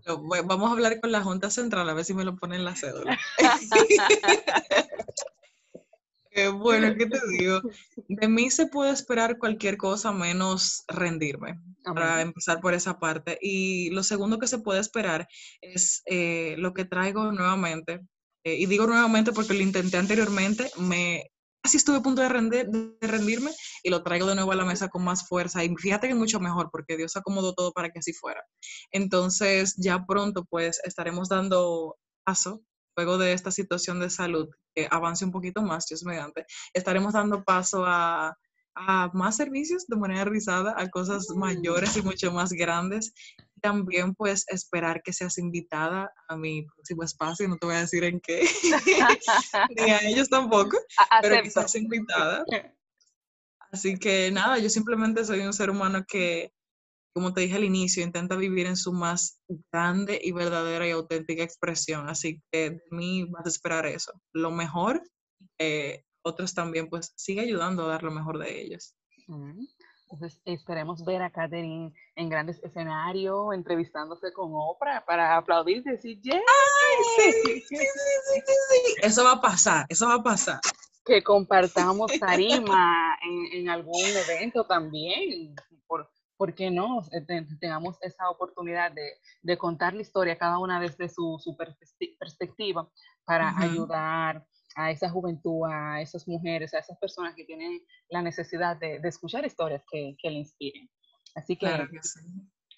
Vamos 0.06 0.70
a 0.70 0.72
hablar 0.72 1.00
con 1.00 1.12
la 1.12 1.22
Junta 1.22 1.50
Central 1.50 1.88
a 1.88 1.94
ver 1.94 2.04
si 2.04 2.14
me 2.14 2.24
lo 2.24 2.36
ponen 2.36 2.60
en 2.60 2.64
la 2.64 2.74
cédula. 2.74 3.18
bueno, 6.48 6.94
¿qué 6.96 7.06
te 7.06 7.18
digo? 7.38 7.60
De 8.08 8.28
mí 8.28 8.50
se 8.50 8.66
puede 8.66 8.92
esperar 8.92 9.38
cualquier 9.38 9.76
cosa 9.76 10.12
menos 10.12 10.84
rendirme, 10.88 11.60
para 11.82 12.20
empezar 12.20 12.60
por 12.60 12.74
esa 12.74 12.98
parte. 12.98 13.38
Y 13.40 13.90
lo 13.90 14.02
segundo 14.02 14.38
que 14.38 14.46
se 14.46 14.58
puede 14.58 14.80
esperar 14.80 15.26
es 15.60 16.02
eh, 16.06 16.54
lo 16.58 16.74
que 16.74 16.84
traigo 16.84 17.32
nuevamente. 17.32 18.00
Eh, 18.44 18.56
y 18.56 18.66
digo 18.66 18.86
nuevamente 18.86 19.32
porque 19.32 19.54
lo 19.54 19.62
intenté 19.62 19.96
anteriormente, 19.96 20.70
me 20.78 21.30
casi 21.62 21.78
estuve 21.78 21.96
a 21.96 22.02
punto 22.02 22.22
de, 22.22 22.64
de 23.00 23.06
rendirme 23.08 23.50
y 23.82 23.90
lo 23.90 24.04
traigo 24.04 24.26
de 24.28 24.36
nuevo 24.36 24.52
a 24.52 24.56
la 24.56 24.64
mesa 24.64 24.88
con 24.88 25.02
más 25.02 25.26
fuerza. 25.26 25.64
Y 25.64 25.74
fíjate 25.76 26.06
que 26.06 26.14
mucho 26.14 26.38
mejor 26.38 26.68
porque 26.70 26.96
Dios 26.96 27.16
acomodó 27.16 27.54
todo 27.54 27.72
para 27.72 27.90
que 27.90 27.98
así 27.98 28.12
fuera. 28.12 28.40
Entonces, 28.92 29.74
ya 29.76 30.04
pronto 30.06 30.44
pues 30.48 30.80
estaremos 30.84 31.28
dando 31.28 31.96
paso 32.24 32.62
luego 32.96 33.18
de 33.18 33.32
esta 33.32 33.50
situación 33.50 34.00
de 34.00 34.10
salud 34.10 34.48
que 34.74 34.88
avance 34.90 35.24
un 35.24 35.30
poquito 35.30 35.62
más, 35.62 35.86
Dios 35.86 36.04
mediante, 36.04 36.46
estaremos 36.72 37.12
dando 37.12 37.44
paso 37.44 37.84
a, 37.86 38.36
más 39.14 39.36
servicios 39.36 39.86
de 39.86 39.96
manera 39.96 40.26
rizada, 40.26 40.74
a 40.76 40.90
cosas 40.90 41.28
mayores 41.34 41.96
y 41.96 42.02
mucho 42.02 42.30
más 42.30 42.52
grandes. 42.52 43.14
También 43.62 44.14
pues 44.14 44.44
esperar 44.48 45.00
que 45.02 45.14
seas 45.14 45.38
invitada 45.38 46.12
a 46.28 46.36
mi 46.36 46.62
próximo 46.66 47.02
espacio, 47.02 47.48
no 47.48 47.56
te 47.56 47.64
voy 47.64 47.76
a 47.76 47.80
decir 47.80 48.04
en 48.04 48.20
qué, 48.20 48.46
ni 49.76 49.90
a 49.90 50.00
ellos 50.06 50.28
tampoco, 50.28 50.76
pero 51.22 51.42
que 51.42 51.50
seas 51.50 51.74
invitada. 51.74 52.44
Así 53.72 53.98
que 53.98 54.30
nada, 54.30 54.58
yo 54.58 54.68
simplemente 54.68 55.24
soy 55.24 55.40
un 55.40 55.54
ser 55.54 55.70
humano 55.70 56.04
que 56.06 56.52
como 57.16 57.32
te 57.32 57.40
dije 57.40 57.56
al 57.56 57.64
inicio, 57.64 58.04
intenta 58.04 58.36
vivir 58.36 58.66
en 58.66 58.76
su 58.76 58.92
más 58.92 59.40
grande 59.72 60.20
y 60.22 60.32
verdadera 60.32 60.86
y 60.86 60.90
auténtica 60.90 61.42
expresión. 61.42 62.10
Así 62.10 62.42
que 62.52 62.72
de 62.72 62.82
mí 62.90 63.24
vas 63.24 63.46
a 63.46 63.48
esperar 63.48 63.86
eso. 63.86 64.12
Lo 64.34 64.50
mejor, 64.50 65.02
eh, 65.58 66.04
otros 66.22 66.52
también, 66.52 66.90
pues 66.90 67.14
sigue 67.16 67.40
ayudando 67.40 67.84
a 67.84 67.88
dar 67.88 68.02
lo 68.02 68.10
mejor 68.10 68.38
de 68.38 68.60
ellos. 68.60 68.94
Entonces, 69.28 70.42
esperemos 70.44 71.06
ver 71.06 71.22
a 71.22 71.30
Katherine 71.30 71.90
en 72.16 72.28
grandes 72.28 72.62
escenarios, 72.62 73.54
entrevistándose 73.54 74.34
con 74.34 74.50
Oprah 74.52 75.02
para 75.06 75.38
aplaudir 75.38 75.78
y 75.78 75.92
decir, 75.92 76.20
¡Yay! 76.20 76.34
Sí, 77.16 77.32
sí, 77.32 77.60
sí, 77.66 77.76
sí, 77.76 78.94
Eso 79.02 79.24
va 79.24 79.32
a 79.32 79.40
pasar, 79.40 79.86
eso 79.88 80.06
va 80.06 80.16
a 80.16 80.22
pasar. 80.22 80.60
Que 81.02 81.22
compartamos 81.22 82.12
tarima 82.20 83.16
en, 83.22 83.60
en 83.60 83.68
algún 83.70 84.04
evento 84.04 84.64
también, 84.64 85.54
por, 86.36 86.48
¿por 86.48 86.54
qué 86.54 86.70
no 86.70 87.02
eh, 87.12 87.46
tengamos 87.60 87.96
esa 88.02 88.30
oportunidad 88.30 88.92
de, 88.92 89.58
contar 89.58 89.94
la 89.94 90.02
historia, 90.02 90.38
cada 90.38 90.58
una 90.58 90.80
desde 90.80 91.08
su, 91.08 91.38
perspectiva, 92.18 92.88
para 93.24 93.56
ayudar 93.58 94.46
a 94.74 94.90
esa 94.90 95.08
juventud, 95.08 95.66
a 95.70 96.00
esas 96.00 96.28
mujeres, 96.28 96.74
a 96.74 96.78
esas 96.78 96.98
personas 96.98 97.34
que 97.34 97.44
tienen 97.44 97.80
la 98.08 98.22
necesidad 98.22 98.76
de, 98.76 99.00
escuchar 99.04 99.44
historias 99.44 99.82
que, 99.90 100.16
le 100.22 100.38
inspiren? 100.38 100.88
Así 101.34 101.56
que, 101.56 101.68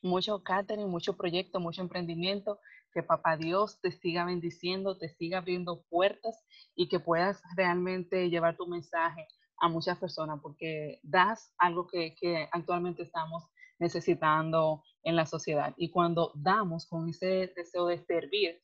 mucho 0.02 0.42
catering, 0.42 0.88
mucho 0.88 1.16
proyecto, 1.16 1.60
mucho 1.60 1.82
emprendimiento, 1.82 2.60
que 2.92 3.02
papá 3.02 3.36
Dios 3.36 3.80
te 3.80 3.92
siga 3.92 4.24
bendiciendo, 4.24 4.96
te 4.96 5.08
siga 5.08 5.38
abriendo 5.38 5.82
puertas 5.90 6.44
y 6.74 6.88
que 6.88 7.00
puedas 7.00 7.42
realmente 7.56 8.30
llevar 8.30 8.56
tu 8.56 8.66
mensaje 8.66 9.26
a 9.60 9.68
muchas 9.68 9.98
personas 9.98 10.40
porque 10.42 11.00
das 11.02 11.52
algo 11.58 11.86
que, 11.86 12.14
que, 12.14 12.48
actualmente 12.52 13.02
estamos 13.02 13.44
necesitando 13.78 14.82
en 15.02 15.16
la 15.16 15.26
sociedad. 15.26 15.74
Y 15.76 15.90
cuando 15.90 16.32
damos 16.34 16.86
con 16.86 17.08
ese 17.08 17.52
deseo 17.54 17.86
de 17.86 17.98
servir, 18.04 18.60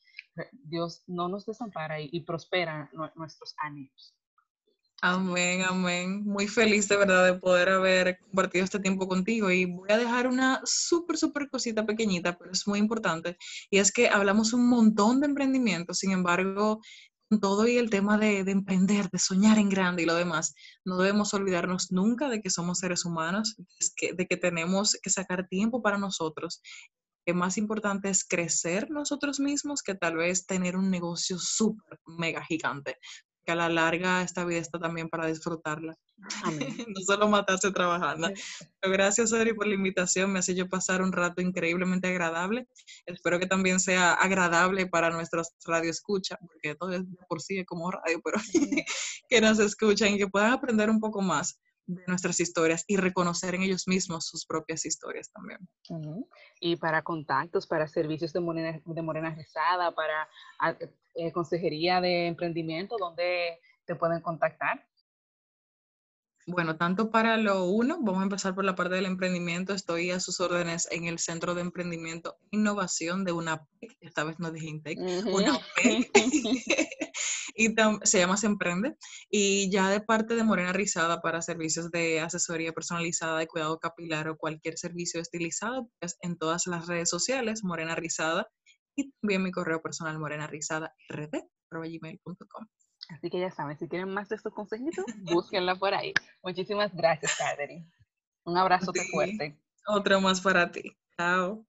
Dios 0.53 1.03
no 1.07 1.29
nos 1.29 1.47
desampara 1.47 2.01
y, 2.01 2.21
prospera 2.21 2.91
nuestros 3.15 3.55
ánimos. 3.59 4.15
Amén, 5.01 5.63
amén. 5.63 6.25
Muy 6.25 6.49
feliz 6.49 6.89
de 6.89 6.97
verdad 6.97 7.27
de 7.27 7.39
poder 7.39 7.69
haber 7.69 8.19
compartido 8.21 8.65
este 8.65 8.81
tiempo 8.81 9.07
contigo 9.07 9.51
y 9.51 9.67
voy 9.67 9.91
a 9.91 9.99
dejar 9.99 10.27
una 10.27 10.63
súper, 10.65 11.19
súper 11.19 11.51
cosita 11.51 11.85
pequeñita, 11.85 12.39
pero 12.39 12.53
es 12.53 12.67
muy 12.67 12.79
importante. 12.79 13.37
Y 13.71 13.79
es 13.79 13.93
que 13.93 14.09
hablamos 14.09 14.55
un 14.55 14.67
montón 14.67 15.21
de 15.21 15.27
emprendimiento, 15.27 15.93
sin 15.93 16.13
embargo, 16.13 16.81
todo 17.41 17.67
y 17.67 17.77
el 17.77 17.91
tema 17.91 18.19
de, 18.19 18.41
emprender, 18.41 19.09
de 19.11 19.19
soñar 19.19 19.59
en 19.59 19.69
grande 19.69 20.03
y 20.03 20.07
lo 20.07 20.15
demás, 20.15 20.55
no 20.85 20.99
debemos 20.99 21.35
olvidarnos 21.35 21.93
nunca 21.93 22.29
de 22.29 22.41
que 22.41 22.51
somos 22.51 22.79
seres 22.79 23.05
humanos, 23.05 23.57
de 24.01 24.27
que 24.27 24.37
tenemos 24.37 24.97
que 25.03 25.11
sacar 25.11 25.49
tiempo 25.49 25.83
para 25.83 25.99
nosotros. 25.99 26.61
Que 27.27 27.33
más 27.33 27.57
importante 27.57 28.11
es 28.11 28.25
crecer 28.25 28.91
nosotros 28.91 29.41
mismos 29.41 29.83
que 29.83 29.95
tal 29.95 30.17
vez 30.17 30.47
tener 30.47 30.77
un 30.77 30.91
negocio 30.91 31.39
súper 31.39 31.99
mega 32.05 32.45
gigante 32.45 32.99
que 33.45 33.53
a 33.53 33.57
la 33.57 33.69
larga 33.69 34.23
esta 34.23 34.45
vida 34.45 34.59
está 34.59 34.79
también 34.79 35.09
para 35.09 35.27
disfrutarla. 35.27 35.97
no 36.89 37.01
solo 37.07 37.29
matarse 37.29 37.71
trabajando. 37.71 38.29
Pero 38.81 38.93
gracias, 38.93 39.33
Ori, 39.33 39.53
por 39.55 39.67
la 39.67 39.75
invitación. 39.75 40.33
Me 40.33 40.39
hace 40.39 40.55
yo 40.55 40.69
pasar 40.69 41.03
un 41.03 41.13
rato 41.13 41.43
increíblemente 41.43 42.09
agradable. 42.09 42.69
Espero 43.07 43.39
que 43.39 43.47
también 43.47 43.81
sea 43.81 44.13
agradable 44.15 44.87
para 44.87 45.11
nuestros 45.11 45.51
radio 45.67 45.91
escucha, 45.91 46.37
porque 46.41 46.75
todo 46.75 46.93
es 46.93 47.03
por 47.29 47.41
sí 47.41 47.65
como 47.65 47.91
radio, 47.91 48.21
pero 48.23 48.39
que 49.29 49.41
nos 49.41 49.59
escuchen 49.59 50.15
y 50.15 50.19
que 50.19 50.29
puedan 50.29 50.53
aprender 50.53 50.91
un 50.91 51.01
poco 51.01 51.21
más 51.21 51.59
de 51.87 52.03
nuestras 52.07 52.41
historias 52.41 52.85
y 52.87 52.97
reconocer 52.97 53.55
en 53.55 53.63
ellos 53.63 53.87
mismos 53.87 54.27
sus 54.27 54.47
propias 54.47 54.85
historias 54.87 55.31
también. 55.31 55.61
Y 56.61 56.77
para 56.77 57.03
contactos, 57.03 57.67
para 57.67 57.87
servicios 57.89 58.33
de 58.33 58.41
Morena, 58.41 58.81
de 58.85 59.03
Morena 59.03 59.35
Rezada, 59.35 59.95
para 59.95 60.29
ah, 60.61 60.77
eh, 61.15 61.33
consejería 61.33 62.01
de 62.01 62.27
emprendimiento, 62.27 62.97
¿dónde 62.99 63.61
te 63.85 63.95
pueden 63.95 64.21
contactar? 64.21 64.87
Bueno, 66.47 66.77
tanto 66.77 67.11
para 67.11 67.39
lo 67.39 67.65
uno, 67.65 67.99
vamos 68.03 68.21
a 68.21 68.25
empezar 68.25 68.55
por 68.55 68.67
la 68.67 68.75
parte 68.75 68.97
del 68.97 69.07
emprendimiento. 69.07 69.73
Estoy 69.73 70.11
a 70.11 70.21
sus 70.21 70.41
órdenes 70.41 70.89
en 70.91 71.05
el 71.05 71.19
Centro 71.19 71.55
de 71.55 71.63
Emprendimiento 71.63 72.37
e 72.43 72.57
Innovación 72.57 73.25
de 73.25 73.33
una 73.33 73.67
esta 74.01 74.25
vez 74.25 74.39
no 74.39 74.51
dije 74.51 74.69
Intec, 74.69 74.99
una 75.27 75.59
y 77.55 77.75
se 78.03 78.19
llama 78.19 78.37
Se 78.37 78.47
Emprende. 78.47 78.97
Y 79.31 79.71
ya 79.71 79.91
de 79.91 80.01
parte 80.01 80.35
de 80.35 80.45
Morena 80.45 80.73
Rizada 80.73 81.21
para 81.21 81.43
servicios 81.43 81.91
de 81.91 82.21
asesoría 82.21 82.73
personalizada 82.73 83.39
de 83.39 83.47
cuidado 83.47 83.79
capilar 83.79 84.29
o 84.29 84.37
cualquier 84.37 84.77
servicio 84.77 85.21
estilizado, 85.21 85.89
pues 86.01 86.17
en 86.23 86.37
todas 86.37 86.67
las 86.67 86.87
redes 86.87 87.09
sociales, 87.09 87.65
Morena 87.65 87.95
Rizada, 87.95 88.47
y 88.97 89.11
también 89.21 89.43
mi 89.43 89.51
correo 89.51 89.83
personal 89.83 90.19
morenarizada.rd.gmail.com. 90.19 92.67
Así 93.11 93.29
que 93.29 93.41
ya 93.41 93.51
saben, 93.51 93.79
si 93.79 93.89
quieren 93.89 94.09
más 94.09 94.29
de 94.29 94.37
estos 94.37 94.55
consejitos, 94.55 95.05
búsquenla 95.23 95.77
por 95.77 95.95
ahí. 95.95 96.13
Muchísimas 96.43 96.95
gracias, 96.95 97.37
Catherine. 97.37 97.91
Un 98.45 98.57
abrazo 98.57 98.93
fuerte. 99.11 99.59
Otro 99.87 100.21
más 100.21 100.41
para 100.41 100.71
ti. 100.71 100.97
Chao. 101.17 101.67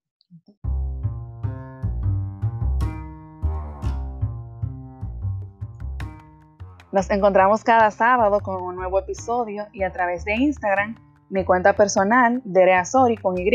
Nos 6.96 7.10
encontramos 7.10 7.62
cada 7.66 7.92
sábado 7.92 8.40
con 8.40 8.64
un 8.64 8.78
nuevo 8.78 8.98
episodio 8.98 9.68
y 9.74 9.84
a 9.84 9.92
través 9.92 10.24
de 10.24 10.34
Instagram, 10.36 10.96
mi 11.30 11.44
cuenta 11.44 11.74
personal, 11.74 12.42
Dereazori 12.46 13.18
con 13.18 13.38
Y, 13.38 13.52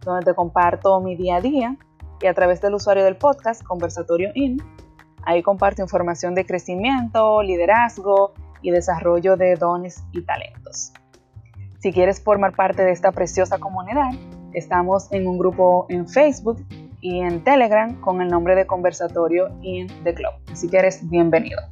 donde 0.00 0.24
te 0.24 0.34
comparto 0.34 1.00
mi 1.00 1.14
día 1.14 1.36
a 1.36 1.40
día, 1.40 1.76
y 2.20 2.26
a 2.26 2.34
través 2.34 2.60
del 2.60 2.74
usuario 2.74 3.04
del 3.04 3.14
podcast, 3.14 3.62
Conversatorio 3.62 4.32
In, 4.34 4.60
ahí 5.22 5.44
comparto 5.44 5.80
información 5.80 6.34
de 6.34 6.44
crecimiento, 6.44 7.40
liderazgo 7.44 8.32
y 8.62 8.72
desarrollo 8.72 9.36
de 9.36 9.54
dones 9.54 10.02
y 10.10 10.22
talentos. 10.22 10.92
Si 11.78 11.92
quieres 11.92 12.20
formar 12.20 12.56
parte 12.56 12.82
de 12.82 12.90
esta 12.90 13.12
preciosa 13.12 13.58
comunidad, 13.58 14.10
estamos 14.54 15.06
en 15.12 15.28
un 15.28 15.38
grupo 15.38 15.86
en 15.88 16.08
Facebook 16.08 16.66
y 17.00 17.20
en 17.20 17.44
Telegram 17.44 17.94
con 18.00 18.20
el 18.20 18.26
nombre 18.26 18.56
de 18.56 18.66
Conversatorio 18.66 19.56
in 19.62 19.86
the 20.02 20.12
Club. 20.12 20.32
Así 20.50 20.68
que 20.68 20.78
eres 20.78 21.08
bienvenido. 21.08 21.71